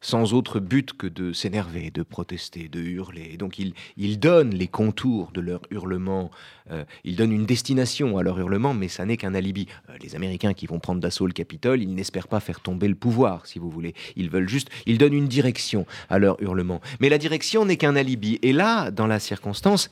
sans 0.04 0.34
autre 0.34 0.60
but 0.60 0.94
que 0.94 1.08
de 1.08 1.32
s'énerver, 1.32 1.90
de 1.90 2.04
protester, 2.04 2.68
de 2.68 2.80
hurler. 2.80 3.38
donc 3.38 3.58
ils, 3.58 4.20
donnent 4.20 4.54
les 4.54 4.68
contours 4.68 5.32
de 5.32 5.42
leur 5.42 5.62
hurlement, 5.72 6.30
euh, 6.72 6.84
ils 7.04 7.16
donnent 7.16 7.32
une 7.32 7.46
destination 7.46 8.18
à 8.18 8.24
leur 8.24 8.38
hurlement, 8.38 8.74
mais 8.74 8.90
ça 8.90 9.06
n'est 9.06 9.18
qu'un 9.18 9.34
alibi. 9.34 9.68
Euh, 9.90 9.94
les 10.02 10.16
Américains 10.16 10.54
qui 10.54 10.68
vont 10.68 10.80
prendre 10.80 11.00
d'assaut 11.00 11.26
le 11.26 11.34
Capitole, 11.34 11.82
ils 11.82 11.96
n'espèrent 11.96 12.28
pas 12.28 12.42
faire 12.42 12.60
tomber 12.60 12.90
le 12.90 12.96
pouvoir, 12.96 13.48
si 13.48 13.60
vous 13.60 13.70
voulez. 13.70 13.96
Ils 14.18 14.30
veulent 14.30 14.50
juste, 14.50 14.70
ils 14.86 14.98
donnent 14.98 15.14
une 15.14 15.28
direction 15.28 15.86
à 16.10 16.20
leur 16.20 16.42
hurlement. 16.42 16.82
Mais 17.00 17.10
la 17.10 17.18
direction 17.18 17.66
n'est 17.66 17.78
qu'un 17.78 17.96
alibi. 17.96 18.40
Et 18.42 18.52
là, 18.52 18.92
dans 18.92 19.08
la 19.08 19.20
circonstance, 19.20 19.90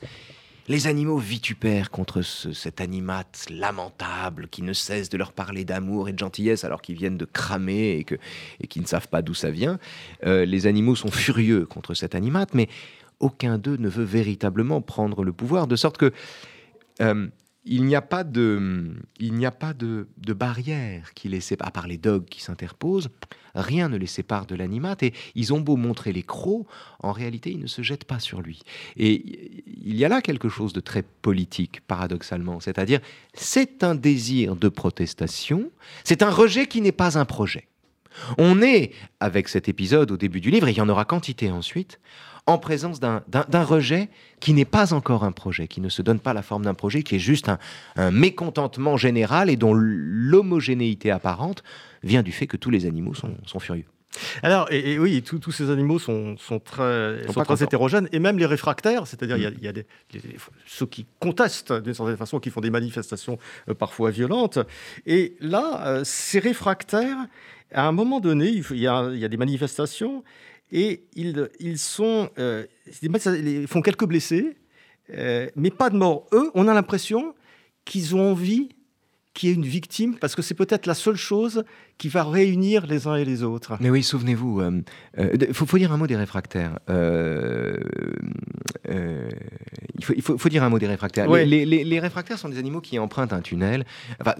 les 0.68 0.86
animaux 0.86 1.18
vitupèrent 1.18 1.90
contre 1.90 2.22
cet 2.22 2.80
animat 2.80 3.24
lamentable 3.50 4.48
qui 4.48 4.62
ne 4.62 4.72
cesse 4.72 5.08
de 5.08 5.18
leur 5.18 5.32
parler 5.32 5.64
d'amour 5.64 6.08
et 6.08 6.12
de 6.12 6.18
gentillesse 6.18 6.64
alors 6.64 6.82
qu'ils 6.82 6.96
viennent 6.96 7.18
de 7.18 7.24
cramer 7.24 7.98
et, 7.98 8.04
que, 8.04 8.14
et 8.60 8.66
qui 8.66 8.80
ne 8.80 8.86
savent 8.86 9.08
pas 9.08 9.22
d'où 9.22 9.34
ça 9.34 9.50
vient. 9.50 9.78
Euh, 10.24 10.44
les 10.44 10.66
animaux 10.66 10.94
sont 10.94 11.10
furieux 11.10 11.66
contre 11.66 11.94
cet 11.94 12.14
animat, 12.14 12.46
mais 12.54 12.68
aucun 13.20 13.58
d'eux 13.58 13.76
ne 13.76 13.88
veut 13.88 14.04
véritablement 14.04 14.80
prendre 14.80 15.24
le 15.24 15.32
pouvoir, 15.32 15.66
de 15.66 15.76
sorte 15.76 15.96
que 15.96 16.12
euh, 17.00 17.28
il 17.64 17.84
n'y 17.84 17.94
a 17.94 18.02
pas 18.02 18.24
de, 18.24 18.92
il 19.20 19.34
n'y 19.34 19.46
a 19.46 19.52
pas 19.52 19.72
de, 19.72 20.06
barrière 20.18 21.14
qui 21.14 21.28
les 21.28 21.40
sépare, 21.40 21.68
à 21.68 21.70
part 21.70 21.86
les 21.86 21.98
dogs 21.98 22.24
qui 22.24 22.42
s'interposent. 22.42 23.08
Rien 23.54 23.88
ne 23.88 23.96
les 23.96 24.06
sépare 24.06 24.46
de 24.46 24.54
l'animate 24.54 25.02
et 25.02 25.12
ils 25.34 25.52
ont 25.52 25.60
beau 25.60 25.76
montrer 25.76 26.12
les 26.12 26.22
crocs, 26.22 26.66
en 27.00 27.12
réalité 27.12 27.50
ils 27.50 27.60
ne 27.60 27.66
se 27.66 27.82
jettent 27.82 28.04
pas 28.04 28.18
sur 28.18 28.40
lui. 28.40 28.62
Et 28.96 29.62
il 29.84 29.96
y 29.96 30.04
a 30.04 30.08
là 30.08 30.22
quelque 30.22 30.48
chose 30.48 30.72
de 30.72 30.80
très 30.80 31.02
politique, 31.02 31.82
paradoxalement, 31.86 32.60
c'est-à-dire 32.60 33.00
c'est 33.34 33.84
un 33.84 33.94
désir 33.94 34.56
de 34.56 34.68
protestation, 34.68 35.70
c'est 36.02 36.22
un 36.22 36.30
rejet 36.30 36.66
qui 36.66 36.80
n'est 36.80 36.92
pas 36.92 37.18
un 37.18 37.24
projet. 37.24 37.68
On 38.38 38.60
est, 38.60 38.92
avec 39.20 39.48
cet 39.48 39.68
épisode 39.68 40.10
au 40.10 40.16
début 40.16 40.40
du 40.40 40.50
livre, 40.50 40.68
et 40.68 40.72
il 40.72 40.76
y 40.76 40.82
en 40.82 40.88
aura 40.88 41.04
quantité 41.04 41.50
ensuite, 41.50 41.98
en 42.46 42.58
présence 42.58 42.98
d'un 43.00 43.64
rejet 43.64 44.08
qui 44.40 44.52
n'est 44.52 44.64
pas 44.64 44.92
encore 44.92 45.24
un 45.24 45.32
projet, 45.32 45.68
qui 45.68 45.80
ne 45.80 45.88
se 45.88 46.02
donne 46.02 46.18
pas 46.18 46.32
la 46.32 46.42
forme 46.42 46.64
d'un 46.64 46.74
projet, 46.74 47.02
qui 47.02 47.16
est 47.16 47.20
juste 47.20 47.48
un, 47.96 48.10
mécontentement 48.10 48.96
général 48.96 49.48
et 49.48 49.56
dont 49.56 49.74
l'homogénéité 49.74 51.10
apparente 51.10 51.62
vient 52.02 52.22
du 52.22 52.32
fait 52.32 52.46
que 52.46 52.56
tous 52.56 52.70
les 52.70 52.86
animaux 52.86 53.14
sont, 53.14 53.60
furieux. 53.60 53.84
Alors, 54.42 54.70
et, 54.72 54.98
oui, 54.98 55.22
tous 55.22 55.52
ces 55.52 55.70
animaux 55.70 55.98
sont, 55.98 56.36
très, 56.64 57.22
hétérogènes, 57.60 58.08
et 58.12 58.18
même 58.18 58.38
les 58.38 58.46
réfractaires, 58.46 59.06
c'est-à-dire 59.06 59.36
il 59.36 59.62
y 59.62 59.68
a, 59.68 59.72
ceux 60.66 60.86
qui 60.86 61.06
contestent 61.20 61.72
d'une 61.72 61.94
certaine 61.94 62.16
façon, 62.16 62.40
qui 62.40 62.50
font 62.50 62.60
des 62.60 62.70
manifestations 62.70 63.38
euh, 63.68 63.74
parfois 63.74 64.10
violentes. 64.10 64.58
Et 65.06 65.36
là, 65.40 65.86
euh, 65.86 66.00
ces 66.04 66.40
réfractaires, 66.40 67.18
à 67.72 67.86
un 67.86 67.92
moment 67.92 68.20
donné, 68.20 68.48
il, 68.48 68.78
y 68.78 68.86
a, 68.86 69.28
des 69.28 69.36
manifestations, 69.36 70.24
et 70.72 71.04
ils, 71.14 71.38
euh, 71.38 71.48
ils 71.60 71.78
font 73.68 73.82
quelques 73.82 74.06
blessés, 74.06 74.56
euh, 75.10 75.48
mais 75.54 75.70
pas 75.70 75.90
de 75.90 75.96
mort. 75.96 76.26
Eux, 76.32 76.50
on 76.54 76.66
a 76.66 76.74
l'impression 76.74 77.34
qu'ils 77.84 78.16
ont 78.16 78.32
envie 78.32 78.70
qu'il 79.34 79.48
y 79.48 79.52
ait 79.52 79.54
une 79.54 79.64
victime, 79.64 80.18
parce 80.18 80.34
que 80.34 80.42
c'est 80.42 80.54
peut-être 80.54 80.86
la 80.86 80.94
seule 80.94 81.16
chose 81.16 81.64
qui 82.02 82.08
va 82.08 82.24
réunir 82.24 82.84
les 82.88 83.06
uns 83.06 83.14
et 83.14 83.24
les 83.24 83.44
autres. 83.44 83.76
Mais 83.78 83.88
oui, 83.88 84.02
souvenez-vous, 84.02 84.60
il 84.60 84.82
euh, 85.20 85.36
euh, 85.40 85.52
faut, 85.52 85.78
dire 85.78 85.92
un 85.92 85.96
mot 85.96 86.08
des 86.08 86.16
réfractaires. 86.16 86.80
Euh, 86.90 87.76
il, 90.16 90.20
faut, 90.20 90.48
dire 90.48 90.64
un 90.64 90.68
mot 90.68 90.80
des 90.80 90.88
réfractaires. 90.88 91.30
Les, 91.30 92.00
réfractaires 92.00 92.38
sont 92.38 92.48
des 92.48 92.58
animaux 92.58 92.80
qui 92.80 92.98
empruntent 92.98 93.32
un 93.32 93.40
tunnel. 93.40 93.84
Enfin, 94.20 94.34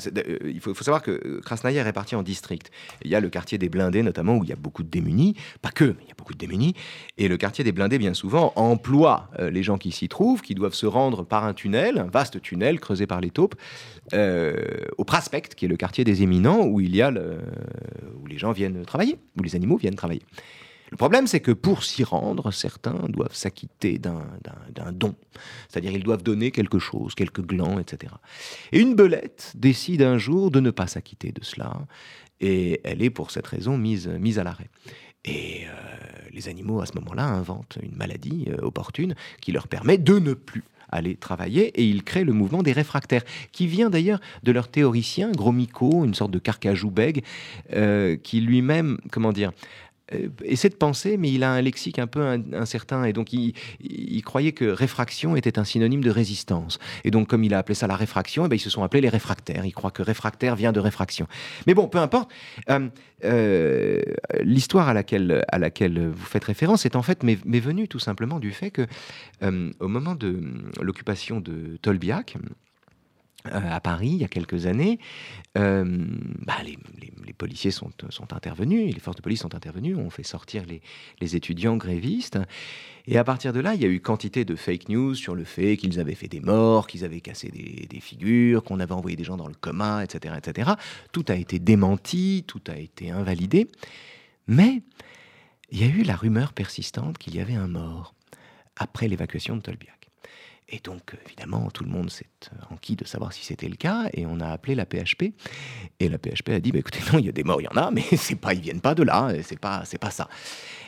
il 0.45 0.59
faut, 0.59 0.75
savoir 0.75 1.03
que 1.03 1.41
Krasnaya 1.45 1.83
est 1.83 1.85
réparti 1.85 2.17
en 2.17 2.25
districts. 2.25 2.73
Il 3.05 3.13
y 3.13 3.15
a 3.15 3.21
le 3.21 3.31
quartier 3.31 3.59
des 3.59 3.69
blindés, 3.69 4.03
notamment, 4.03 4.39
où 4.39 4.43
il 4.43 4.51
y 4.51 4.53
a 4.53 4.57
beaucoup 4.57 4.83
de 4.83 4.89
démunis. 4.89 5.37
Pas 5.61 5.71
que, 5.71 5.85
mais 5.85 6.03
il 6.03 6.09
y 6.09 6.11
a 6.11 6.17
beaucoup 6.19 6.35
de 6.35 6.39
démunis. 6.39 6.75
Et 7.17 7.29
le 7.29 7.37
quartier 7.37 7.63
des 7.63 7.71
blindés, 7.71 7.99
bien 7.99 8.15
souvent, 8.15 8.53
emploie 8.57 9.31
les 9.39 9.63
gens 9.63 9.79
qui 9.79 9.93
s'y 9.93 10.09
trouvent, 10.09 10.43
qui 10.43 10.57
doivent 10.57 10.75
se 10.75 10.87
rendre 10.87 11.23
par 11.23 11.45
un 11.45 11.55
tunnel, 11.55 11.99
un 11.99 12.11
vaste 12.11 12.43
tunnel 12.43 12.81
creusé 12.81 13.07
par 13.07 13.21
les 13.21 13.31
taupes, 13.31 13.55
au 14.13 15.05
Praspect, 15.05 15.43
qui 15.57 15.67
est 15.67 15.69
le 15.69 15.77
quartier 15.77 16.03
des 16.03 16.25
éminents, 16.25 16.67
où 16.67 16.81
il 16.81 16.97
y 16.97 17.03
a 17.03 17.13
le, 17.13 17.39
où 18.21 18.27
les 18.27 18.39
gens 18.39 18.53
viennent 18.53 18.85
travailler, 18.85 19.19
où 19.39 19.43
les 19.43 19.55
animaux 19.57 19.77
viennent 19.77 19.95
travailler. 19.95 20.23
Le 20.93 20.99
problème, 20.99 21.27
c'est 21.27 21.41
que 21.41 21.53
pour 21.53 21.85
s'y 21.85 22.05
rendre, 22.05 22.51
certains 22.51 23.09
doivent 23.09 23.35
s'acquitter 23.35 23.99
d'un 23.99 24.93
don. 24.93 25.15
C'est-à-dire, 25.71 25.93
ils 25.93 26.03
doivent 26.03 26.23
donner 26.23 26.51
quelque 26.51 26.79
chose, 26.79 27.15
quelques 27.15 27.41
glands, 27.41 27.79
etc. 27.79 28.13
Et 28.73 28.79
une 28.79 28.95
belette 28.95 29.53
décide 29.55 30.03
un 30.03 30.19
jour 30.19 30.51
de 30.51 30.61
ne 30.61 30.71
pas 30.71 30.87
s'acquitter 30.87 31.33
de 31.33 31.43
cela, 31.43 31.87
et 32.41 32.83
elle 32.85 33.03
est 33.03 33.09
pour 33.09 33.31
cette 33.31 33.47
raison 33.47 33.79
mise, 33.79 34.07
mise 34.07 34.39
à 34.39 34.45
l'arrêt. 34.45 34.69
Et 35.25 35.63
euh, 35.65 36.29
les 36.31 36.49
animaux, 36.49 36.83
à 36.83 36.87
ce 36.87 36.95
moment-là, 36.97 37.25
inventent 37.25 37.79
une 37.83 37.97
maladie 37.97 38.49
euh, 38.49 38.59
opportune 38.61 39.15
qui 39.41 39.53
leur 39.53 39.69
permet 39.69 39.97
de 39.97 40.19
ne 40.19 40.35
plus 40.35 40.65
aller 40.93 41.17
travailler 41.17 41.69
et 41.81 41.85
ils 41.85 42.05
créent 42.05 42.25
le 42.25 42.33
mouvement 42.33 42.63
des 42.63 42.73
réfractaires, 42.73 43.25
qui 43.51 43.67
vient 43.67 43.91
d'ailleurs 43.91 44.21
de 44.43 44.53
leur 44.53 44.69
théoricien, 44.69 45.33
Gromyko, 45.33 46.05
une 46.05 46.15
sorte 46.15 46.31
de 46.31 46.39
carcajou 46.39 46.91
bègue, 46.91 47.25
euh, 47.73 48.17
qui 48.17 48.41
lui-même, 48.41 48.99
comment 49.11 49.33
dire, 49.33 49.53
essaie 50.45 50.69
de 50.69 50.75
penser, 50.75 51.17
mais 51.17 51.31
il 51.31 51.43
a 51.43 51.53
un 51.53 51.61
lexique 51.61 51.99
un 51.99 52.07
peu 52.07 52.23
incertain, 52.53 53.05
et 53.05 53.13
donc 53.13 53.33
il, 53.33 54.23
croyait 54.23 54.53
que 54.53 54.65
réfraction 54.65 55.37
était 55.37 55.59
un 55.59 55.65
synonyme 55.65 56.03
de 56.03 56.11
résistance. 56.11 56.79
Et 57.05 57.11
donc, 57.11 57.29
comme 57.29 57.45
il 57.45 57.55
a 57.55 57.59
appelé 57.59 57.75
ça 57.75 57.87
la 57.87 57.97
réfraction, 57.97 58.47
eh 58.47 58.49
ben, 58.49 58.57
ils 58.57 58.61
se 58.61 58.71
sont 58.71 58.83
appelés 58.83 59.01
les 59.01 59.09
réfractaires. 59.09 59.65
Il 59.65 59.73
croit 59.73 59.91
que 59.91 60.03
réfractaire 60.03 60.57
vient 60.57 60.73
de 60.73 60.81
réfraction. 60.81 61.27
Mais 61.67 61.75
bon, 61.75 61.89
peu 61.89 61.99
importe. 61.99 62.31
Euh, 62.71 62.89
euh, 63.25 64.03
l'histoire 64.41 64.89
à 64.89 64.95
laquelle, 64.95 65.43
vous 66.15 66.27
faites 66.27 66.45
référence 66.45 66.85
est 66.87 66.97
en 66.97 67.03
fait 67.03 67.23
m'est 67.23 67.61
venue 67.61 67.87
tout 67.89 68.01
simplement 68.01 68.41
du 68.41 68.51
fait 68.51 68.71
que, 68.71 68.87
au 69.81 69.89
moment 69.89 70.15
de 70.15 70.41
l'occupation 70.81 71.41
de 71.41 71.79
Tolbiac, 71.81 72.37
euh, 72.37 72.49
à 73.51 73.81
Paris 73.81 74.11
il 74.11 74.19
y 74.19 74.25
a 74.25 74.29
quelques 74.29 74.67
années, 74.67 74.99
euh, 75.59 75.85
bah, 76.45 76.57
les, 76.65 76.79
policiers 77.33 77.71
sont, 77.73 77.91
intervenus, 78.31 78.95
les 78.95 79.01
forces 79.01 79.17
de 79.17 79.23
police 79.23 79.41
sont 79.41 79.55
intervenues, 79.55 79.97
ont 79.97 80.11
fait 80.11 80.23
sortir 80.23 80.65
les, 81.21 81.37
étudiants 81.37 81.77
grévistes. 81.77 82.39
Et 83.07 83.19
à 83.19 83.25
partir 83.25 83.53
de 83.53 83.59
là, 83.59 83.75
il 83.75 83.83
y 83.83 83.85
a 83.85 83.89
eu 83.89 84.01
quantité 84.01 84.45
de 84.45 84.55
fake 84.55 84.89
news 84.89 85.15
sur 85.15 85.35
le 85.35 85.43
fait 85.45 85.77
qu'ils 85.77 85.99
avaient 85.99 86.15
fait 86.15 86.29
des 86.29 86.41
morts, 86.41 86.87
qu'ils 86.87 87.05
avaient 87.05 87.21
cassé 87.21 87.49
des, 87.51 88.01
figures, 88.01 88.63
qu'on 88.63 88.79
avait 88.79 88.93
envoyé 88.93 89.17
des 89.17 89.25
gens 89.25 89.37
dans 89.37 89.49
le 89.49 89.55
coma, 89.55 90.05
etc., 90.05 90.35
etc. 90.39 90.73
Tout 91.11 91.25
a 91.29 91.35
été 91.35 91.59
démenti, 91.59 92.45
tout 92.47 92.63
a 92.69 92.77
été 92.77 93.11
invalidé. 93.11 93.69
Mais 94.47 94.83
il 95.71 95.81
y 95.81 95.85
a 95.85 95.89
eu 95.89 96.03
la 96.03 96.15
rumeur 96.15 96.53
persistante 96.53 97.19
qu'il 97.19 97.35
y 97.35 97.41
avait 97.41 97.55
un 97.55 97.69
mort 97.69 98.15
après 98.77 99.09
l'évacuation 99.09 99.57
de 99.57 99.63
Tolbiac. 99.63 100.02
Et 100.75 100.81
donc, 100.83 101.15
évidemment, 101.27 101.69
tout 101.71 101.85
le 101.85 101.91
monde 101.91 102.11
s'est 102.11 102.27
enquis 102.71 102.97
de 102.97 103.05
savoir 103.05 103.35
si 103.35 103.45
c'était 103.45 103.69
le 103.69 103.77
cas, 103.77 104.09
et 104.15 104.25
on 104.25 104.41
a 104.41 104.49
appelé 104.49 104.75
la 104.75 104.87
PHP. 104.87 105.35
Et 106.01 106.09
la 106.09 106.17
PHP 106.17 106.49
a 106.49 106.61
dit, 106.61 106.73
bah, 106.73 106.79
écoutez, 106.79 107.01
non, 107.13 107.19
il 107.19 107.27
y 107.27 107.29
a 107.29 107.33
des 107.33 107.45
morts, 107.45 107.61
il 107.61 107.65
y 107.65 107.69
en 107.69 107.77
a, 107.77 107.91
mais 107.91 108.03
c'est 108.17 108.37
pas, 108.37 108.55
ils 108.55 108.63
viennent 108.63 108.81
pas 108.81 108.95
de 108.95 109.03
là, 109.03 109.33
c'est 109.43 109.59
pas, 109.59 109.83
c'est 109.85 109.99
pas 109.99 110.11
ça. 110.11 110.29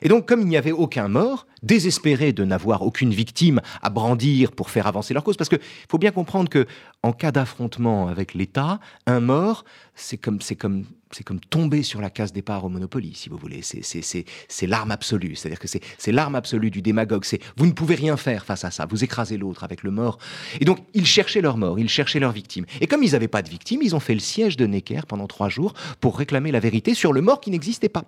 Et 0.01 0.09
donc, 0.09 0.27
comme 0.27 0.41
il 0.41 0.47
n'y 0.47 0.57
avait 0.57 0.73
aucun 0.73 1.09
mort, 1.09 1.47
désespérés 1.63 2.33
de 2.33 2.45
n'avoir 2.45 2.83
aucune 2.83 3.13
victime 3.13 3.61
à 3.83 3.91
brandir 3.91 4.53
pour 4.53 4.71
faire 4.71 4.87
avancer 4.87 5.13
leur 5.13 5.23
cause, 5.23 5.37
parce 5.37 5.51
qu'il 5.51 5.61
faut 5.89 5.99
bien 5.99 6.13
comprendre 6.13 6.49
que 6.49 6.67
en 7.05 7.13
cas 7.13 7.33
d'affrontement 7.33 8.09
avec 8.09 8.33
l'État, 8.33 8.81
un 9.07 9.21
mort, 9.21 9.67
c'est 9.95 10.17
comme, 10.17 10.41
c'est 10.41 10.57
comme 10.57 10.87
c'est 11.13 11.23
comme 11.23 11.39
tomber 11.39 11.85
sur 11.85 12.01
la 12.01 12.11
case 12.11 12.33
départ 12.33 12.65
au 12.65 12.69
Monopoly, 12.69 13.15
si 13.15 13.29
vous 13.29 13.37
voulez. 13.37 13.61
C'est 13.63 14.67
l'arme 14.67 14.91
absolue. 14.91 15.37
C'est-à-dire 15.37 15.61
que 15.61 15.69
c'est 15.69 16.13
l'arme 16.13 16.35
absolue 16.35 16.71
du 16.71 16.83
démagogue. 16.83 17.25
C'est 17.25 17.41
vous 17.57 17.67
ne 17.67 17.73
pouvez 17.73 17.95
rien 17.95 18.17
faire 18.17 18.45
face 18.45 18.65
à 18.65 18.73
ça. 18.73 18.87
Vous 18.87 19.05
écrasez 19.05 19.37
l'autre 19.37 19.63
avec 19.63 19.85
le 19.85 19.93
mort. 19.93 20.19
Et 20.61 20.65
donc, 20.65 20.79
ils 20.93 21.07
cherchaient 21.07 21.43
leur 21.43 21.57
mort, 21.57 21.79
ils 21.79 21.89
cherchaient 21.91 22.19
leur 22.19 22.33
victime. 22.33 22.65
Et 22.81 22.89
comme 22.89 23.05
ils 23.05 23.13
n'avaient 23.13 23.29
pas 23.29 23.43
de 23.43 23.49
victime, 23.49 23.81
ils 23.83 23.95
ont 23.95 24.01
fait 24.01 24.15
le 24.15 24.21
siège 24.21 24.57
de 24.57 24.67
Necker 24.67 25.03
pendant 25.07 25.29
trois 25.29 25.49
jours 25.49 25.75
pour 26.01 26.19
réclamer 26.19 26.51
la 26.51 26.59
vérité 26.59 26.95
sur 26.95 27.13
le 27.13 27.21
mort 27.21 27.41
qui 27.41 27.51
n'existait 27.51 27.89
pas. 27.89 28.07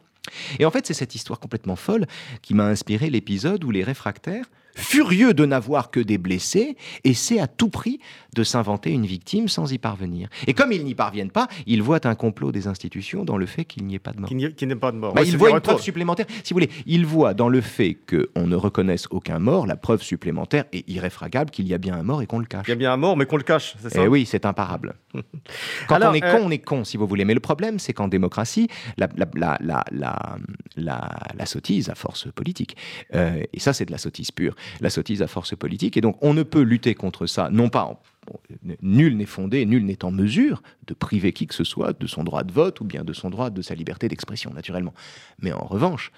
Et 0.58 0.64
en 0.64 0.72
fait, 0.72 0.84
c'est 0.84 0.94
cette 0.94 1.14
histoire 1.14 1.38
complètement 1.38 1.76
folle 1.76 2.06
qui 2.42 2.54
m'a 2.54 2.66
inspiré 2.66 3.08
l'épisode 3.10 3.62
où 3.62 3.70
les 3.70 3.84
réfractaires 3.84 4.46
furieux 4.76 5.34
de 5.34 5.44
n'avoir 5.44 5.90
que 5.90 6.00
des 6.00 6.18
blessés, 6.18 6.76
essaient 7.04 7.40
à 7.40 7.46
tout 7.46 7.70
prix 7.70 7.98
de 8.34 8.44
s'inventer 8.44 8.90
une 8.90 9.06
victime 9.06 9.48
sans 9.48 9.72
y 9.72 9.78
parvenir. 9.78 10.28
Et 10.46 10.52
comme 10.52 10.70
ils 10.70 10.84
n'y 10.84 10.94
parviennent 10.94 11.30
pas, 11.30 11.48
ils 11.66 11.82
voient 11.82 12.06
un 12.06 12.14
complot 12.14 12.52
des 12.52 12.68
institutions 12.68 13.24
dans 13.24 13.38
le 13.38 13.46
fait 13.46 13.64
qu'il 13.64 13.86
n'y 13.86 13.94
ait 13.94 13.98
pas 13.98 14.12
de 14.12 14.20
mort. 14.20 14.28
Qu'il 14.28 14.36
n'y 14.36 14.44
ait 14.44 14.76
pas 14.76 14.92
de 14.92 14.98
mort. 14.98 15.14
Bah, 15.14 15.22
ils 15.24 15.36
voient 15.36 15.50
une 15.50 15.60
preuve 15.60 15.80
supplémentaire. 15.80 16.26
Si 16.44 16.52
vous 16.52 16.56
voulez, 16.56 16.70
ils 16.84 17.06
voient 17.06 17.34
dans 17.34 17.48
le 17.48 17.60
fait 17.60 17.96
qu'on 18.08 18.46
ne 18.46 18.54
reconnaisse 18.54 19.06
aucun 19.10 19.38
mort 19.38 19.66
la 19.66 19.76
preuve 19.76 20.02
supplémentaire 20.02 20.64
et 20.72 20.84
irréfragable 20.86 21.50
qu'il 21.50 21.66
y 21.66 21.74
a 21.74 21.78
bien 21.78 21.94
un 21.94 22.02
mort 22.02 22.22
et 22.22 22.26
qu'on 22.26 22.38
le 22.38 22.44
cache. 22.44 22.66
Il 22.66 22.70
y 22.70 22.72
a 22.72 22.76
bien 22.76 22.92
un 22.92 22.98
mort, 22.98 23.16
mais 23.16 23.24
qu'on 23.24 23.38
le 23.38 23.42
cache, 23.42 23.74
c'est 23.80 23.90
ça? 23.90 24.04
Eh 24.04 24.08
oui, 24.08 24.26
c'est 24.26 24.44
imparable. 24.44 24.94
Quand 25.88 25.98
on 26.02 26.12
est 26.12 26.20
con, 26.20 26.26
euh, 26.26 26.44
on 26.44 26.50
est 26.50 26.58
con, 26.58 26.84
si 26.84 26.96
vous 26.98 27.06
voulez. 27.06 27.24
Mais 27.24 27.34
le 27.34 27.40
problème, 27.40 27.78
c'est 27.78 27.94
qu'en 27.94 28.08
démocratie, 28.08 28.68
la, 28.98 29.08
la, 29.34 29.58
la, 29.60 30.36
la, 30.76 31.46
sottise 31.46 31.88
à 31.88 31.94
force 31.94 32.30
politique. 32.32 32.76
Euh, 33.14 33.42
et 33.52 33.60
ça, 33.60 33.72
c'est 33.72 33.86
de 33.86 33.92
la 33.92 33.98
sottise 33.98 34.30
pure 34.30 34.54
la 34.80 34.90
sottise 34.90 35.22
à 35.22 35.26
force 35.26 35.54
politique. 35.56 35.96
Et 35.96 36.00
donc, 36.00 36.16
on 36.22 36.34
ne 36.34 36.42
peut 36.42 36.62
lutter 36.62 36.94
contre 36.94 37.26
ça, 37.26 37.50
non 37.50 37.68
pas 37.68 38.00
nul 38.82 39.16
n'est 39.16 39.24
fondé, 39.24 39.64
nul 39.66 39.84
n'est 39.84 40.04
en 40.04 40.10
mesure 40.10 40.62
de 40.86 40.94
priver 40.94 41.32
qui 41.32 41.46
que 41.46 41.54
ce 41.54 41.62
soit 41.62 41.92
de 41.98 42.06
son 42.06 42.24
droit 42.24 42.42
de 42.42 42.52
vote 42.52 42.80
ou 42.80 42.84
bien 42.84 43.04
de 43.04 43.12
son 43.12 43.30
droit 43.30 43.50
de 43.50 43.62
sa 43.62 43.76
liberté 43.76 44.08
d'expression, 44.08 44.52
naturellement. 44.52 44.94
Mais 45.40 45.52
en 45.52 45.64
revanche, 45.64 46.10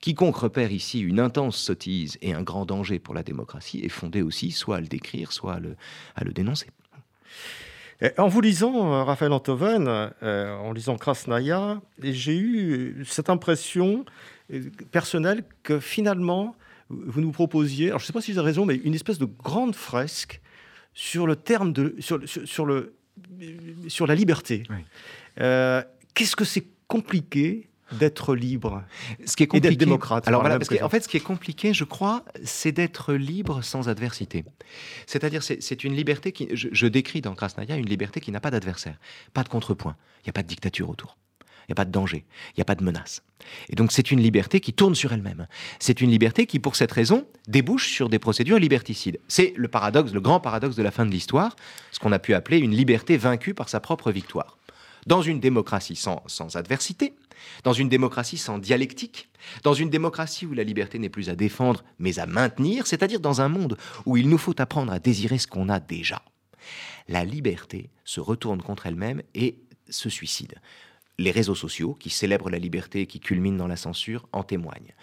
quiconque 0.00 0.36
repère 0.36 0.70
ici 0.70 1.00
une 1.00 1.20
intense 1.20 1.56
sottise 1.56 2.18
et 2.22 2.34
un 2.34 2.42
grand 2.42 2.66
danger 2.66 2.98
pour 2.98 3.14
la 3.14 3.22
démocratie 3.22 3.80
est 3.80 3.88
fondé 3.88 4.22
aussi 4.22 4.50
soit 4.50 4.76
à 4.76 4.80
le 4.80 4.86
décrire, 4.86 5.32
soit 5.32 5.54
à 5.54 5.60
le, 5.60 5.76
à 6.14 6.24
le 6.24 6.32
dénoncer. 6.32 6.68
En 8.16 8.28
vous 8.28 8.40
lisant, 8.40 8.94
euh, 8.94 9.04
Raphaël 9.04 9.32
Antoven, 9.32 9.86
euh, 10.22 10.56
en 10.56 10.72
lisant 10.72 10.96
Krasnaya, 10.96 11.82
j'ai 12.02 12.34
eu 12.34 13.04
cette 13.06 13.28
impression 13.28 14.06
euh, 14.54 14.70
personnelle 14.90 15.44
que 15.62 15.78
finalement, 15.80 16.56
vous 16.90 17.20
nous 17.20 17.30
proposiez, 17.30 17.88
alors 17.88 18.00
je 18.00 18.04
ne 18.04 18.06
sais 18.08 18.12
pas 18.12 18.20
si 18.20 18.32
avez 18.32 18.40
raison, 18.40 18.66
mais 18.66 18.76
une 18.76 18.94
espèce 18.94 19.18
de 19.18 19.24
grande 19.24 19.74
fresque 19.74 20.40
sur 20.92 21.26
le 21.26 21.36
terme 21.36 21.72
de, 21.72 21.94
sur, 22.00 22.20
sur, 22.26 22.66
le, 22.66 22.94
sur 23.88 24.06
la 24.06 24.14
liberté. 24.14 24.64
Euh, 25.40 25.82
qu'est-ce 26.14 26.36
que 26.36 26.44
c'est 26.44 26.66
compliqué 26.88 27.68
d'être 27.92 28.34
libre 28.36 28.84
ce 29.24 29.34
qui 29.34 29.42
est 29.42 29.46
compliqué, 29.46 29.66
et 29.66 29.70
d'être 29.70 29.78
démocrate 29.78 30.28
Alors 30.28 30.42
voilà, 30.42 30.56
en 30.82 30.88
fait, 30.88 31.00
ce 31.00 31.08
qui 31.08 31.16
est 31.16 31.20
compliqué, 31.20 31.74
je 31.74 31.84
crois, 31.84 32.24
c'est 32.44 32.72
d'être 32.72 33.14
libre 33.14 33.62
sans 33.62 33.88
adversité. 33.88 34.44
C'est-à-dire, 35.06 35.42
c'est 35.42 35.84
une 35.84 35.94
liberté 35.94 36.32
qui, 36.32 36.48
je, 36.52 36.86
décris 36.86 37.20
dans 37.20 37.34
Krasnaya 37.34 37.76
une 37.76 37.88
liberté 37.88 38.20
qui 38.20 38.30
n'a 38.30 38.40
pas 38.40 38.50
d'adversaire, 38.50 38.96
pas 39.32 39.42
de 39.42 39.48
contrepoint, 39.48 39.96
il 40.18 40.26
n'y 40.26 40.30
a 40.30 40.32
pas 40.32 40.42
de 40.42 40.48
dictature 40.48 40.88
autour. 40.88 41.16
N'y 41.70 41.74
a 41.74 41.76
pas 41.76 41.84
de 41.84 41.92
danger, 41.92 42.24
il 42.48 42.58
n'y 42.58 42.62
a 42.62 42.64
pas 42.64 42.74
de 42.74 42.82
menace. 42.82 43.22
Et 43.68 43.76
donc 43.76 43.92
c'est 43.92 44.10
une 44.10 44.20
liberté 44.20 44.58
qui 44.58 44.72
tourne 44.72 44.96
sur 44.96 45.12
elle-même. 45.12 45.46
C'est 45.78 46.00
une 46.00 46.10
liberté 46.10 46.46
qui, 46.46 46.58
pour 46.58 46.74
cette 46.74 46.90
raison, 46.90 47.28
débouche 47.46 47.92
sur 47.92 48.08
des 48.08 48.18
procédures 48.18 48.58
liberticides. 48.58 49.20
C'est 49.28 49.52
le 49.54 49.68
paradoxe, 49.68 50.12
le 50.12 50.20
grand 50.20 50.40
paradoxe 50.40 50.74
de 50.74 50.82
la 50.82 50.90
fin 50.90 51.06
de 51.06 51.12
l'histoire, 51.12 51.54
ce 51.92 52.00
qu'on 52.00 52.10
a 52.10 52.18
pu 52.18 52.34
appeler 52.34 52.58
une 52.58 52.74
liberté 52.74 53.16
vaincue 53.16 53.54
par 53.54 53.68
sa 53.68 53.78
propre 53.78 54.10
victoire. 54.10 54.58
Dans 55.06 55.22
une 55.22 55.38
démocratie 55.38 55.94
sans, 55.94 56.24
sans 56.26 56.56
adversité, 56.56 57.14
dans 57.62 57.72
une 57.72 57.88
démocratie 57.88 58.36
sans 58.36 58.58
dialectique, 58.58 59.28
dans 59.62 59.72
une 59.72 59.90
démocratie 59.90 60.46
où 60.46 60.52
la 60.52 60.64
liberté 60.64 60.98
n'est 60.98 61.08
plus 61.08 61.30
à 61.30 61.36
défendre 61.36 61.84
mais 62.00 62.18
à 62.18 62.26
maintenir, 62.26 62.88
c'est-à-dire 62.88 63.20
dans 63.20 63.40
un 63.40 63.48
monde 63.48 63.78
où 64.06 64.16
il 64.16 64.28
nous 64.28 64.38
faut 64.38 64.60
apprendre 64.60 64.92
à 64.92 64.98
désirer 64.98 65.38
ce 65.38 65.46
qu'on 65.46 65.68
a 65.68 65.78
déjà. 65.78 66.20
La 67.06 67.24
liberté 67.24 67.90
se 68.04 68.18
retourne 68.18 68.60
contre 68.60 68.86
elle-même 68.86 69.22
et 69.36 69.60
se 69.88 70.08
suicide. 70.08 70.56
Les 71.20 71.32
réseaux 71.32 71.54
sociaux, 71.54 71.94
qui 72.00 72.08
célèbrent 72.08 72.48
la 72.48 72.58
liberté 72.58 73.02
et 73.02 73.06
qui 73.06 73.20
culminent 73.20 73.58
dans 73.58 73.66
la 73.66 73.76
censure, 73.76 74.26
en 74.32 74.42
témoignent. 74.42 74.94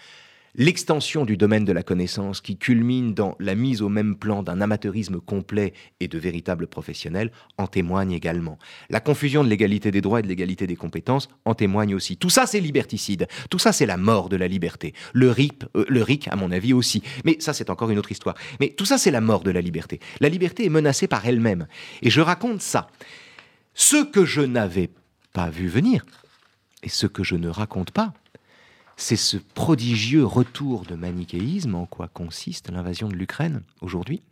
L'extension 0.56 1.24
du 1.24 1.36
domaine 1.36 1.64
de 1.64 1.70
la 1.70 1.84
connaissance 1.84 2.40
qui 2.40 2.56
culmine 2.56 3.14
dans 3.14 3.36
la 3.38 3.54
mise 3.54 3.82
au 3.82 3.88
même 3.88 4.16
plan 4.16 4.42
d'un 4.42 4.60
amateurisme 4.60 5.20
complet 5.20 5.74
et 6.00 6.08
de 6.08 6.18
véritables 6.18 6.66
professionnels 6.66 7.30
en 7.56 7.68
témoigne 7.68 8.10
également. 8.10 8.58
La 8.90 8.98
confusion 8.98 9.44
de 9.44 9.48
l'égalité 9.48 9.92
des 9.92 10.00
droits 10.00 10.18
et 10.18 10.22
de 10.24 10.26
l'égalité 10.26 10.66
des 10.66 10.74
compétences 10.74 11.28
en 11.44 11.54
témoigne 11.54 11.94
aussi. 11.94 12.16
Tout 12.16 12.30
ça, 12.30 12.46
c'est 12.46 12.58
liberticide. 12.58 13.28
Tout 13.48 13.60
ça, 13.60 13.70
c'est 13.70 13.86
la 13.86 13.96
mort 13.96 14.28
de 14.28 14.34
la 14.34 14.48
liberté. 14.48 14.94
Le 15.12 15.30
RIP, 15.30 15.62
euh, 15.76 15.84
le 15.88 16.02
RIC, 16.02 16.26
à 16.26 16.34
mon 16.34 16.50
avis 16.50 16.72
aussi. 16.72 17.04
Mais 17.24 17.36
ça, 17.38 17.52
c'est 17.52 17.70
encore 17.70 17.90
une 17.90 17.98
autre 18.00 18.10
histoire. 18.10 18.34
Mais 18.58 18.70
tout 18.70 18.86
ça, 18.86 18.98
c'est 18.98 19.12
la 19.12 19.20
mort 19.20 19.44
de 19.44 19.52
la 19.52 19.60
liberté. 19.60 20.00
La 20.18 20.28
liberté 20.28 20.64
est 20.64 20.70
menacée 20.70 21.06
par 21.06 21.24
elle-même. 21.24 21.68
Et 22.02 22.10
je 22.10 22.20
raconte 22.20 22.62
ça. 22.62 22.88
Ce 23.74 24.02
que 24.02 24.24
je 24.24 24.40
n'avais 24.40 24.90
pas 25.32 25.50
vu 25.50 25.68
venir, 25.68 26.04
et 26.82 26.88
ce 26.88 27.06
que 27.06 27.24
je 27.24 27.36
ne 27.36 27.48
raconte 27.48 27.90
pas, 27.90 28.12
c'est 28.96 29.16
ce 29.16 29.36
prodigieux 29.36 30.24
retour 30.24 30.84
de 30.84 30.94
manichéisme 30.94 31.74
en 31.74 31.86
quoi 31.86 32.08
consiste 32.08 32.70
l'invasion 32.70 33.08
de 33.08 33.14
l'Ukraine 33.14 33.62
aujourd'hui, 33.80 34.22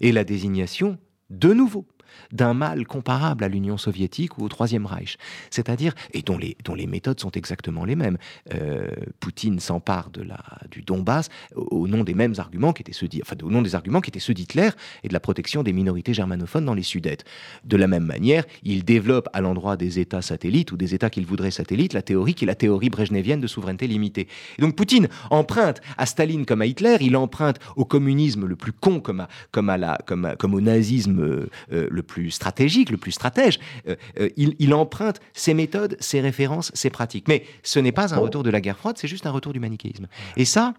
et 0.00 0.12
la 0.12 0.24
désignation 0.24 0.98
de 1.30 1.52
nouveau 1.52 1.86
d'un 2.32 2.54
mal 2.54 2.86
comparable 2.86 3.44
à 3.44 3.48
l'Union 3.48 3.76
soviétique 3.76 4.38
ou 4.38 4.44
au 4.44 4.48
Troisième 4.48 4.86
Reich, 4.86 5.16
c'est-à-dire, 5.50 5.94
et 6.12 6.22
dont 6.22 6.38
les, 6.38 6.56
dont 6.64 6.74
les 6.74 6.86
méthodes 6.86 7.20
sont 7.20 7.30
exactement 7.32 7.84
les 7.84 7.96
mêmes. 7.96 8.18
Euh, 8.54 8.88
Poutine 9.20 9.60
s'empare 9.60 10.10
de 10.10 10.22
la, 10.22 10.42
du 10.70 10.82
Donbass 10.82 11.28
au, 11.54 11.88
nom 11.88 12.04
des 12.04 12.14
mêmes 12.14 12.34
arguments 12.38 12.72
qui 12.72 12.82
étaient 12.82 12.92
ceux 12.92 13.08
nom 13.44 13.62
des 13.62 13.74
arguments 13.74 14.00
qui 14.00 14.10
étaient 14.10 14.20
ceux 14.20 14.34
d'Hitler 14.34 14.70
et 15.02 15.08
de 15.08 15.12
la 15.12 15.20
protection 15.20 15.62
des 15.62 15.72
minorités 15.72 16.14
germanophones 16.14 16.64
dans 16.64 16.74
les 16.74 16.82
Sudètes. 16.82 17.24
De 17.64 17.76
la 17.76 17.86
même 17.86 18.04
manière, 18.04 18.44
il 18.62 18.84
développe 18.84 19.28
à 19.32 19.40
l'endroit 19.40 19.76
des 19.76 19.98
États 19.98 20.22
satellites 20.22 20.72
ou 20.72 20.76
des 20.76 20.94
États 20.94 21.10
qu'il 21.10 21.26
voudrait 21.26 21.50
satellites 21.50 21.92
la 21.92 22.02
théorie 22.02 22.34
qui 22.34 22.44
est 22.44 22.46
la 22.46 22.54
théorie 22.54 22.90
brejnevienne 22.90 23.40
de 23.40 23.46
souveraineté 23.46 23.86
limitée. 23.86 24.28
Et 24.58 24.62
donc 24.62 24.76
Poutine 24.76 25.08
emprunte 25.30 25.80
à 25.96 26.06
Staline 26.06 26.46
comme 26.46 26.62
à 26.62 26.66
Hitler, 26.66 26.96
il 27.00 27.16
emprunte 27.16 27.58
au 27.76 27.84
communisme 27.84 28.46
le 28.46 28.56
plus 28.56 28.72
con 28.72 29.00
comme, 29.00 29.20
à, 29.20 29.28
comme, 29.50 29.70
à 29.70 29.76
la, 29.76 29.98
comme, 30.06 30.34
comme 30.38 30.54
au 30.54 30.60
nazisme 30.60 31.20
euh, 31.20 31.46
euh, 31.72 31.88
le 31.94 32.02
plus 32.02 32.30
stratégique, 32.30 32.90
le 32.90 32.96
plus 32.96 33.12
stratège. 33.12 33.58
Euh, 33.88 33.96
euh, 34.20 34.28
il, 34.36 34.74
emprunte 34.74 35.20
ses 35.32 35.54
méthodes, 35.54 35.96
ses 36.00 36.20
références, 36.20 36.70
ses 36.74 36.90
pratiques. 36.90 37.28
Mais 37.28 37.44
ce 37.62 37.78
n'est 37.78 37.92
pas 37.92 38.14
un 38.14 38.18
retour 38.18 38.42
de 38.42 38.50
la 38.50 38.60
guerre 38.60 38.76
froide, 38.76 38.98
c'est 38.98 39.08
juste 39.08 39.26
un 39.26 39.30
retour 39.30 39.52
du 39.52 39.60
manichéisme. 39.60 40.08
Et 40.36 40.44
ça, 40.44 40.74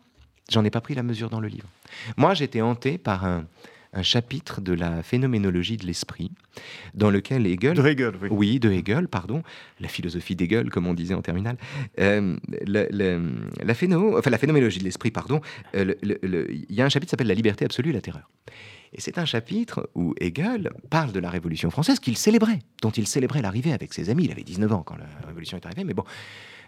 j'en 0.51 0.63
ai 0.63 0.69
pas 0.69 0.81
pris 0.81 0.93
la 0.93 1.03
mesure 1.03 1.29
dans 1.29 1.39
le 1.39 1.47
livre. 1.47 1.67
Moi, 2.17 2.33
j'étais 2.33 2.61
hanté 2.61 2.97
par 2.97 3.25
un, 3.25 3.45
chapitre 4.01 4.59
de 4.59 4.73
la 4.73 5.03
phénoménologie 5.03 5.77
de 5.77 5.85
l'esprit, 5.85 6.29
dans 6.95 7.09
lequel 7.09 7.47
Hegel, 7.47 7.77
de 7.77 7.87
Hegel 7.87 8.11
oui. 8.29 8.59
de 8.59 8.69
Hegel, 8.69 9.07
pardon, 9.07 9.41
la 9.79 9.87
philosophie 9.87 10.35
d'Hegel, 10.35 10.69
comme 10.69 10.85
on 10.85 10.93
disait 10.93 11.13
en 11.13 11.21
terminale, 11.21 11.55
euh, 12.01 12.35
la, 12.67 12.87
la, 12.89 13.73
phénoménologie 13.73 14.79
de 14.79 14.83
l'esprit, 14.83 15.11
pardon, 15.11 15.39
il 15.73 16.65
y 16.71 16.81
a 16.81 16.85
un 16.85 16.89
chapitre 16.89 17.07
qui 17.07 17.11
s'appelle 17.11 17.27
La 17.27 17.35
liberté 17.35 17.63
absolue 17.63 17.91
et 17.91 17.93
la 17.93 18.01
terreur. 18.01 18.29
Et 18.95 19.01
c'est 19.01 19.17
un 19.17 19.25
chapitre 19.25 19.89
où 19.93 20.15
Hegel 20.21 20.71
parle 20.89 21.11
de 21.11 21.19
la 21.19 21.29
Révolution 21.29 21.69
française 21.69 21.99
qu'il 21.99 22.15
célébrait, 22.17 22.59
dont 22.81 22.91
il 22.91 23.07
célébrait 23.07 23.41
l'arrivée 23.41 23.73
avec 23.73 23.93
ses 23.93 24.09
amis. 24.09 24.23
Il 24.23 24.31
avait 24.31 24.43
19 24.43 24.71
ans 24.71 24.83
quand 24.83 24.95
la 24.95 25.05
Révolution 25.27 25.57
est 25.57 25.65
arrivée, 25.65 25.83
mais 25.83 25.93
bon. 25.93 26.05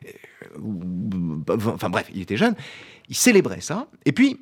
Euh, 0.06 1.72
enfin 1.74 1.90
bref, 1.90 2.10
il 2.14 2.22
était 2.22 2.36
jeune. 2.36 2.56
Il 3.08 3.16
célébrait 3.16 3.62
ça. 3.62 3.88
Et 4.04 4.12
puis, 4.12 4.42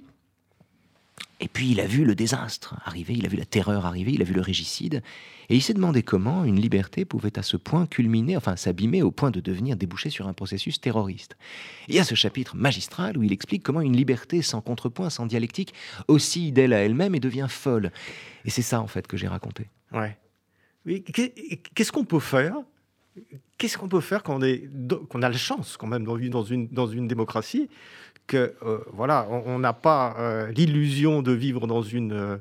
et 1.39 1.47
puis 1.47 1.71
il 1.71 1.79
a 1.79 1.86
vu 1.86 2.05
le 2.05 2.15
désastre 2.15 2.75
arriver, 2.86 3.13
il 3.13 3.25
a 3.27 3.29
vu 3.29 3.38
la 3.38 3.45
terreur 3.45 3.86
arriver, 3.86 4.13
il 4.13 4.21
a 4.23 4.25
vu 4.25 4.33
le 4.33 4.41
régicide, 4.41 5.03
et 5.49 5.55
il 5.55 5.61
s'est 5.61 5.73
demandé 5.73 6.03
comment 6.03 6.43
une 6.43 6.59
liberté 6.59 7.05
pouvait 7.05 7.37
à 7.37 7.43
ce 7.43 7.57
point 7.57 7.85
culminer, 7.85 8.37
enfin 8.37 8.55
s'abîmer 8.55 9.01
au 9.01 9.11
point 9.11 9.31
de 9.31 9.39
devenir 9.39 9.75
débouché 9.75 10.09
sur 10.09 10.27
un 10.27 10.33
processus 10.33 10.79
terroriste. 10.81 11.37
il 11.87 11.95
y 11.95 11.99
a 11.99 12.03
ce 12.03 12.15
chapitre 12.15 12.55
magistral 12.55 13.17
où 13.17 13.23
il 13.23 13.31
explique 13.31 13.63
comment 13.63 13.81
une 13.81 13.95
liberté 13.95 14.41
sans 14.41 14.61
contrepoint, 14.61 15.09
sans 15.09 15.25
dialectique, 15.25 15.73
oscille 16.07 16.51
d'elle 16.51 16.73
à 16.73 16.79
elle-même 16.79 17.15
et 17.15 17.19
devient 17.19 17.47
folle. 17.49 17.91
Et 18.45 18.49
c'est 18.49 18.61
ça 18.61 18.81
en 18.81 18.87
fait 18.87 19.07
que 19.07 19.17
j'ai 19.17 19.27
raconté. 19.27 19.67
Ouais. 19.91 20.17
Qu'est-ce 21.73 21.91
qu'on 21.91 22.05
peut 22.05 22.19
faire 22.19 22.55
Qu'est-ce 23.57 23.77
qu'on 23.77 23.87
peut 23.87 24.01
faire 24.01 24.23
quand 24.23 24.39
on, 24.43 25.21
a 25.21 25.29
la 25.29 25.37
chance 25.37 25.77
quand 25.77 25.87
même 25.87 26.03
dans 26.03 26.43
une, 26.43 26.67
dans 26.67 26.87
une 26.87 27.07
démocratie 27.07 27.69
que 28.27 28.55
euh, 28.63 28.79
voilà, 28.91 29.27
on 29.29 29.59
n'a 29.59 29.73
pas 29.73 30.15
euh, 30.19 30.51
l'illusion 30.51 31.21
de 31.21 31.31
vivre 31.31 31.67
dans 31.67 31.81
une, 31.81 32.11
euh, 32.11 32.37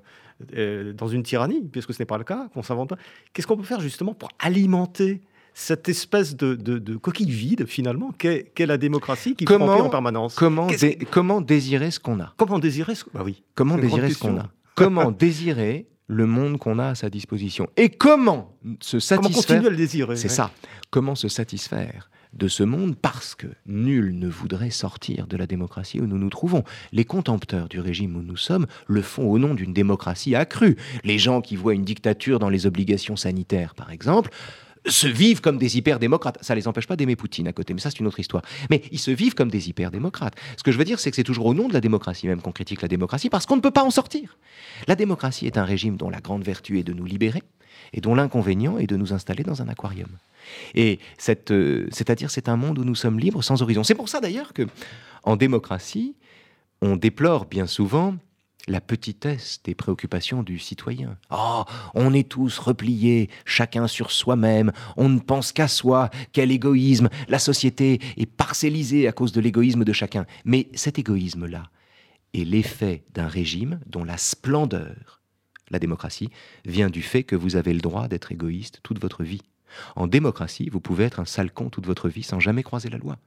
dans 0.96 1.08
une 1.08 1.22
tyrannie, 1.22 1.62
puisque 1.70 1.94
ce 1.94 2.00
n'est 2.00 2.06
pas 2.06 2.18
le 2.18 2.24
cas, 2.24 2.48
qu'on 2.52 2.62
s'invente 2.62 2.90
pas. 2.90 2.98
Qu'est-ce 3.32 3.46
qu'on 3.46 3.56
peut 3.56 3.62
faire 3.62 3.80
justement 3.80 4.14
pour 4.14 4.28
alimenter 4.38 5.20
cette 5.54 5.88
espèce 5.88 6.36
de, 6.36 6.54
de, 6.54 6.96
coquille 6.96 7.30
vide, 7.30 7.66
finalement, 7.66 8.12
qu'est 8.18 8.66
la 8.66 8.76
démocratie 8.76 9.36
qui 9.36 9.44
comment, 9.44 9.72
en 9.74 9.88
permanence? 9.88 10.34
comment, 10.34 10.66
comment 11.10 11.40
désirer 11.40 11.92
ce 11.92 12.00
qu'on 12.00 12.20
a? 12.20 12.34
Comment 12.36 12.58
désirer 12.58 12.94
ce, 12.96 13.04
bah 13.14 13.22
oui, 13.24 13.42
comment 13.54 13.78
désirer 13.78 14.10
ce 14.10 14.18
qu'on 14.18 14.38
a? 14.38 14.48
Comment 14.74 15.10
désirer 15.12 15.86
le 16.08 16.26
monde 16.26 16.58
qu'on 16.58 16.80
a 16.80 16.88
à 16.88 16.94
sa 16.96 17.08
disposition? 17.08 17.68
Et 17.76 17.88
comment 17.88 18.56
se 18.80 18.98
satisfaire 18.98 19.22
Comment 19.22 19.40
continuer 19.40 19.66
à 19.66 19.70
le 19.70 19.76
désirer 19.76 20.16
C'est 20.16 20.28
ça. 20.28 20.50
Comment 20.90 21.14
se 21.14 21.28
satisfaire 21.28 22.10
de 22.36 22.48
ce 22.48 22.62
monde 22.62 22.96
parce 22.96 23.34
que 23.34 23.46
nul 23.66 24.18
ne 24.18 24.28
voudrait 24.28 24.70
sortir 24.70 25.26
de 25.26 25.36
la 25.36 25.46
démocratie 25.46 26.00
où 26.00 26.06
nous 26.06 26.18
nous 26.18 26.30
trouvons. 26.30 26.64
Les 26.92 27.04
contempteurs 27.04 27.68
du 27.68 27.80
régime 27.80 28.16
où 28.16 28.22
nous 28.22 28.36
sommes 28.36 28.66
le 28.86 29.02
font 29.02 29.30
au 29.30 29.38
nom 29.38 29.54
d'une 29.54 29.72
démocratie 29.72 30.34
accrue. 30.34 30.76
Les 31.04 31.18
gens 31.18 31.40
qui 31.40 31.56
voient 31.56 31.74
une 31.74 31.84
dictature 31.84 32.38
dans 32.38 32.48
les 32.50 32.66
obligations 32.66 33.16
sanitaires, 33.16 33.74
par 33.74 33.90
exemple, 33.90 34.30
se 34.86 35.06
vivent 35.06 35.40
comme 35.40 35.58
des 35.58 35.78
hyper-démocrates. 35.78 36.38
Ça 36.42 36.54
les 36.54 36.68
empêche 36.68 36.86
pas 36.86 36.96
d'aimer 36.96 37.16
Poutine 37.16 37.48
à 37.48 37.52
côté, 37.52 37.72
mais 37.74 37.80
ça 37.80 37.90
c'est 37.90 38.00
une 38.00 38.06
autre 38.06 38.20
histoire. 38.20 38.42
Mais 38.70 38.82
ils 38.90 38.98
se 38.98 39.10
vivent 39.10 39.34
comme 39.34 39.50
des 39.50 39.68
hyper-démocrates. 39.68 40.34
Ce 40.56 40.62
que 40.62 40.72
je 40.72 40.78
veux 40.78 40.84
dire, 40.84 41.00
c'est 41.00 41.10
que 41.10 41.16
c'est 41.16 41.24
toujours 41.24 41.46
au 41.46 41.54
nom 41.54 41.68
de 41.68 41.72
la 41.72 41.80
démocratie 41.80 42.26
même 42.26 42.42
qu'on 42.42 42.52
critique 42.52 42.82
la 42.82 42.88
démocratie, 42.88 43.30
parce 43.30 43.46
qu'on 43.46 43.56
ne 43.56 43.60
peut 43.60 43.70
pas 43.70 43.84
en 43.84 43.90
sortir. 43.90 44.36
La 44.86 44.94
démocratie 44.94 45.46
est 45.46 45.58
un 45.58 45.64
régime 45.64 45.96
dont 45.96 46.10
la 46.10 46.20
grande 46.20 46.44
vertu 46.44 46.78
est 46.78 46.84
de 46.84 46.92
nous 46.92 47.04
libérer, 47.04 47.42
et 47.92 48.00
dont 48.00 48.14
l'inconvénient 48.14 48.78
est 48.78 48.86
de 48.86 48.96
nous 48.96 49.12
installer 49.12 49.42
dans 49.42 49.62
un 49.62 49.68
aquarium. 49.68 50.08
Et 50.74 50.98
euh, 51.50 51.86
c'est-à-dire, 51.90 52.30
c'est 52.30 52.48
un 52.48 52.56
monde 52.56 52.78
où 52.78 52.84
nous 52.84 52.94
sommes 52.94 53.18
libres 53.18 53.42
sans 53.42 53.62
horizon. 53.62 53.84
C'est 53.84 53.94
pour 53.94 54.08
ça 54.08 54.20
d'ailleurs 54.20 54.52
que, 54.52 54.66
en 55.22 55.36
démocratie, 55.36 56.14
on 56.82 56.96
déplore 56.96 57.46
bien 57.46 57.66
souvent 57.66 58.14
la 58.66 58.80
petitesse 58.80 59.60
des 59.64 59.74
préoccupations 59.74 60.42
du 60.42 60.58
citoyen. 60.58 61.18
Oh, 61.30 61.64
on 61.94 62.14
est 62.14 62.28
tous 62.28 62.58
repliés, 62.58 63.28
chacun 63.44 63.86
sur 63.86 64.10
soi-même, 64.10 64.72
on 64.96 65.08
ne 65.08 65.18
pense 65.18 65.52
qu'à 65.52 65.68
soi, 65.68 66.10
quel 66.32 66.50
égoïsme, 66.50 67.08
la 67.28 67.38
société 67.38 68.00
est 68.16 68.26
parcellisée 68.26 69.06
à 69.06 69.12
cause 69.12 69.32
de 69.32 69.40
l'égoïsme 69.40 69.84
de 69.84 69.92
chacun. 69.92 70.26
Mais 70.44 70.68
cet 70.74 70.98
égoïsme-là 70.98 71.64
est 72.32 72.44
l'effet 72.44 73.04
d'un 73.12 73.28
régime 73.28 73.80
dont 73.86 74.04
la 74.04 74.16
splendeur, 74.16 75.20
la 75.74 75.78
démocratie, 75.78 76.30
vient 76.64 76.88
du 76.88 77.02
fait 77.02 77.24
que 77.24 77.36
vous 77.36 77.56
avez 77.56 77.74
le 77.74 77.80
droit 77.80 78.08
d'être 78.08 78.32
égoïste 78.32 78.80
toute 78.82 79.00
votre 79.00 79.22
vie. 79.22 79.42
En 79.96 80.06
démocratie, 80.06 80.70
vous 80.70 80.80
pouvez 80.80 81.04
être 81.04 81.20
un 81.20 81.24
sale 81.24 81.52
con 81.52 81.68
toute 81.68 81.86
votre 81.86 82.08
vie 82.08 82.22
sans 82.22 82.40
jamais 82.40 82.62
croiser 82.62 82.88
la 82.88 82.98
loi. 82.98 83.18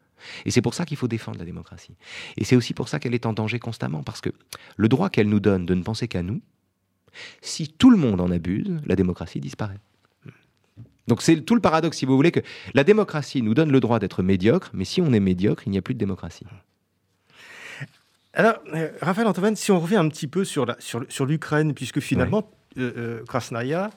Et 0.45 0.51
c'est 0.51 0.61
pour 0.61 0.73
ça 0.73 0.85
qu'il 0.85 0.97
faut 0.97 1.07
défendre 1.07 1.37
la 1.37 1.45
démocratie. 1.45 1.95
Et 2.37 2.43
c'est 2.43 2.55
aussi 2.55 2.73
pour 2.73 2.87
ça 2.89 2.99
qu'elle 2.99 3.13
est 3.13 3.25
en 3.25 3.33
danger 3.33 3.59
constamment, 3.59 4.01
parce 4.01 4.21
que 4.21 4.29
le 4.75 4.89
droit 4.89 5.09
qu'elle 5.09 5.29
nous 5.29 5.39
donne 5.39 5.65
de 5.65 5.75
ne 5.75 5.83
penser 5.83 6.07
qu'à 6.07 6.23
nous, 6.23 6.41
si 7.41 7.67
tout 7.67 7.89
le 7.89 7.97
monde 7.97 8.21
en 8.21 8.31
abuse, 8.31 8.79
la 8.85 8.95
démocratie 8.95 9.39
disparaît. 9.39 9.79
Donc 11.07 11.21
c'est 11.21 11.41
tout 11.41 11.55
le 11.55 11.61
paradoxe, 11.61 11.97
si 11.97 12.05
vous 12.05 12.15
voulez, 12.15 12.31
que 12.31 12.41
la 12.73 12.83
démocratie 12.83 13.41
nous 13.41 13.53
donne 13.53 13.71
le 13.71 13.79
droit 13.79 13.99
d'être 13.99 14.23
médiocre, 14.23 14.71
mais 14.73 14.85
si 14.85 15.01
on 15.01 15.13
est 15.13 15.19
médiocre, 15.19 15.63
il 15.65 15.71
n'y 15.71 15.77
a 15.77 15.81
plus 15.81 15.93
de 15.93 15.99
démocratie. 15.99 16.45
Alors, 18.37 18.55
euh, 18.73 18.89
Raphaël 19.01 19.27
Antoine, 19.27 19.55
si 19.55 19.71
on 19.71 19.79
revient 19.79 19.97
un 19.97 20.07
petit 20.07 20.27
peu 20.27 20.45
sur 20.45 20.65
l'Ukraine, 21.25 21.67
sur, 21.69 21.75
puisque 21.75 21.99
finalement, 21.99 22.49
euh, 22.77 22.93
euh, 22.95 23.25
Krasnaya 23.27 23.89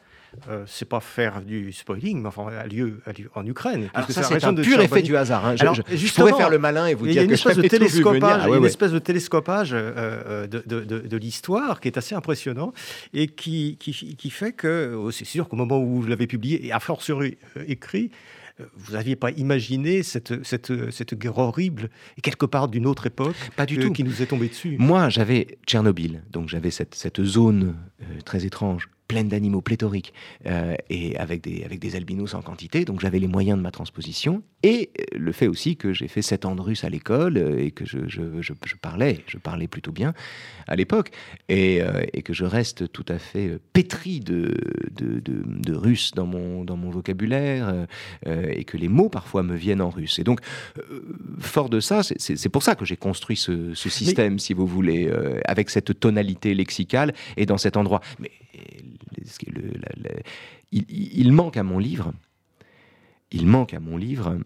euh, 0.49 0.63
c'est 0.67 0.89
pas 0.89 1.01
faire 1.01 1.41
du 1.41 1.73
spoiling, 1.73 2.23
mais 2.23 2.29
enfin, 2.29 2.47
a 2.47 2.67
lieu, 2.67 3.01
a 3.05 3.13
lieu 3.13 3.29
en 3.35 3.45
Ukraine. 3.45 3.91
Alors 3.95 4.11
ça, 4.11 4.23
c'est 4.23 4.45
un 4.45 4.55
pur 4.55 4.81
effet 4.81 5.03
du 5.03 5.17
hasard. 5.17 5.45
Hein. 5.45 5.57
Je, 5.57 5.97
je, 5.97 6.15
pourrais 6.15 6.33
faire 6.33 6.51
le 6.51 6.59
malin 6.59 6.87
et 6.87 6.95
vous 6.95 7.07
dire 7.07 7.27
que 7.27 7.35
je 7.35 7.61
de 7.61 7.69
télescopage, 7.69 8.43
ah, 8.45 8.57
une 8.57 8.65
espèce 8.65 8.93
de 8.93 8.99
télescopage 9.01 9.71
euh, 9.73 10.47
de, 10.47 10.63
de, 10.65 11.01
de, 11.01 11.17
l'histoire 11.17 11.81
qui 11.81 11.89
est 11.89 11.99
assez 11.99 12.15
impressionnant 12.15 12.73
et 13.13 13.27
qui, 13.27 13.77
qui, 13.79 13.93
qui 13.93 14.31
fait 14.31 14.53
que, 14.53 14.95
oh, 14.97 15.11
c'est 15.11 15.25
sûr 15.25 15.49
qu'au 15.49 15.57
moment 15.57 15.79
où 15.79 16.03
je 16.03 16.09
l'avais 16.09 16.29
publié, 16.29 16.65
et 16.65 16.73
à 16.73 16.79
fortiori 16.79 17.37
écrit, 17.67 18.11
vous 18.77 18.93
n'aviez 18.93 19.17
pas 19.17 19.31
imaginé 19.33 20.03
cette, 20.03 20.45
cette, 20.45 20.91
cette, 20.91 21.15
guerre 21.15 21.39
horrible, 21.39 21.91
et 22.17 22.21
quelque 22.21 22.47
part 22.47 22.69
d'une 22.69 22.87
autre 22.87 23.07
époque, 23.07 23.37
pas 23.57 23.67
du 23.67 23.79
tout. 23.79 23.93
qui 23.93 24.05
nous 24.05 24.23
est 24.23 24.27
tombée 24.27 24.49
dessus? 24.49 24.77
Moi, 24.79 25.09
j'avais 25.09 25.59
Tchernobyl, 25.67 26.23
donc 26.31 26.49
j'avais 26.49 26.71
cette, 26.71 26.95
cette, 26.95 27.23
zone 27.23 27.77
euh, 28.03 28.21
très 28.25 28.45
étrange 28.47 28.89
pleine 29.11 29.29
d'animaux 29.29 29.61
pléthoriques 29.61 30.15
euh, 30.47 30.77
et 30.89 31.17
avec 31.17 31.43
des, 31.43 31.65
avec 31.65 31.81
des 31.81 31.97
albinos 31.97 32.33
en 32.35 32.43
quantité. 32.43 32.85
Donc 32.85 33.01
j'avais 33.01 33.19
les 33.19 33.27
moyens 33.27 33.59
de 33.59 33.63
ma 33.63 33.73
transposition. 33.73 34.45
Et 34.63 34.91
euh, 35.01 35.19
le 35.19 35.33
fait 35.33 35.49
aussi 35.49 35.77
que 35.77 35.93
j'ai 35.93 36.07
fait 36.07 36.23
sept 36.23 36.45
ans 36.45 36.55
de 36.55 36.61
russe 36.61 36.85
à 36.85 36.91
l'école 36.91 37.37
euh, 37.37 37.59
et 37.59 37.73
que 37.73 37.85
je, 37.85 38.07
je, 38.07 38.23
je, 38.41 38.75
parlais, 38.81 39.25
je 39.27 39.39
parlais 39.39 39.67
plutôt 39.67 39.91
bien 39.91 40.15
à 40.69 40.77
l'époque, 40.77 41.11
et, 41.49 41.81
et, 42.13 42.23
que 42.23 42.33
je 42.33 42.45
reste 42.45 42.93
tout 42.93 43.05
à 43.09 43.19
fait 43.19 43.59
pétri 43.73 44.21
de, 44.21 44.55
de, 44.93 45.19
de, 45.19 45.43
de, 45.45 45.75
russe 45.75 46.13
dans 46.15 46.27
mon, 46.27 46.63
dans 46.63 46.77
mon 46.77 46.91
vocabulaire 46.91 47.87
et 48.25 48.63
que 48.63 48.77
les 48.77 48.87
mots 48.87 49.09
parfois 49.09 49.43
me 49.43 49.57
viennent 49.57 49.81
en 49.81 49.91
russe. 49.91 50.21
Et 50.21 50.23
donc, 50.23 50.39
fort 51.41 51.71
de 51.71 51.81
ça, 51.81 52.03
c'est 52.05 52.49
pour 52.49 52.63
ça 52.63 52.77
que 52.77 52.85
j'ai 52.85 52.97
construit 52.97 53.37
ce, 53.37 53.75
ce 53.75 53.89
système, 53.89 54.39
si 54.39 54.55
vous 54.55 54.67
voulez, 54.69 55.11
avec 55.45 55.71
cette 55.71 55.99
tonalité 55.99 56.55
lexicale 56.55 57.15
et 57.37 57.47
dans 57.47 57.59
cet 57.59 57.77
endroit. 57.77 58.01
Mais 58.21 58.31
il, 60.73 61.33
manque 61.33 61.57
à 61.57 61.63
mon 61.63 61.79
livre, 61.79 62.13
il 63.31 63.47
manque 63.47 63.75
à 63.75 63.81
mon 63.81 63.97
livre 63.97 64.39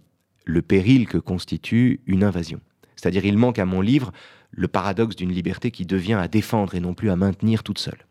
le 0.45 0.63
péril 0.63 1.07
que 1.07 1.19
constitue 1.19 2.01
une 2.07 2.25
invasion. 2.25 2.61
C'est-à-dire, 2.97 3.25
il 3.25 3.39
manque 3.39 3.59
à 3.59 3.67
mon 3.67 3.81
livre 3.81 4.13
le 4.51 4.69
paradoxe 4.69 5.17
d'une 5.17 5.33
liberté 5.33 5.71
qui 5.71 5.85
devient 5.85 6.15
à 6.15 6.29
défendre 6.29 6.75
et 6.75 6.81
non 6.81 6.95
plus 6.95 7.11
à 7.11 7.17
maintenir 7.17 7.63
toute 7.63 7.79
seule. 7.79 8.07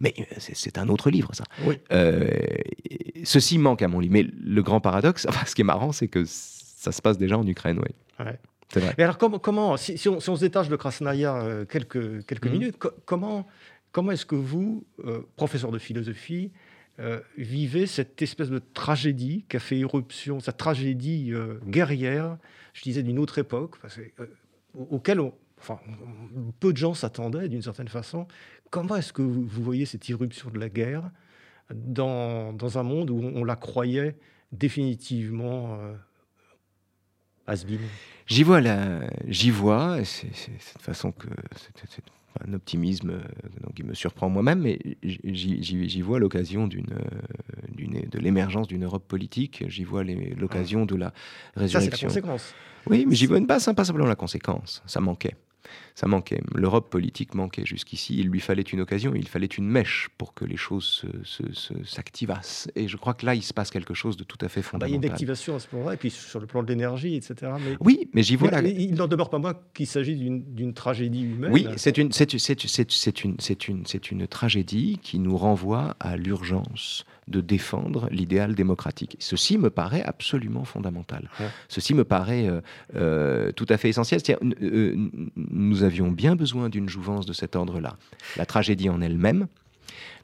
Mais 0.00 0.14
euh, 0.18 0.24
c'est 0.38 0.78
un 0.78 0.88
autre 0.88 1.10
livre, 1.10 1.30
ça. 1.34 1.44
Euh, 1.92 2.28
ceci 3.24 3.58
manque 3.58 3.82
à 3.82 3.88
mon 3.88 4.00
livre. 4.00 4.12
Mais 4.12 4.22
le 4.22 4.62
grand 4.62 4.80
paradoxe, 4.80 5.26
ce 5.46 5.54
qui 5.54 5.62
est 5.62 5.64
marrant, 5.64 5.92
c'est 5.92 6.08
que 6.08 6.24
ça 6.26 6.92
se 6.92 7.00
passe 7.02 7.18
déjà 7.18 7.38
en 7.38 7.46
Ukraine, 7.46 7.78
oui. 7.78 8.24
Mais 8.96 9.04
alors, 9.04 9.18
comment, 9.18 9.38
comment 9.38 9.76
si, 9.76 10.08
on, 10.08 10.20
se 10.20 10.40
détache 10.40 10.68
de 10.68 10.76
Krasnaya 10.76 11.36
euh, 11.36 11.64
quelques, 11.64 12.24
quelques 12.26 12.46
mhm. 12.46 12.52
minutes, 12.52 12.76
comment 13.04 13.46
Comment 13.92 14.12
est-ce 14.12 14.24
que 14.24 14.34
vous, 14.34 14.84
euh, 15.04 15.20
professeur 15.36 15.70
de 15.70 15.78
philosophie, 15.78 16.50
euh, 16.98 17.20
vivez 17.36 17.86
cette 17.86 18.20
espèce 18.22 18.48
de 18.48 18.58
tragédie 18.58 19.44
qui 19.48 19.56
a 19.58 19.60
fait 19.60 19.78
éruption, 19.78 20.40
cette 20.40 20.56
tragédie 20.56 21.32
euh, 21.32 21.58
guerrière, 21.66 22.38
je 22.72 22.82
disais 22.82 23.02
d'une 23.02 23.18
autre 23.18 23.38
époque, 23.38 23.76
auquel 24.74 25.20
peu 26.58 26.72
de 26.72 26.76
gens 26.76 26.94
s'attendaient 26.94 27.48
d'une 27.48 27.62
certaine 27.62 27.88
façon. 27.88 28.26
Comment 28.70 28.96
est-ce 28.96 29.12
que 29.12 29.22
vous, 29.22 29.46
voyez 29.46 29.84
cette 29.84 30.08
irruption 30.08 30.50
de 30.50 30.58
la 30.58 30.70
guerre 30.70 31.10
dans, 31.70 32.78
un 32.78 32.82
monde 32.82 33.10
où 33.10 33.20
on, 33.22 33.44
la 33.44 33.56
croyait 33.56 34.16
définitivement 34.50 35.78
J'y 38.26 38.42
vois, 38.42 38.60
j'y 39.26 39.50
vois, 39.50 40.02
c'est 40.04 40.34
cette 40.34 40.80
façon 40.80 41.12
que 41.12 41.28
un 42.46 42.52
optimisme 42.52 43.10
euh, 43.10 43.20
donc, 43.62 43.74
qui 43.74 43.82
me 43.82 43.94
surprend 43.94 44.28
moi-même, 44.28 44.60
mais 44.60 44.78
j'y 45.02 46.00
vois 46.00 46.18
l'occasion 46.18 46.66
d'une, 46.66 46.86
euh, 46.92 48.06
de 48.10 48.18
l'émergence 48.18 48.68
d'une 48.68 48.84
Europe 48.84 49.06
politique, 49.06 49.64
j'y 49.68 49.84
vois 49.84 50.04
l'occasion 50.04 50.86
de 50.86 50.96
la 50.96 51.12
résurrection. 51.56 52.08
Ça, 52.08 52.14
c'est 52.14 52.20
la 52.20 52.28
conséquence. 52.28 52.54
Oui, 52.86 53.06
mais 53.06 53.14
j'y 53.14 53.26
vois 53.26 53.38
une 53.38 53.46
base, 53.46 53.70
pas 53.76 53.84
simplement 53.84 54.06
la 54.06 54.16
conséquence, 54.16 54.82
ça 54.86 55.00
manquait 55.00 55.36
ça 55.94 56.06
manquait. 56.06 56.40
L'Europe 56.54 56.90
politique 56.90 57.34
manquait 57.34 57.64
jusqu'ici. 57.64 58.18
Il 58.18 58.28
lui 58.28 58.40
fallait 58.40 58.62
une 58.62 58.80
occasion, 58.80 59.14
il 59.14 59.28
fallait 59.28 59.46
une 59.46 59.66
mèche 59.66 60.08
pour 60.18 60.34
que 60.34 60.44
les 60.44 60.56
choses 60.56 61.04
s'activassent. 61.84 62.68
Et 62.74 62.88
je 62.88 62.96
crois 62.96 63.14
que 63.14 63.26
là, 63.26 63.34
il 63.34 63.42
se 63.42 63.52
passe 63.52 63.70
quelque 63.70 63.94
chose 63.94 64.16
de 64.16 64.24
tout 64.24 64.38
à 64.40 64.48
fait 64.48 64.62
fondamental. 64.62 64.90
il 64.90 64.92
y 64.92 65.04
a 65.04 65.06
une 65.06 65.12
activation 65.12 65.56
à 65.56 65.58
ce 65.58 65.68
moment-là, 65.72 65.94
et 65.94 65.96
puis 65.96 66.10
sur 66.10 66.40
le 66.40 66.46
plan 66.46 66.62
de 66.62 66.68
l'énergie, 66.68 67.16
etc. 67.16 67.52
Mais, 67.64 67.76
oui, 67.80 68.08
mais 68.12 68.22
j'y 68.22 68.36
vois 68.36 68.50
là. 68.50 68.62
Il 68.62 68.94
n'en 68.94 69.08
demeure 69.08 69.30
pas 69.30 69.38
moins 69.38 69.54
qu'il 69.74 69.86
s'agit 69.86 70.16
d'une 70.16 70.74
tragédie 70.74 71.22
humaine. 71.22 71.52
Oui, 71.52 71.66
c'est 71.76 71.98
une, 71.98 72.10
une, 72.10 73.36
une, 73.68 73.84
une 74.10 74.26
tragédie 74.26 74.98
qui 75.02 75.18
nous 75.18 75.36
renvoie 75.36 75.96
à 76.00 76.16
l'urgence 76.16 77.04
de 77.28 77.40
défendre 77.40 78.08
l'idéal 78.10 78.54
démocratique. 78.54 79.16
Ceci 79.20 79.58
me 79.58 79.70
paraît 79.70 80.02
absolument 80.02 80.64
fondamental. 80.64 81.30
Ceci 81.68 81.94
me 81.94 82.04
paraît 82.04 82.48
euh, 82.48 82.60
euh, 82.96 83.52
tout 83.52 83.66
à 83.68 83.76
fait 83.76 83.88
essentiel. 83.88 84.20
Euh, 84.62 84.94
nous 85.36 85.82
avions 85.82 86.10
bien 86.10 86.34
besoin 86.34 86.68
d'une 86.68 86.88
jouvence 86.88 87.26
de 87.26 87.32
cet 87.32 87.54
ordre-là. 87.54 87.96
La 88.36 88.46
tragédie 88.46 88.88
en 88.88 89.00
elle-même, 89.00 89.46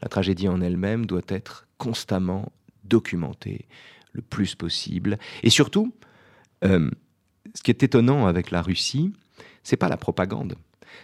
la 0.02 0.08
tragédie 0.08 0.48
en 0.48 0.60
elle-même 0.60 1.06
doit 1.06 1.22
être 1.28 1.66
constamment 1.78 2.50
documentée 2.84 3.66
le 4.12 4.22
plus 4.22 4.54
possible. 4.54 5.18
Et 5.42 5.50
surtout, 5.50 5.94
ce 6.62 7.62
qui 7.62 7.70
est 7.70 7.82
étonnant 7.82 8.26
avec 8.26 8.50
la 8.50 8.62
Russie, 8.62 9.12
c'est 9.62 9.76
pas 9.76 9.88
la 9.88 9.96
propagande. 9.96 10.56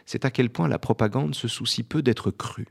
C'est 0.07 0.25
à 0.25 0.31
quel 0.31 0.51
point 0.51 0.67
la 0.67 0.79
propagande 0.79 1.35
se 1.35 1.47
soucie 1.47 1.83
peu 1.83 2.03
d'être 2.03 2.31
crue. 2.31 2.67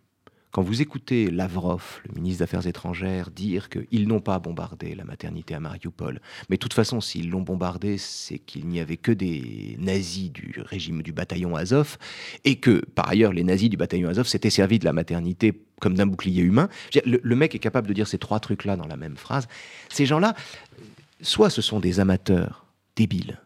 Quand 0.54 0.62
vous 0.62 0.84
écoutez 0.84 1.32
Lavrov, 1.32 2.00
le 2.08 2.14
ministre 2.14 2.38
des 2.38 2.44
Affaires 2.44 2.68
étrangères, 2.68 3.32
dire 3.32 3.70
qu'ils 3.70 4.08
n'ont 4.08 4.20
pas 4.20 4.38
bombardé 4.38 4.94
la 4.94 5.04
maternité 5.04 5.56
à 5.56 5.60
Mariupol, 5.60 6.22
mais 6.48 6.58
de 6.58 6.60
toute 6.60 6.76
façon, 6.76 7.02
s'ils 7.02 7.32
l'ont 7.32 7.42
bombardé, 7.42 7.98
c'est 7.98 8.38
qu'il 8.38 8.68
n'y 8.68 8.80
avait 8.80 8.98
que 8.98 9.12
des 9.12 9.76
nazis 9.80 10.32
du 10.32 10.54
régime 10.64 11.02
du 11.02 11.12
bataillon 11.12 11.56
Azov, 11.56 11.98
et 12.46 12.58
que, 12.58 12.86
par 12.94 13.10
ailleurs, 13.10 13.34
les 13.34 13.44
nazis 13.44 13.68
du 13.68 13.78
bataillon 13.78 14.10
Azov 14.10 14.28
s'étaient 14.28 14.52
servis 14.52 14.78
de 14.78 14.86
la 14.86 14.94
maternité 14.94 15.60
comme 15.82 15.96
d'un 15.96 16.06
bouclier 16.06 16.44
humain. 16.44 16.70
Le, 17.04 17.20
le 17.24 17.36
mec 17.36 17.56
est 17.56 17.60
capable 17.60 17.88
de 17.88 17.94
dire 17.94 18.08
ces 18.08 18.20
trois 18.20 18.40
trucs-là 18.40 18.78
dans 18.78 18.88
la 18.88 18.96
même 18.96 19.18
phrase. 19.18 19.48
Ces 19.90 20.06
gens-là, 20.06 20.36
soit 21.20 21.50
ce 21.50 21.64
sont 21.64 21.80
des 21.80 22.00
amateurs 22.00 22.68
débiles, 22.96 23.40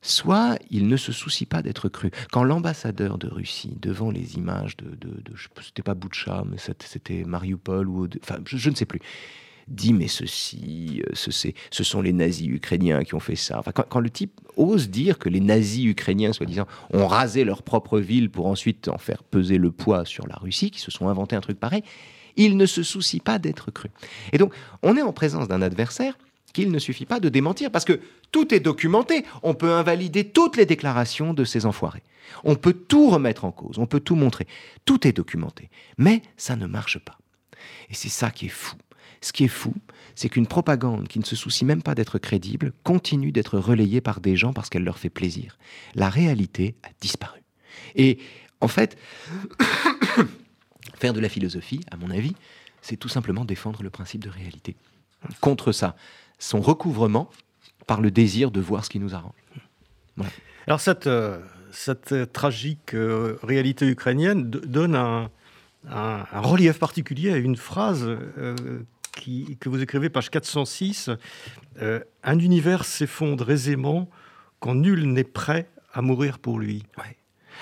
soit 0.00 0.58
il 0.70 0.88
ne 0.88 0.96
se 0.96 1.12
soucie 1.12 1.46
pas 1.46 1.62
d'être 1.62 1.88
cru. 1.88 2.10
Quand 2.30 2.44
l'ambassadeur 2.44 3.18
de 3.18 3.28
Russie, 3.28 3.76
devant 3.80 4.10
les 4.10 4.36
images 4.36 4.76
de, 4.76 4.90
de, 4.90 5.08
de 5.08 5.32
c'était 5.62 5.82
pas 5.82 5.94
Boucha, 5.94 6.44
mais 6.50 6.56
c'était 6.58 7.24
Mariupol 7.24 7.88
ou, 7.88 8.08
enfin, 8.22 8.38
je, 8.44 8.70
ne 8.70 8.74
sais 8.74 8.86
plus, 8.86 9.00
dit 9.66 9.92
mais 9.92 10.08
ceci, 10.08 11.02
euh, 11.06 11.10
ce, 11.14 11.30
ce 11.30 11.84
sont 11.84 12.00
les 12.00 12.12
nazis 12.12 12.48
ukrainiens 12.48 13.04
qui 13.04 13.14
ont 13.14 13.20
fait 13.20 13.36
ça. 13.36 13.58
Enfin, 13.58 13.72
quand, 13.72 14.00
le 14.00 14.10
type 14.10 14.40
ose 14.56 14.88
dire 14.88 15.18
que 15.18 15.28
les 15.28 15.40
nazis 15.40 15.84
ukrainiens, 15.86 16.32
soi-disant, 16.32 16.66
ont 16.92 17.06
rasé 17.06 17.44
leur 17.44 17.62
propre 17.62 17.98
ville 17.98 18.30
pour 18.30 18.46
ensuite 18.46 18.88
en 18.88 18.98
faire 18.98 19.22
peser 19.22 19.58
le 19.58 19.70
poids 19.70 20.04
sur 20.04 20.26
la 20.26 20.36
Russie, 20.36 20.70
qui 20.70 20.80
se 20.80 20.90
sont 20.90 21.08
inventés 21.08 21.36
un 21.36 21.40
truc 21.40 21.58
pareil, 21.58 21.82
il 22.36 22.56
ne 22.56 22.66
se 22.66 22.82
soucie 22.82 23.20
pas 23.20 23.38
d'être 23.38 23.70
cru. 23.70 23.90
Et 24.32 24.38
donc, 24.38 24.54
on 24.82 24.96
est 24.96 25.02
en 25.02 25.12
présence 25.12 25.48
d'un 25.48 25.60
adversaire 25.60 26.16
qu'il 26.52 26.70
ne 26.70 26.78
suffit 26.78 27.06
pas 27.06 27.20
de 27.20 27.28
démentir, 27.28 27.70
parce 27.70 27.84
que 27.84 28.00
tout 28.32 28.54
est 28.54 28.60
documenté. 28.60 29.24
On 29.42 29.54
peut 29.54 29.72
invalider 29.72 30.24
toutes 30.24 30.56
les 30.56 30.66
déclarations 30.66 31.34
de 31.34 31.44
ces 31.44 31.66
enfoirés. 31.66 32.02
On 32.44 32.56
peut 32.56 32.72
tout 32.72 33.10
remettre 33.10 33.44
en 33.44 33.52
cause, 33.52 33.78
on 33.78 33.86
peut 33.86 34.00
tout 34.00 34.16
montrer. 34.16 34.46
Tout 34.84 35.06
est 35.06 35.12
documenté. 35.12 35.70
Mais 35.96 36.22
ça 36.36 36.56
ne 36.56 36.66
marche 36.66 36.98
pas. 36.98 37.18
Et 37.90 37.94
c'est 37.94 38.08
ça 38.08 38.30
qui 38.30 38.46
est 38.46 38.50
fou. 38.50 38.76
Ce 39.20 39.32
qui 39.32 39.44
est 39.44 39.48
fou, 39.48 39.74
c'est 40.14 40.28
qu'une 40.28 40.46
propagande 40.46 41.08
qui 41.08 41.18
ne 41.18 41.24
se 41.24 41.34
soucie 41.34 41.64
même 41.64 41.82
pas 41.82 41.94
d'être 41.94 42.18
crédible 42.18 42.72
continue 42.84 43.32
d'être 43.32 43.58
relayée 43.58 44.00
par 44.00 44.20
des 44.20 44.36
gens 44.36 44.52
parce 44.52 44.68
qu'elle 44.68 44.84
leur 44.84 44.98
fait 44.98 45.10
plaisir. 45.10 45.58
La 45.94 46.08
réalité 46.08 46.76
a 46.84 46.88
disparu. 47.00 47.40
Et 47.96 48.18
en 48.60 48.68
fait, 48.68 48.96
faire 50.94 51.12
de 51.12 51.20
la 51.20 51.28
philosophie, 51.28 51.80
à 51.90 51.96
mon 51.96 52.10
avis, 52.10 52.34
c'est 52.80 52.96
tout 52.96 53.08
simplement 53.08 53.44
défendre 53.44 53.82
le 53.82 53.90
principe 53.90 54.22
de 54.22 54.30
réalité. 54.30 54.76
Contre 55.40 55.72
ça, 55.72 55.96
son 56.38 56.60
recouvrement 56.60 57.30
par 57.86 58.00
le 58.00 58.10
désir 58.10 58.50
de 58.50 58.60
voir 58.60 58.84
ce 58.84 58.90
qui 58.90 59.00
nous 59.00 59.14
arrange. 59.14 59.32
Alors 60.66 60.80
cette, 60.80 61.06
euh, 61.06 61.38
cette 61.72 62.32
tragique 62.32 62.94
euh, 62.94 63.38
réalité 63.42 63.86
ukrainienne 63.86 64.48
donne 64.48 64.94
un, 64.94 65.30
relief 66.32 66.78
particulier 66.78 67.32
à 67.32 67.36
une 67.36 67.56
phrase 67.56 68.04
euh, 68.06 68.54
qui, 69.16 69.56
que 69.58 69.68
vous 69.68 69.82
écrivez, 69.82 70.10
page 70.10 70.30
406. 70.30 71.10
un 71.80 72.38
univers 72.38 72.84
s'effondre 72.84 73.50
aisément 73.50 74.08
quand 74.60 74.74
nul 74.74 75.10
n'est 75.10 75.24
prêt 75.24 75.70
à 75.94 76.02
mourir 76.02 76.38
pour 76.38 76.58
lui. 76.58 76.84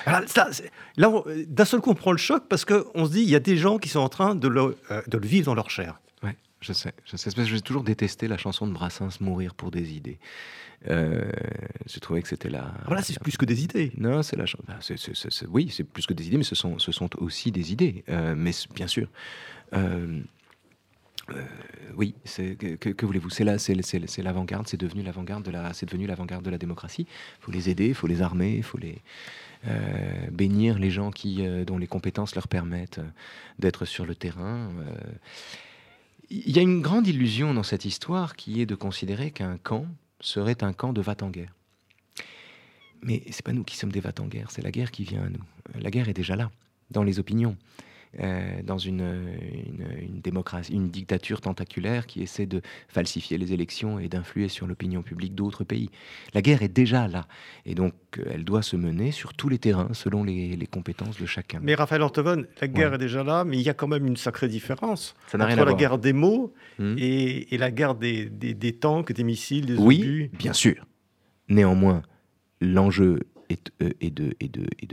là, 0.07 0.23
d'un 1.47 1.65
seul 1.65 1.81
coup, 1.81 1.91
on 1.91 1.95
prend 1.95 2.13
le 2.13 2.19
choc 2.19 2.45
parce 2.49 2.65
qu'on 2.65 3.05
se 3.05 3.11
dit, 3.11 3.23
il 3.23 3.31
y 3.31 3.37
a 3.37 3.41
des 3.41 3.57
gens 3.57 3.79
qui 3.79 3.89
sont 3.89 4.01
en 4.01 4.09
train 4.09 4.35
de 4.35 4.49
le, 4.49 4.77
de 5.07 5.19
le 5.19 5.27
vivre 5.27 5.47
dans 5.47 5.55
leur 5.55 5.71
chair. 5.71 6.01
Je 6.61 6.73
sais, 6.73 6.93
je 7.05 7.17
sais. 7.17 7.31
J'ai 7.45 7.61
toujours 7.61 7.85
détesté 7.85 8.29
la 8.29 8.39
chanson 8.39 8.67
de 8.67 8.73
Brassens, 8.73 9.21
Mourir 9.21 9.55
pour 9.55 9.71
des 9.71 9.95
idées. 9.95 10.19
Euh, 10.89 11.31
j'ai 11.87 12.01
trouvé 12.01 12.23
que 12.23 12.29
c'était 12.29 12.49
la. 12.49 12.73
Voilà, 12.87 13.03
c'est 13.03 13.19
plus 13.21 13.37
que 13.37 13.45
des 13.45 13.63
idées. 13.63 13.93
Non, 13.97 14.23
c'est 14.23 14.37
la 14.37 14.47
chanson. 14.47 14.65
Oui, 15.49 15.69
c'est 15.71 15.85
plus 15.85 16.07
que 16.07 16.15
des 16.15 16.27
idées, 16.27 16.39
mais 16.39 16.45
ce 16.45 16.55
sont, 16.55 16.79
ce 16.79 16.93
sont 16.93 17.11
aussi 17.19 17.53
des 17.53 17.73
idées. 17.73 18.05
Euh, 18.09 18.35
mais 18.37 18.53
bien 18.75 18.87
sûr. 18.87 19.09
Euh, 19.75 20.21
oui, 21.97 22.15
que, 22.37 22.77
que, 22.77 23.07
voulez-vous? 23.07 23.31
C'est 23.31 23.45
l'avant-garde, 24.23 24.69
c'est 24.69 24.77
devenu 24.77 25.03
l'avant-garde 25.03 25.45
de 25.45 25.51
la, 25.51 25.73
c'est 25.73 25.87
devenu 25.87 26.07
l'avant-garde 26.07 26.45
de 26.45 26.51
la 26.51 26.59
démocratie. 26.59 27.07
Il 27.41 27.45
faut 27.45 27.53
les 27.53 27.69
aider, 27.69 27.89
il 27.89 27.95
faut 27.95 28.07
les 28.07 28.23
armer, 28.23 28.55
il 28.55 28.63
faut 28.63 28.79
les 28.79 29.03
bénir 30.31 30.79
les 30.79 30.91
gens 30.91 31.11
qui, 31.11 31.45
dont 31.67 31.79
les 31.79 31.89
compétences 31.89 32.37
leur 32.37 32.47
permettent 32.47 33.01
d'être 33.59 33.87
sur 33.87 34.07
le 34.07 34.15
terrain. 34.15 34.71
Il 36.29 36.57
y 36.57 36.59
a 36.59 36.63
une 36.63 36.83
grande 36.83 37.07
illusion 37.07 37.55
dans 37.55 37.63
cette 37.63 37.85
histoire 37.85 38.35
qui 38.35 38.61
est 38.61 38.67
de 38.67 38.75
considérer 38.75 39.31
qu'un 39.31 39.59
camp 39.59 39.87
serait 40.21 40.65
un 40.65 40.73
camp 40.73 40.93
de 40.93 41.01
va 41.01 41.15
en 41.23 41.31
guerre. 41.31 41.55
Mais 43.03 43.23
c'est 43.31 43.45
pas 43.45 43.53
nous 43.53 43.63
qui 43.63 43.77
sommes 43.77 43.93
des 43.93 44.01
va 44.01 44.13
en 44.19 44.27
guerre, 44.27 44.51
c'est 44.51 44.63
la 44.63 44.73
guerre 44.73 44.91
qui 44.91 45.05
vient 45.05 45.23
à 45.23 45.29
nous. 45.29 45.43
La 45.79 45.91
guerre 45.91 46.09
est 46.09 46.15
déjà 46.15 46.35
là, 46.35 46.51
dans 46.91 47.05
les 47.05 47.21
opinions. 47.21 47.57
Euh, 48.21 48.63
dans 48.63 48.79
une, 48.79 49.03
une, 50.01 50.21
démocratie, 50.23 50.73
une 50.73 50.89
dictature 50.89 51.43
tentaculaire 51.43 52.07
qui 52.07 52.23
essaie 52.23 52.47
de 52.47 52.63
falsifier 52.89 53.37
les 53.37 53.53
élections 53.53 53.99
et 53.99 54.09
d'influer 54.09 54.49
sur 54.49 54.67
l'opinion 54.67 55.03
publique 55.03 55.35
d'autres 55.35 55.65
pays. 55.65 55.91
La 56.33 56.41
guerre 56.41 56.63
est 56.63 56.69
déjà 56.69 57.09
là, 57.09 57.27
et 57.67 57.75
donc 57.75 57.93
elle 58.25 58.45
doit 58.45 58.63
se 58.63 58.77
mener 58.77 59.13
sur 59.13 59.35
tous 59.35 59.51
les 59.51 59.59
terrains 59.59 59.91
selon 59.93 60.25
les, 60.25 60.67
compétences 60.71 61.21
de 61.21 61.27
chacun. 61.27 61.61
Mais 61.63 61.75
Raphaël 61.75 62.03
Antoven, 62.03 62.47
la 62.61 62.69
guerre 62.69 62.95
est 62.95 62.99
déjà 62.99 63.23
là, 63.23 63.45
mais 63.45 63.59
il 63.59 63.63
y 63.63 63.69
a 63.69 63.75
quand 63.75 63.89
même 63.89 64.07
une 64.07 64.17
sacrée 64.17 64.49
différence 64.49 65.15
Ça 65.27 65.37
entre 65.39 65.65
la 65.65 65.75
guerre 65.75 65.99
des 65.99 66.13
mots 66.15 66.55
hmm. 66.79 66.97
et, 66.99 67.59
la 67.59 67.71
guerre 67.71 67.95
des, 67.95 68.27
des, 68.27 68.55
des, 68.55 68.73
tanks, 68.73 69.13
des 69.13 69.25
missiles, 69.25 69.67
des 69.67 69.77
oui, 69.77 70.31
bien 70.39 70.55
sûr. 70.55 70.87
Néanmoins, 71.49 72.03
l'enjeu 72.61 73.21
euh, 73.83 73.91
et, 74.01 74.11
de, 74.11 74.33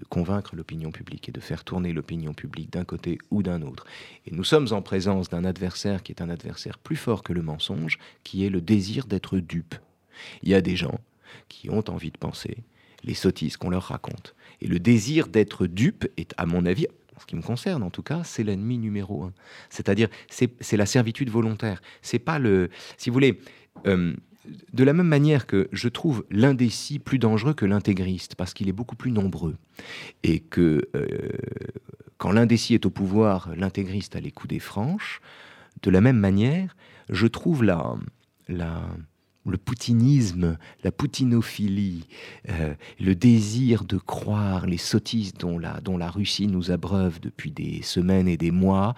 convaincre 0.09 0.55
l'opinion 0.55 0.91
publique 0.91 1.29
et 1.29 1.31
de 1.31 1.39
faire 1.39 1.63
tourner 1.63 1.91
l'opinion 1.91 2.33
publique 2.33 2.71
d'un 2.71 2.83
côté 2.83 3.17
ou 3.31 3.41
d'un 3.41 3.61
autre. 3.61 3.85
Et 4.25 4.31
nous 4.31 4.43
sommes 4.43 4.67
en 4.71 4.81
présence 4.81 5.29
d'un 5.29 5.45
adversaire 5.45 6.03
qui 6.03 6.11
est 6.11 6.21
un 6.21 6.29
adversaire 6.29 6.77
plus 6.77 6.95
fort 6.95 7.23
que 7.23 7.33
le 7.33 7.41
mensonge, 7.41 7.97
qui 8.23 8.45
est 8.45 8.49
le 8.49 8.61
désir 8.61 9.05
d'être 9.05 9.37
dupe. 9.37 9.75
Il 10.43 10.49
y 10.49 10.53
a 10.53 10.61
des 10.61 10.75
gens 10.75 10.99
qui 11.49 11.69
ont 11.69 11.83
envie 11.89 12.11
de 12.11 12.17
penser 12.17 12.57
les 13.03 13.15
sottises 13.15 13.57
qu'on 13.57 13.69
leur 13.69 13.83
raconte. 13.83 14.35
Et 14.61 14.67
le 14.67 14.79
désir 14.79 15.27
d'être 15.27 15.65
dupe 15.65 16.07
est, 16.17 16.33
à 16.37 16.45
mon 16.45 16.65
avis, 16.65 16.87
en 17.15 17.19
ce 17.19 17.25
qui 17.25 17.35
me 17.35 17.41
concerne 17.41 17.83
en 17.83 17.89
tout 17.89 18.03
cas, 18.03 18.23
c'est 18.23 18.43
l'ennemi 18.43 18.77
numéro 18.77 19.23
un. 19.23 19.33
C'est-à-dire, 19.69 20.09
c'est 20.29 20.77
la 20.77 20.85
servitude 20.85 21.29
volontaire. 21.29 21.81
C'est 22.01 22.19
pas 22.19 22.39
le. 22.39 22.69
Si 22.97 23.09
vous 23.09 23.13
voulez. 23.13 23.39
Euh, 23.87 24.13
de 24.73 24.83
la 24.83 24.93
même 24.93 25.07
manière 25.07 25.47
que 25.47 25.69
je 25.71 25.87
trouve 25.89 26.25
l'indécis 26.29 26.99
plus 26.99 27.19
dangereux 27.19 27.53
que 27.53 27.65
l'intégriste, 27.65 28.35
parce 28.35 28.53
qu'il 28.53 28.69
est 28.69 28.73
beaucoup 28.73 28.95
plus 28.95 29.11
nombreux, 29.11 29.55
et 30.23 30.39
que 30.39 30.89
euh, 30.95 31.07
quand 32.17 32.31
l'indécis 32.31 32.73
est 32.73 32.85
au 32.85 32.89
pouvoir, 32.89 33.53
l'intégriste 33.55 34.15
a 34.15 34.19
les 34.19 34.31
coups 34.31 34.49
des 34.49 34.59
franches, 34.59 35.21
de 35.81 35.91
la 35.91 36.01
même 36.01 36.17
manière, 36.17 36.75
je 37.09 37.27
trouve 37.27 37.63
la, 37.63 37.95
la, 38.47 38.81
le 39.45 39.57
poutinisme, 39.57 40.57
la 40.83 40.91
poutinophilie, 40.91 42.05
euh, 42.49 42.73
le 42.99 43.15
désir 43.15 43.83
de 43.83 43.97
croire 43.97 44.65
les 44.65 44.77
sottises 44.77 45.33
dont 45.33 45.57
la, 45.59 46.09
Russie 46.09 46.47
nous 46.47 46.71
abreuve 46.71 47.19
depuis 47.19 47.51
des 47.51 47.81
semaines 47.81 48.27
et 48.27 48.37
des 48.37 48.51
mois, 48.51 48.95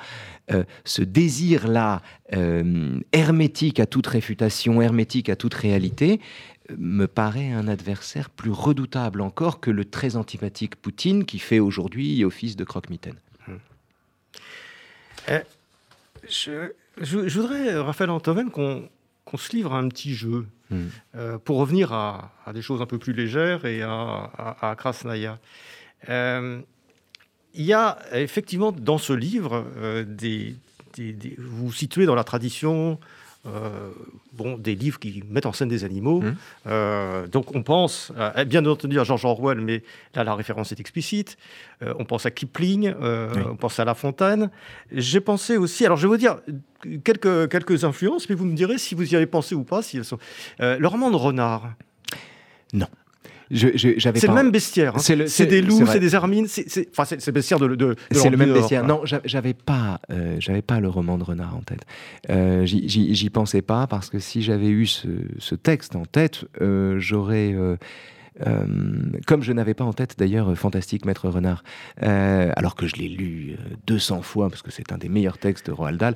euh, 0.51 0.63
ce 0.83 1.01
désir-là, 1.01 2.01
euh, 2.33 2.99
hermétique 3.11 3.79
à 3.79 3.85
toute 3.85 4.07
réfutation, 4.07 4.81
hermétique 4.81 5.29
à 5.29 5.35
toute 5.35 5.53
réalité, 5.53 6.19
me 6.77 7.05
paraît 7.05 7.51
un 7.51 7.67
adversaire 7.67 8.29
plus 8.29 8.51
redoutable 8.51 9.21
encore 9.21 9.59
que 9.59 9.69
le 9.69 9.85
très 9.85 10.15
antipathique 10.15 10.75
Poutine 10.75 11.25
qui 11.25 11.37
fait 11.37 11.59
aujourd'hui 11.59 12.23
office 12.23 12.55
de 12.55 12.63
croque-mitaine. 12.63 13.15
Je, 16.27 16.71
je, 16.99 17.39
voudrais, 17.39 17.75
Raphaël 17.75 18.09
Antoven, 18.09 18.49
qu'on 18.49 18.89
qu'on 19.25 19.37
se 19.37 19.55
livre 19.55 19.73
à 19.73 19.79
un 19.79 19.89
petit 19.89 20.13
jeu 20.13 20.47
hmm. 20.69 20.85
euh, 21.15 21.37
pour 21.39 21.57
revenir 21.57 21.91
à, 21.91 22.31
des 22.53 22.61
choses 22.61 22.81
un 22.81 22.85
peu 22.85 22.99
plus 22.99 23.13
légères 23.13 23.65
et 23.65 23.81
à, 23.81 24.31
à, 24.61 24.75
Krasnaya. 24.77 25.39
Euh, 26.09 26.61
il 27.53 27.65
y 27.65 27.73
a 27.73 27.97
effectivement 28.13 28.71
dans 28.71 28.97
ce 28.97 29.13
livre 29.13 29.65
euh, 29.77 30.03
des, 30.03 30.55
vous 31.37 31.67
vous 31.67 31.73
situez 31.73 32.05
dans 32.05 32.15
la 32.15 32.23
tradition 32.23 32.99
euh, 33.45 33.91
bon, 34.33 34.57
des 34.57 34.75
livres 34.75 34.99
qui 34.99 35.23
mettent 35.29 35.45
en 35.45 35.53
scène 35.53 35.69
des 35.69 35.83
animaux. 35.83 36.21
Mmh. 36.21 36.35
Euh, 36.67 37.27
donc 37.27 37.55
on 37.55 37.63
pense, 37.63 38.11
bien 38.47 38.65
entendu, 38.65 38.99
à 38.99 39.03
George 39.03 39.25
Orwell, 39.25 39.61
mais 39.61 39.83
là 40.13 40.23
la 40.23 40.35
référence 40.35 40.71
est 40.71 40.79
explicite. 40.79 41.37
Euh, 41.81 41.93
on 41.99 42.05
pense 42.05 42.25
à 42.25 42.31
Kipling, 42.31 42.93
on 42.99 43.55
pense 43.55 43.79
à 43.79 43.85
La 43.85 43.93
Fontaine. 43.93 44.49
J'ai 44.91 45.21
pensé 45.21 45.57
aussi, 45.57 45.85
alors 45.85 45.97
je 45.97 46.07
vais 46.07 46.11
vous 46.11 46.17
dire 46.17 46.37
quelques, 47.03 47.49
quelques 47.49 47.83
influences, 47.83 48.29
mais 48.29 48.35
vous 48.35 48.45
me 48.45 48.55
direz 48.55 48.77
si 48.77 48.95
vous 48.95 49.13
y 49.13 49.15
avez 49.15 49.27
pensé 49.27 49.55
ou 49.55 49.63
pas. 49.63 49.81
Si 49.81 49.97
elles 49.97 50.05
sont... 50.05 50.19
le 50.59 50.85
roman 50.87 51.11
de 51.11 51.15
Renard. 51.15 51.73
Non 52.73 52.87
c'est 53.53 54.27
le 54.27 54.33
même 54.33 54.51
bestiaire. 54.51 54.95
Hein. 54.95 54.99
C'est 54.99 55.45
des 55.45 55.61
loups, 55.61 55.85
c'est 55.85 55.99
des 55.99 56.15
hermines. 56.15 56.47
C'est 56.47 56.87
enfin, 56.97 57.15
le 57.15 57.31
bestiaire 57.31 57.59
de, 57.59 57.75
de, 57.75 57.95
C'est 58.11 58.29
le 58.29 58.37
même 58.37 58.53
bestiaire. 58.53 58.85
Non, 58.85 59.01
j'avais 59.03 59.53
pas, 59.53 59.99
euh, 60.11 60.37
j'avais 60.39 60.61
pas 60.61 60.79
le 60.79 60.89
roman 60.89 61.17
de 61.17 61.23
Renard 61.23 61.55
en 61.55 61.61
tête. 61.61 61.85
Euh, 62.29 62.65
J'y 62.65 63.29
pensais 63.29 63.61
pas 63.61 63.87
parce 63.87 64.09
que 64.09 64.19
si 64.19 64.41
j'avais 64.41 64.69
eu 64.69 64.85
ce, 64.85 65.07
ce, 65.39 65.55
texte 65.55 65.95
en 65.95 66.05
tête, 66.05 66.45
euh, 66.61 66.99
j'aurais 66.99 67.55
comme 69.25 69.43
je 69.43 69.53
n'avais 69.53 69.73
pas 69.73 69.83
en 69.83 69.93
tête 69.93 70.15
d'ailleurs 70.17 70.57
Fantastique 70.57 71.05
Maître 71.05 71.29
Renard, 71.29 71.63
euh, 72.03 72.51
alors 72.55 72.75
que 72.75 72.87
je 72.87 72.95
l'ai 72.95 73.07
lu 73.07 73.57
200 73.87 74.17
euh, 74.17 74.21
fois 74.21 74.49
parce 74.49 74.61
que 74.61 74.71
c'est 74.71 74.91
un 74.91 74.97
des 74.97 75.09
meilleurs 75.09 75.37
textes 75.37 75.67
de 75.67 75.71
Roald 75.71 75.99
Dahl, 75.99 76.15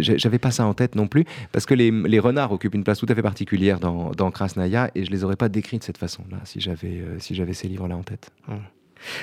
j'avais 0.00 0.38
pas 0.38 0.50
ça 0.50 0.66
en 0.66 0.74
tête 0.74 0.94
non 0.94 1.06
plus 1.06 1.24
parce 1.52 1.66
que 1.66 1.74
les, 1.74 2.18
renards 2.18 2.52
occupent 2.52 2.74
une 2.74 2.84
place 2.84 2.98
tout 2.98 3.06
à 3.08 3.14
fait 3.14 3.22
particulière 3.22 3.80
dans, 3.80 4.12
dans 4.12 4.30
Krasnaya 4.30 4.90
et 4.94 5.04
je 5.04 5.10
les 5.10 5.24
aurais 5.24 5.36
pas 5.36 5.48
décrits 5.48 5.78
de 5.78 5.84
cette 5.84 5.98
façon-là 5.98 6.38
si 6.44 6.60
j'avais 6.60 7.02
si 7.18 7.34
ces 7.54 7.68
livres-là 7.68 7.96
en 7.96 8.02
tête. 8.02 8.30
Hum. 8.48 8.60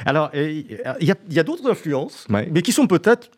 Alors, 0.05 0.31
il 0.33 0.65
y 0.99 1.39
a, 1.39 1.43
d'autres 1.43 1.69
influences, 1.69 2.27
mais 2.29 2.61
qui 2.61 2.71
sont 2.71 2.87
peut-être 2.87 3.29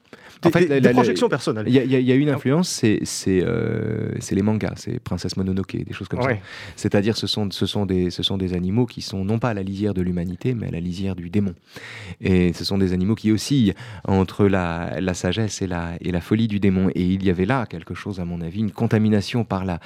des, 0.43 0.49
en 0.49 0.51
fait, 0.51 0.79
la, 0.79 0.91
projections 0.91 1.29
personnelles. 1.29 1.65
Il 1.67 1.75
y, 1.75 2.11
a 2.11 2.15
une 2.15 2.29
influence, 2.29 2.81
euh, 2.83 4.11
c'est 4.19 4.35
les 4.35 4.41
mangas, 4.41 4.73
c'est 4.75 4.99
Princesse 4.99 5.37
Mononoke, 5.37 5.75
des 5.75 5.93
choses 5.93 6.07
comme 6.07 6.21
ça. 6.21 6.29
C'est-à-dire, 6.75 7.17
ce 7.17 7.27
sont, 7.27 7.49
ce, 7.51 7.65
sont 7.65 7.85
des, 7.85 8.09
ce 8.09 8.23
sont 8.23 8.37
des 8.37 8.53
animaux 8.53 8.85
qui 8.85 9.01
sont 9.01 9.23
non 9.25 9.39
pas 9.39 9.49
à 9.49 9.53
la 9.53 9.63
lisière 9.63 9.93
de 9.93 10.01
l'humanité, 10.01 10.53
mais 10.53 10.67
à 10.67 10.71
la 10.71 10.79
lisière 10.79 11.15
du 11.15 11.29
démon. 11.29 11.53
Et 12.21 12.53
ce 12.53 12.65
sont 12.65 12.77
des 12.77 12.93
animaux 12.93 13.15
qui 13.15 13.31
oscillent 13.31 13.73
entre 14.05 14.45
la, 14.45 14.99
la 14.99 15.13
sagesse 15.13 15.61
et 15.61 15.67
la, 15.67 15.93
et 16.01 16.11
la 16.11 16.21
folie 16.21 16.47
du 16.47 16.59
démon. 16.59 16.89
Et 16.95 17.03
il 17.03 17.23
y 17.23 17.29
avait 17.29 17.45
là 17.45 17.65
quelque 17.65 17.93
chose, 17.93 18.19
à 18.19 18.25
mon 18.25 18.41
avis, 18.41 18.59
une 18.59 18.71
contamination 18.71 19.43
par 19.43 19.65
la 19.65 19.79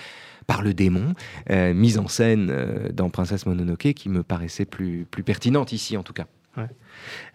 par 0.45 0.61
le 0.61 0.73
démon, 0.73 1.13
euh, 1.49 1.73
mise 1.73 1.97
en 1.97 2.07
scène 2.07 2.47
euh, 2.49 2.87
dans 2.93 3.09
Princesse 3.09 3.45
Mononoke, 3.45 3.91
qui 3.93 4.07
me 4.07 4.23
paraissait 4.23 4.63
plus, 4.63 5.05
plus 5.11 5.21
pertinente 5.21 5.73
ici 5.73 5.97
en 5.97 6.03
tout 6.03 6.13
cas. 6.13 6.25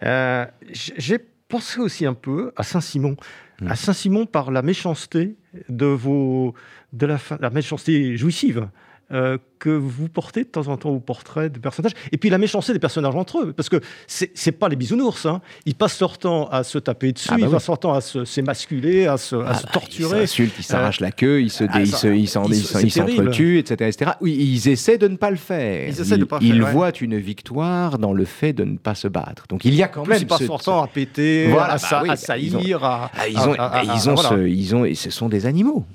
Euh, 0.03 0.45
j'ai 0.71 1.19
pensé 1.47 1.79
aussi 1.79 2.05
un 2.05 2.13
peu 2.13 2.51
à 2.55 2.63
Saint-Simon, 2.63 3.15
mmh. 3.61 3.67
à 3.67 3.75
Saint-Simon 3.75 4.25
par 4.25 4.51
la 4.51 4.61
méchanceté 4.61 5.35
de 5.69 5.85
vos, 5.85 6.53
de 6.93 7.05
la, 7.05 7.17
la 7.39 7.49
méchanceté 7.49 8.17
jouissive 8.17 8.67
euh, 9.13 9.37
que 9.59 9.69
vous 9.69 10.09
portez 10.09 10.43
de 10.43 10.49
temps 10.49 10.67
en 10.67 10.75
temps 10.75 10.89
au 10.89 10.99
portrait 10.99 11.49
de 11.49 11.57
personnages. 11.57 11.93
Et 12.11 12.17
puis 12.17 12.29
la 12.29 12.37
méchanceté 12.37 12.73
des 12.73 12.79
personnages 12.79 13.15
entre 13.15 13.39
eux, 13.39 13.53
parce 13.53 13.69
que 13.69 13.79
c'est 14.07 14.51
pas 14.51 14.67
les 14.67 14.75
bisounours. 14.75 15.25
Hein. 15.25 15.41
Ils 15.65 15.75
passent 15.75 15.99
leur 15.99 16.17
temps 16.17 16.47
à 16.49 16.63
se 16.63 16.77
taper 16.79 17.13
dessus, 17.13 17.29
ah 17.31 17.37
bah 17.37 17.45
ils 17.45 17.49
passent 17.49 17.67
leur 17.67 17.79
temps 17.79 17.93
à 17.93 18.01
s'émasculer, 18.01 19.05
à 19.07 19.17
se, 19.17 19.35
à 19.35 19.45
ah 19.49 19.53
se 19.53 19.63
bah, 19.63 19.71
torturer. 19.71 20.23
Ils 20.23 20.27
s'insultent, 20.27 20.55
ils 20.59 20.63
s'arrachent 20.63 20.99
la 20.99 21.11
queue, 21.11 21.41
ils 21.41 21.49
se, 21.49 21.63
ah, 21.69 21.85
s'entretuent, 21.85 23.59
etc., 23.59 23.89
etc. 23.89 24.11
Oui, 24.19 24.35
ils 24.37 24.67
essaient 24.67 24.97
de 24.97 25.07
ne 25.07 25.15
pas 25.15 25.29
le 25.29 25.37
faire. 25.37 25.93
Ils, 26.41 26.63
voient 26.63 26.91
une 26.99 27.17
victoire 27.17 27.97
dans 27.99 28.13
le 28.13 28.25
fait 28.25 28.53
de 28.53 28.63
ne 28.63 28.77
pas 28.77 28.95
se 28.95 29.07
battre. 29.07 29.45
Donc 29.47 29.63
il 29.63 29.75
y 29.75 29.83
a 29.83 29.87
quand 29.87 30.07
même. 30.07 30.19
Ils 30.19 30.27
passent 30.27 30.41
leur 30.47 30.61
temps 30.61 30.83
à 30.83 30.87
péter, 30.87 31.51
à, 31.51 31.77
bah 31.77 32.15
saillir, 32.15 32.83
à. 32.83 33.11
Ils 33.29 33.39
ont, 33.39 34.45
ils 34.45 34.75
ont, 34.75 34.85
ils 34.85 34.95
ce 34.95 35.09
sont 35.09 35.29
des 35.29 35.45
animaux. 35.45 35.85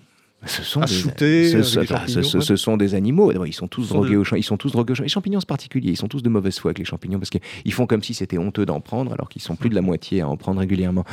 Ce 0.46 0.62
sont, 0.62 0.80
des, 1.18 1.62
ce, 1.62 2.56
sont 2.56 2.76
des 2.76 2.94
animaux. 2.94 3.32
Ils 3.44 3.52
sont 3.52 3.66
tous 3.66 3.88
drogués 3.88 4.16
aux 4.16 4.24
ils 4.36 4.44
sont 4.44 4.56
tous 4.56 4.70
drogués 4.70 4.92
aux 4.92 5.02
Les 5.02 5.08
champignons, 5.08 5.40
c'est 5.40 5.48
particulier. 5.48 5.90
Ils 5.90 5.96
sont 5.96 6.06
tous 6.06 6.22
de 6.22 6.28
mauvaise 6.28 6.56
foi 6.60 6.68
avec 6.68 6.78
les 6.78 6.84
champignons 6.84 7.18
parce 7.18 7.30
qu'ils 7.30 7.72
font 7.72 7.86
comme 7.86 8.04
si 8.04 8.14
c'était 8.14 8.38
honteux 8.38 8.64
d'en 8.64 8.80
prendre 8.80 9.12
alors 9.12 9.28
qu'ils 9.28 9.42
sont 9.42 9.56
plus 9.56 9.68
de 9.68 9.74
la 9.74 9.82
moitié 9.82 10.20
à 10.20 10.28
en 10.28 10.36
prendre 10.36 10.60
régulièrement. 10.60 11.04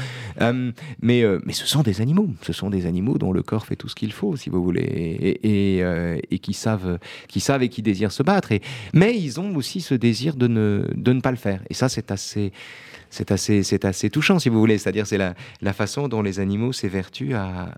Euh, 0.41 0.71
mais, 1.01 1.23
euh, 1.23 1.39
mais 1.43 1.53
ce 1.53 1.65
sont 1.65 1.81
des 1.81 2.01
animaux. 2.01 2.29
Ce 2.43 2.53
sont 2.53 2.69
des 2.69 2.85
animaux 2.85 3.17
dont 3.17 3.31
le 3.31 3.41
corps 3.41 3.65
fait 3.65 3.75
tout 3.75 3.89
ce 3.89 3.95
qu'il 3.95 4.13
faut, 4.13 4.35
si 4.35 4.51
vous 4.51 4.63
voulez, 4.63 4.81
et, 4.83 5.75
et, 5.77 5.83
euh, 5.83 6.19
qui 6.39 6.53
savent, 6.53 6.99
qui 7.27 7.39
savent 7.39 7.63
et 7.63 7.69
qui 7.69 7.81
désirent 7.81 8.11
se 8.11 8.21
battre. 8.21 8.51
Et, 8.51 8.61
mais 8.93 9.17
ils 9.17 9.39
ont 9.39 9.55
aussi 9.55 9.81
ce 9.81 9.95
désir 9.95 10.35
de 10.35 10.47
ne, 10.47 10.87
de 10.95 11.13
ne 11.13 11.21
pas 11.21 11.31
le 11.31 11.37
faire. 11.37 11.61
Et 11.71 11.73
ça, 11.73 11.89
c'est 11.89 12.11
assez 12.11 12.51
c'est 13.09 13.31
assez, 13.31 13.63
c'est 13.63 13.85
assez 13.85 14.09
touchant, 14.09 14.39
si 14.39 14.49
vous 14.49 14.59
voulez. 14.59 14.77
C'est-à-dire, 14.77 15.07
c'est 15.07 15.17
la, 15.17 15.35
la 15.61 15.73
façon 15.73 16.07
dont 16.09 16.21
les 16.21 16.39
animaux 16.39 16.73
s'évertuent 16.73 17.33
à, 17.33 17.73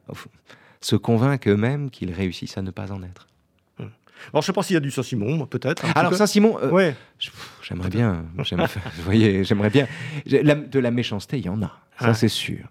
se 0.82 0.96
convainquent 0.96 1.48
eux-mêmes 1.48 1.90
qu'ils 1.90 2.14
réussissent 2.14 2.58
à 2.58 2.62
ne 2.62 2.72
pas 2.72 2.92
en 2.92 3.04
être. 3.04 3.28
Alors, 3.80 3.90
je 4.34 4.38
ne 4.38 4.42
sais 4.42 4.54
pas 4.54 4.64
s'il 4.64 4.74
y 4.74 4.78
a 4.78 4.82
du 4.82 4.92
Saint-Simon, 4.92 5.46
peut-être. 5.46 5.86
Alors, 5.96 6.14
Saint-Simon, 6.14 6.58
euh, 6.62 6.92
j'aimerais 7.62 7.90
bien, 7.90 8.26
vous 8.36 9.04
voyez, 9.04 9.44
j'aimerais 9.44 9.70
bien. 9.70 9.88
de 10.26 10.80
la 10.80 10.92
méchanceté, 10.92 11.38
il 11.38 11.46
y 11.46 11.50
en 11.50 11.62
a. 11.62 11.80
Ça, 12.00 12.14
c'est 12.14 12.28
sûr. 12.28 12.66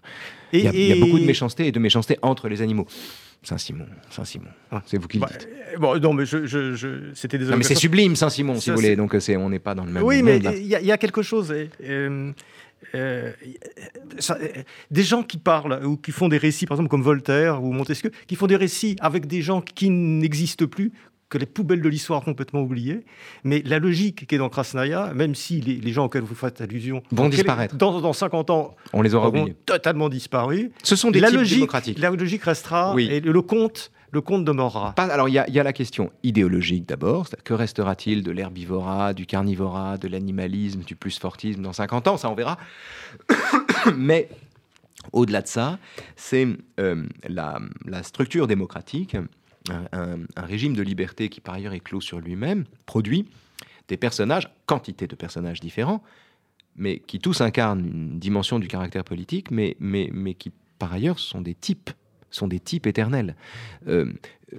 il, 0.53 0.61
y 0.61 0.91
a, 0.91 0.95
beaucoup 0.99 1.19
de 1.19 1.25
méchanceté 1.25 1.67
et 1.67 1.71
de 1.71 1.79
méchanceté 1.79 2.17
entre 2.21 2.47
les 2.47 2.61
animaux. 2.61 2.87
Saint-Simon, 3.43 3.85
Saint-Simon. 4.09 4.49
C'est 4.85 4.97
vous 4.97 5.07
qui 5.07 5.17
le 5.17 5.21
bah, 5.21 5.29
dites. 5.31 5.47
Euh, 5.73 5.77
bon, 5.77 5.99
non, 5.99 6.13
mais 6.13 6.25
je, 6.25 7.11
c'était 7.13 7.37
des. 7.37 7.45
Non, 7.45 7.57
mais 7.57 7.63
c'est 7.63 7.75
sublime, 7.75 8.15
Saint-Simon, 8.15 8.59
si 8.59 8.71
vous 8.71 8.75
voulez. 8.75 8.95
Donc, 8.95 9.15
c'est, 9.19 9.37
on 9.37 9.49
n'est 9.49 9.59
pas 9.59 9.75
dans 9.75 9.85
le 9.85 9.91
même. 9.91 10.03
Oui, 10.03 10.21
mais 10.21 10.37
il 10.37 10.65
y, 10.65 10.91
a 10.91 10.97
quelque 10.97 11.21
chose. 11.21 11.53
Euh, 12.95 13.31
euh, 14.29 14.63
des 14.91 15.03
gens 15.03 15.23
qui 15.23 15.37
parlent 15.37 15.85
ou 15.85 15.97
qui 15.97 16.11
font 16.11 16.29
des 16.29 16.37
récits, 16.37 16.65
par 16.65 16.75
exemple 16.75 16.89
comme 16.89 17.01
Voltaire 17.01 17.63
ou 17.63 17.73
Montesquieu, 17.73 18.11
qui 18.27 18.35
font 18.35 18.47
des 18.47 18.55
récits 18.55 18.95
avec 18.99 19.27
des 19.27 19.41
gens 19.41 19.61
qui 19.61 19.89
n'existent 19.89 20.67
plus, 20.67 20.91
que 21.29 21.37
les 21.37 21.45
poubelles 21.45 21.81
de 21.81 21.89
l'histoire 21.89 22.23
complètement 22.23 22.61
oubliées. 22.61 23.05
Mais 23.43 23.61
la 23.65 23.79
logique 23.79 24.27
qui 24.27 24.35
est 24.35 24.37
dans 24.37 24.49
Krasnaya, 24.49 25.13
même 25.13 25.35
si 25.35 25.59
les, 25.59 25.91
gens 25.91 26.05
auxquels 26.05 26.23
vous 26.23 26.35
faites 26.35 26.61
allusion 26.61 27.03
vont 27.11 27.27
disparaître. 27.27 27.75
Dans, 27.75 27.99
dans, 27.99 28.13
50 28.13 28.49
ans, 28.49 28.75
on 28.93 29.01
les 29.01 29.13
aura 29.13 29.27
oubliés. 29.27 29.55
totalement 29.65 30.07
disparu. 30.07 30.71
Ce 30.83 30.95
sont 30.95 31.11
des 31.11 31.19
la 31.19 31.27
types 31.27 31.37
logique, 31.37 31.57
démocratiques. 31.57 31.99
La 31.99 32.11
logique 32.11 32.43
restera 32.43 32.95
et 32.97 33.19
le 33.19 33.41
conte 33.41 33.91
le 34.17 34.21
conte 34.21 34.45
demeurera. 34.45 34.95
alors, 34.97 35.29
il 35.29 35.33
y, 35.33 35.59
a 35.59 35.63
la 35.63 35.73
question 35.73 36.11
idéologique 36.23 36.87
d'abord. 36.87 37.27
Que 37.43 37.53
restera-t-il 37.53 38.23
de 38.23 38.31
l'herbivora, 38.31 39.13
du 39.13 39.27
carnivora, 39.27 39.99
de 39.99 40.07
l'animalisme, 40.07 40.81
du 40.81 40.95
plus-fortisme 40.95 41.61
dans 41.61 41.71
50 41.71 42.07
ans? 42.07 42.17
Ça, 42.17 42.27
on 42.31 42.33
verra. 42.33 42.57
Mais 43.95 44.27
au-delà 45.13 45.43
de 45.43 45.47
ça, 45.47 45.77
c'est 46.15 46.47
euh, 46.79 47.05
la, 47.29 47.59
structure 48.01 48.47
démocratique 48.47 49.15
un, 49.69 50.17
régime 50.35 50.73
de 50.73 50.81
liberté 50.81 51.29
qui 51.29 51.39
par 51.39 51.53
ailleurs 51.53 51.73
est 51.73 51.79
clos 51.79 52.01
sur 52.01 52.19
lui-même, 52.19 52.65
produit 52.87 53.29
des 53.87 53.97
personnages, 53.97 54.49
quantité 54.65 55.05
de 55.05 55.15
personnages 55.15 55.59
différents, 55.59 56.01
mais 56.75 56.97
qui 56.99 57.19
tous 57.19 57.41
incarnent 57.41 57.85
une 57.85 58.17
dimension 58.17 58.57
du 58.57 58.67
caractère 58.67 59.03
politique, 59.03 59.51
mais 59.51 59.75
qui 60.39 60.51
par 60.79 60.91
ailleurs 60.91 61.19
sont 61.19 61.41
des 61.41 61.53
types 61.53 61.91
sont 62.29 62.47
des 62.47 62.59
types 62.59 62.87
éternels. 62.87 63.35
Euh, 63.87 64.11
euh, 64.53 64.57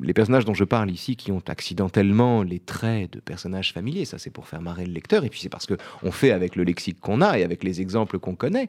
les 0.00 0.14
personnages 0.14 0.44
dont 0.44 0.54
je 0.54 0.64
parle 0.64 0.90
ici, 0.90 1.16
qui 1.16 1.32
ont 1.32 1.42
accidentellement 1.46 2.42
les 2.42 2.60
traits 2.60 3.12
de 3.12 3.20
personnages 3.20 3.72
familiers, 3.72 4.04
ça 4.04 4.18
c'est 4.18 4.30
pour 4.30 4.48
faire 4.48 4.62
marrer 4.62 4.86
le 4.86 4.92
lecteur, 4.92 5.24
et 5.24 5.28
puis 5.28 5.40
c'est 5.40 5.48
parce 5.48 5.66
que 5.66 5.74
on 6.02 6.10
fait 6.10 6.30
avec 6.30 6.56
le 6.56 6.64
lexique 6.64 7.00
qu'on 7.00 7.20
a 7.20 7.38
et 7.38 7.44
avec 7.44 7.64
les 7.64 7.80
exemples 7.80 8.18
qu'on 8.18 8.34
connaît. 8.34 8.68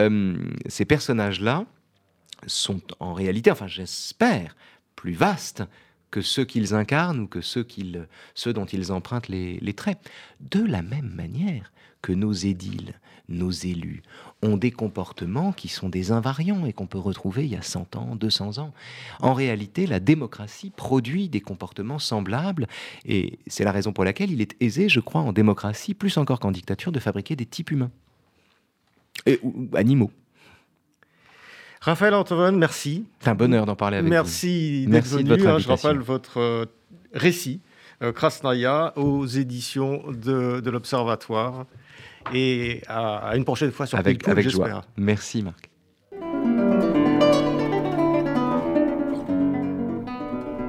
Euh, 0.00 0.36
ces 0.66 0.84
personnages-là 0.84 1.66
sont 2.46 2.80
en 3.00 3.12
réalité, 3.12 3.50
enfin 3.50 3.66
j'espère, 3.66 4.56
plus 4.96 5.12
vastes 5.12 5.62
que 6.12 6.20
ceux 6.20 6.44
qu'ils 6.44 6.74
incarnent 6.74 7.20
ou 7.20 7.26
que 7.26 7.40
ceux 7.40 7.64
dont 8.52 8.66
ils 8.66 8.92
empruntent 8.92 9.28
les, 9.28 9.74
traits. 9.74 9.98
De 10.40 10.62
la 10.62 10.82
même 10.82 11.08
manière 11.08 11.72
que 12.02 12.12
nos 12.12 12.32
édiles, 12.32 12.94
nos 13.28 13.50
élus, 13.50 14.02
ont 14.42 14.56
des 14.56 14.70
comportements 14.70 15.52
qui 15.52 15.68
sont 15.68 15.88
des 15.88 16.12
invariants 16.12 16.66
et 16.66 16.72
qu'on 16.72 16.86
peut 16.86 16.98
retrouver 16.98 17.44
il 17.44 17.52
y 17.52 17.56
a 17.56 17.62
100 17.62 17.96
ans, 17.96 18.16
200 18.16 18.58
ans. 18.58 18.72
En 19.20 19.32
réalité, 19.32 19.86
la 19.86 20.00
démocratie 20.00 20.70
produit 20.70 21.28
des 21.28 21.40
comportements 21.40 22.00
semblables 22.00 22.66
et 23.04 23.38
c'est 23.46 23.64
la 23.64 23.72
raison 23.72 23.92
pour 23.92 24.04
laquelle 24.04 24.30
il 24.30 24.40
est 24.40 24.56
aisé, 24.60 24.88
je 24.88 25.00
crois, 25.00 25.20
en 25.20 25.32
démocratie, 25.32 25.94
plus 25.94 26.16
encore 26.18 26.40
qu'en 26.40 26.50
dictature, 26.50 26.92
de 26.92 27.00
fabriquer 27.00 27.36
des 27.36 27.46
types 27.46 27.70
humains 27.70 27.90
et, 29.26 29.38
ou 29.42 29.68
animaux. 29.74 30.10
Raphaël 31.80 32.14
Antoine, 32.14 32.56
merci. 32.56 33.04
C'est 33.18 33.30
un 33.30 33.34
bonheur 33.34 33.66
d'en 33.66 33.74
parler 33.74 33.96
avec 33.96 34.08
merci 34.08 34.84
vous. 34.84 34.92
Merci 34.92 35.24
d'être 35.24 35.40
venu. 35.40 35.48
Hein, 35.48 35.58
je 35.58 35.68
rappelle 35.68 35.98
votre 35.98 36.38
euh, 36.38 36.64
récit, 37.12 37.60
euh, 38.02 38.12
Krasnaya, 38.12 38.92
aux 38.96 39.26
éditions 39.26 40.04
de, 40.12 40.70
l'Observatoire. 40.70 41.66
Et 42.34 42.82
à, 42.88 43.32
une 43.36 43.44
prochaine 43.44 43.72
fois 43.72 43.86
sur 43.86 43.98
avec, 43.98 44.26
avec 44.28 44.48
joie. 44.48 44.82
Merci 44.96 45.42
Marc. 45.42 45.70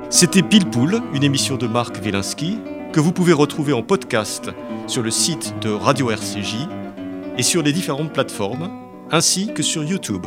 C'était 0.10 0.44
Pile 0.44 0.70
Poule, 0.70 1.02
une 1.14 1.24
émission 1.24 1.58
de 1.58 1.66
Marc 1.66 1.98
Wielinski, 2.04 2.60
que 2.94 3.00
vous 3.00 3.12
pouvez 3.12 3.34
retrouver 3.34 3.74
en 3.74 3.82
podcast 3.82 4.52
sur 4.88 5.02
le 5.02 5.10
site 5.10 5.56
de 5.62 5.72
Radio 5.72 6.12
RCJ 6.12 6.68
et 7.38 7.44
sur 7.44 7.64
les 7.64 7.74
différentes 7.74 8.14
plateformes, 8.14 8.70
ainsi 9.12 9.52
que 9.54 9.64
sur 9.64 9.84
YouTube. 9.84 10.26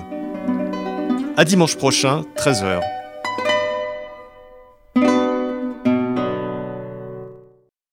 À 1.37 1.45
dimanche 1.45 1.77
prochain, 1.77 2.23
13h. 2.37 2.96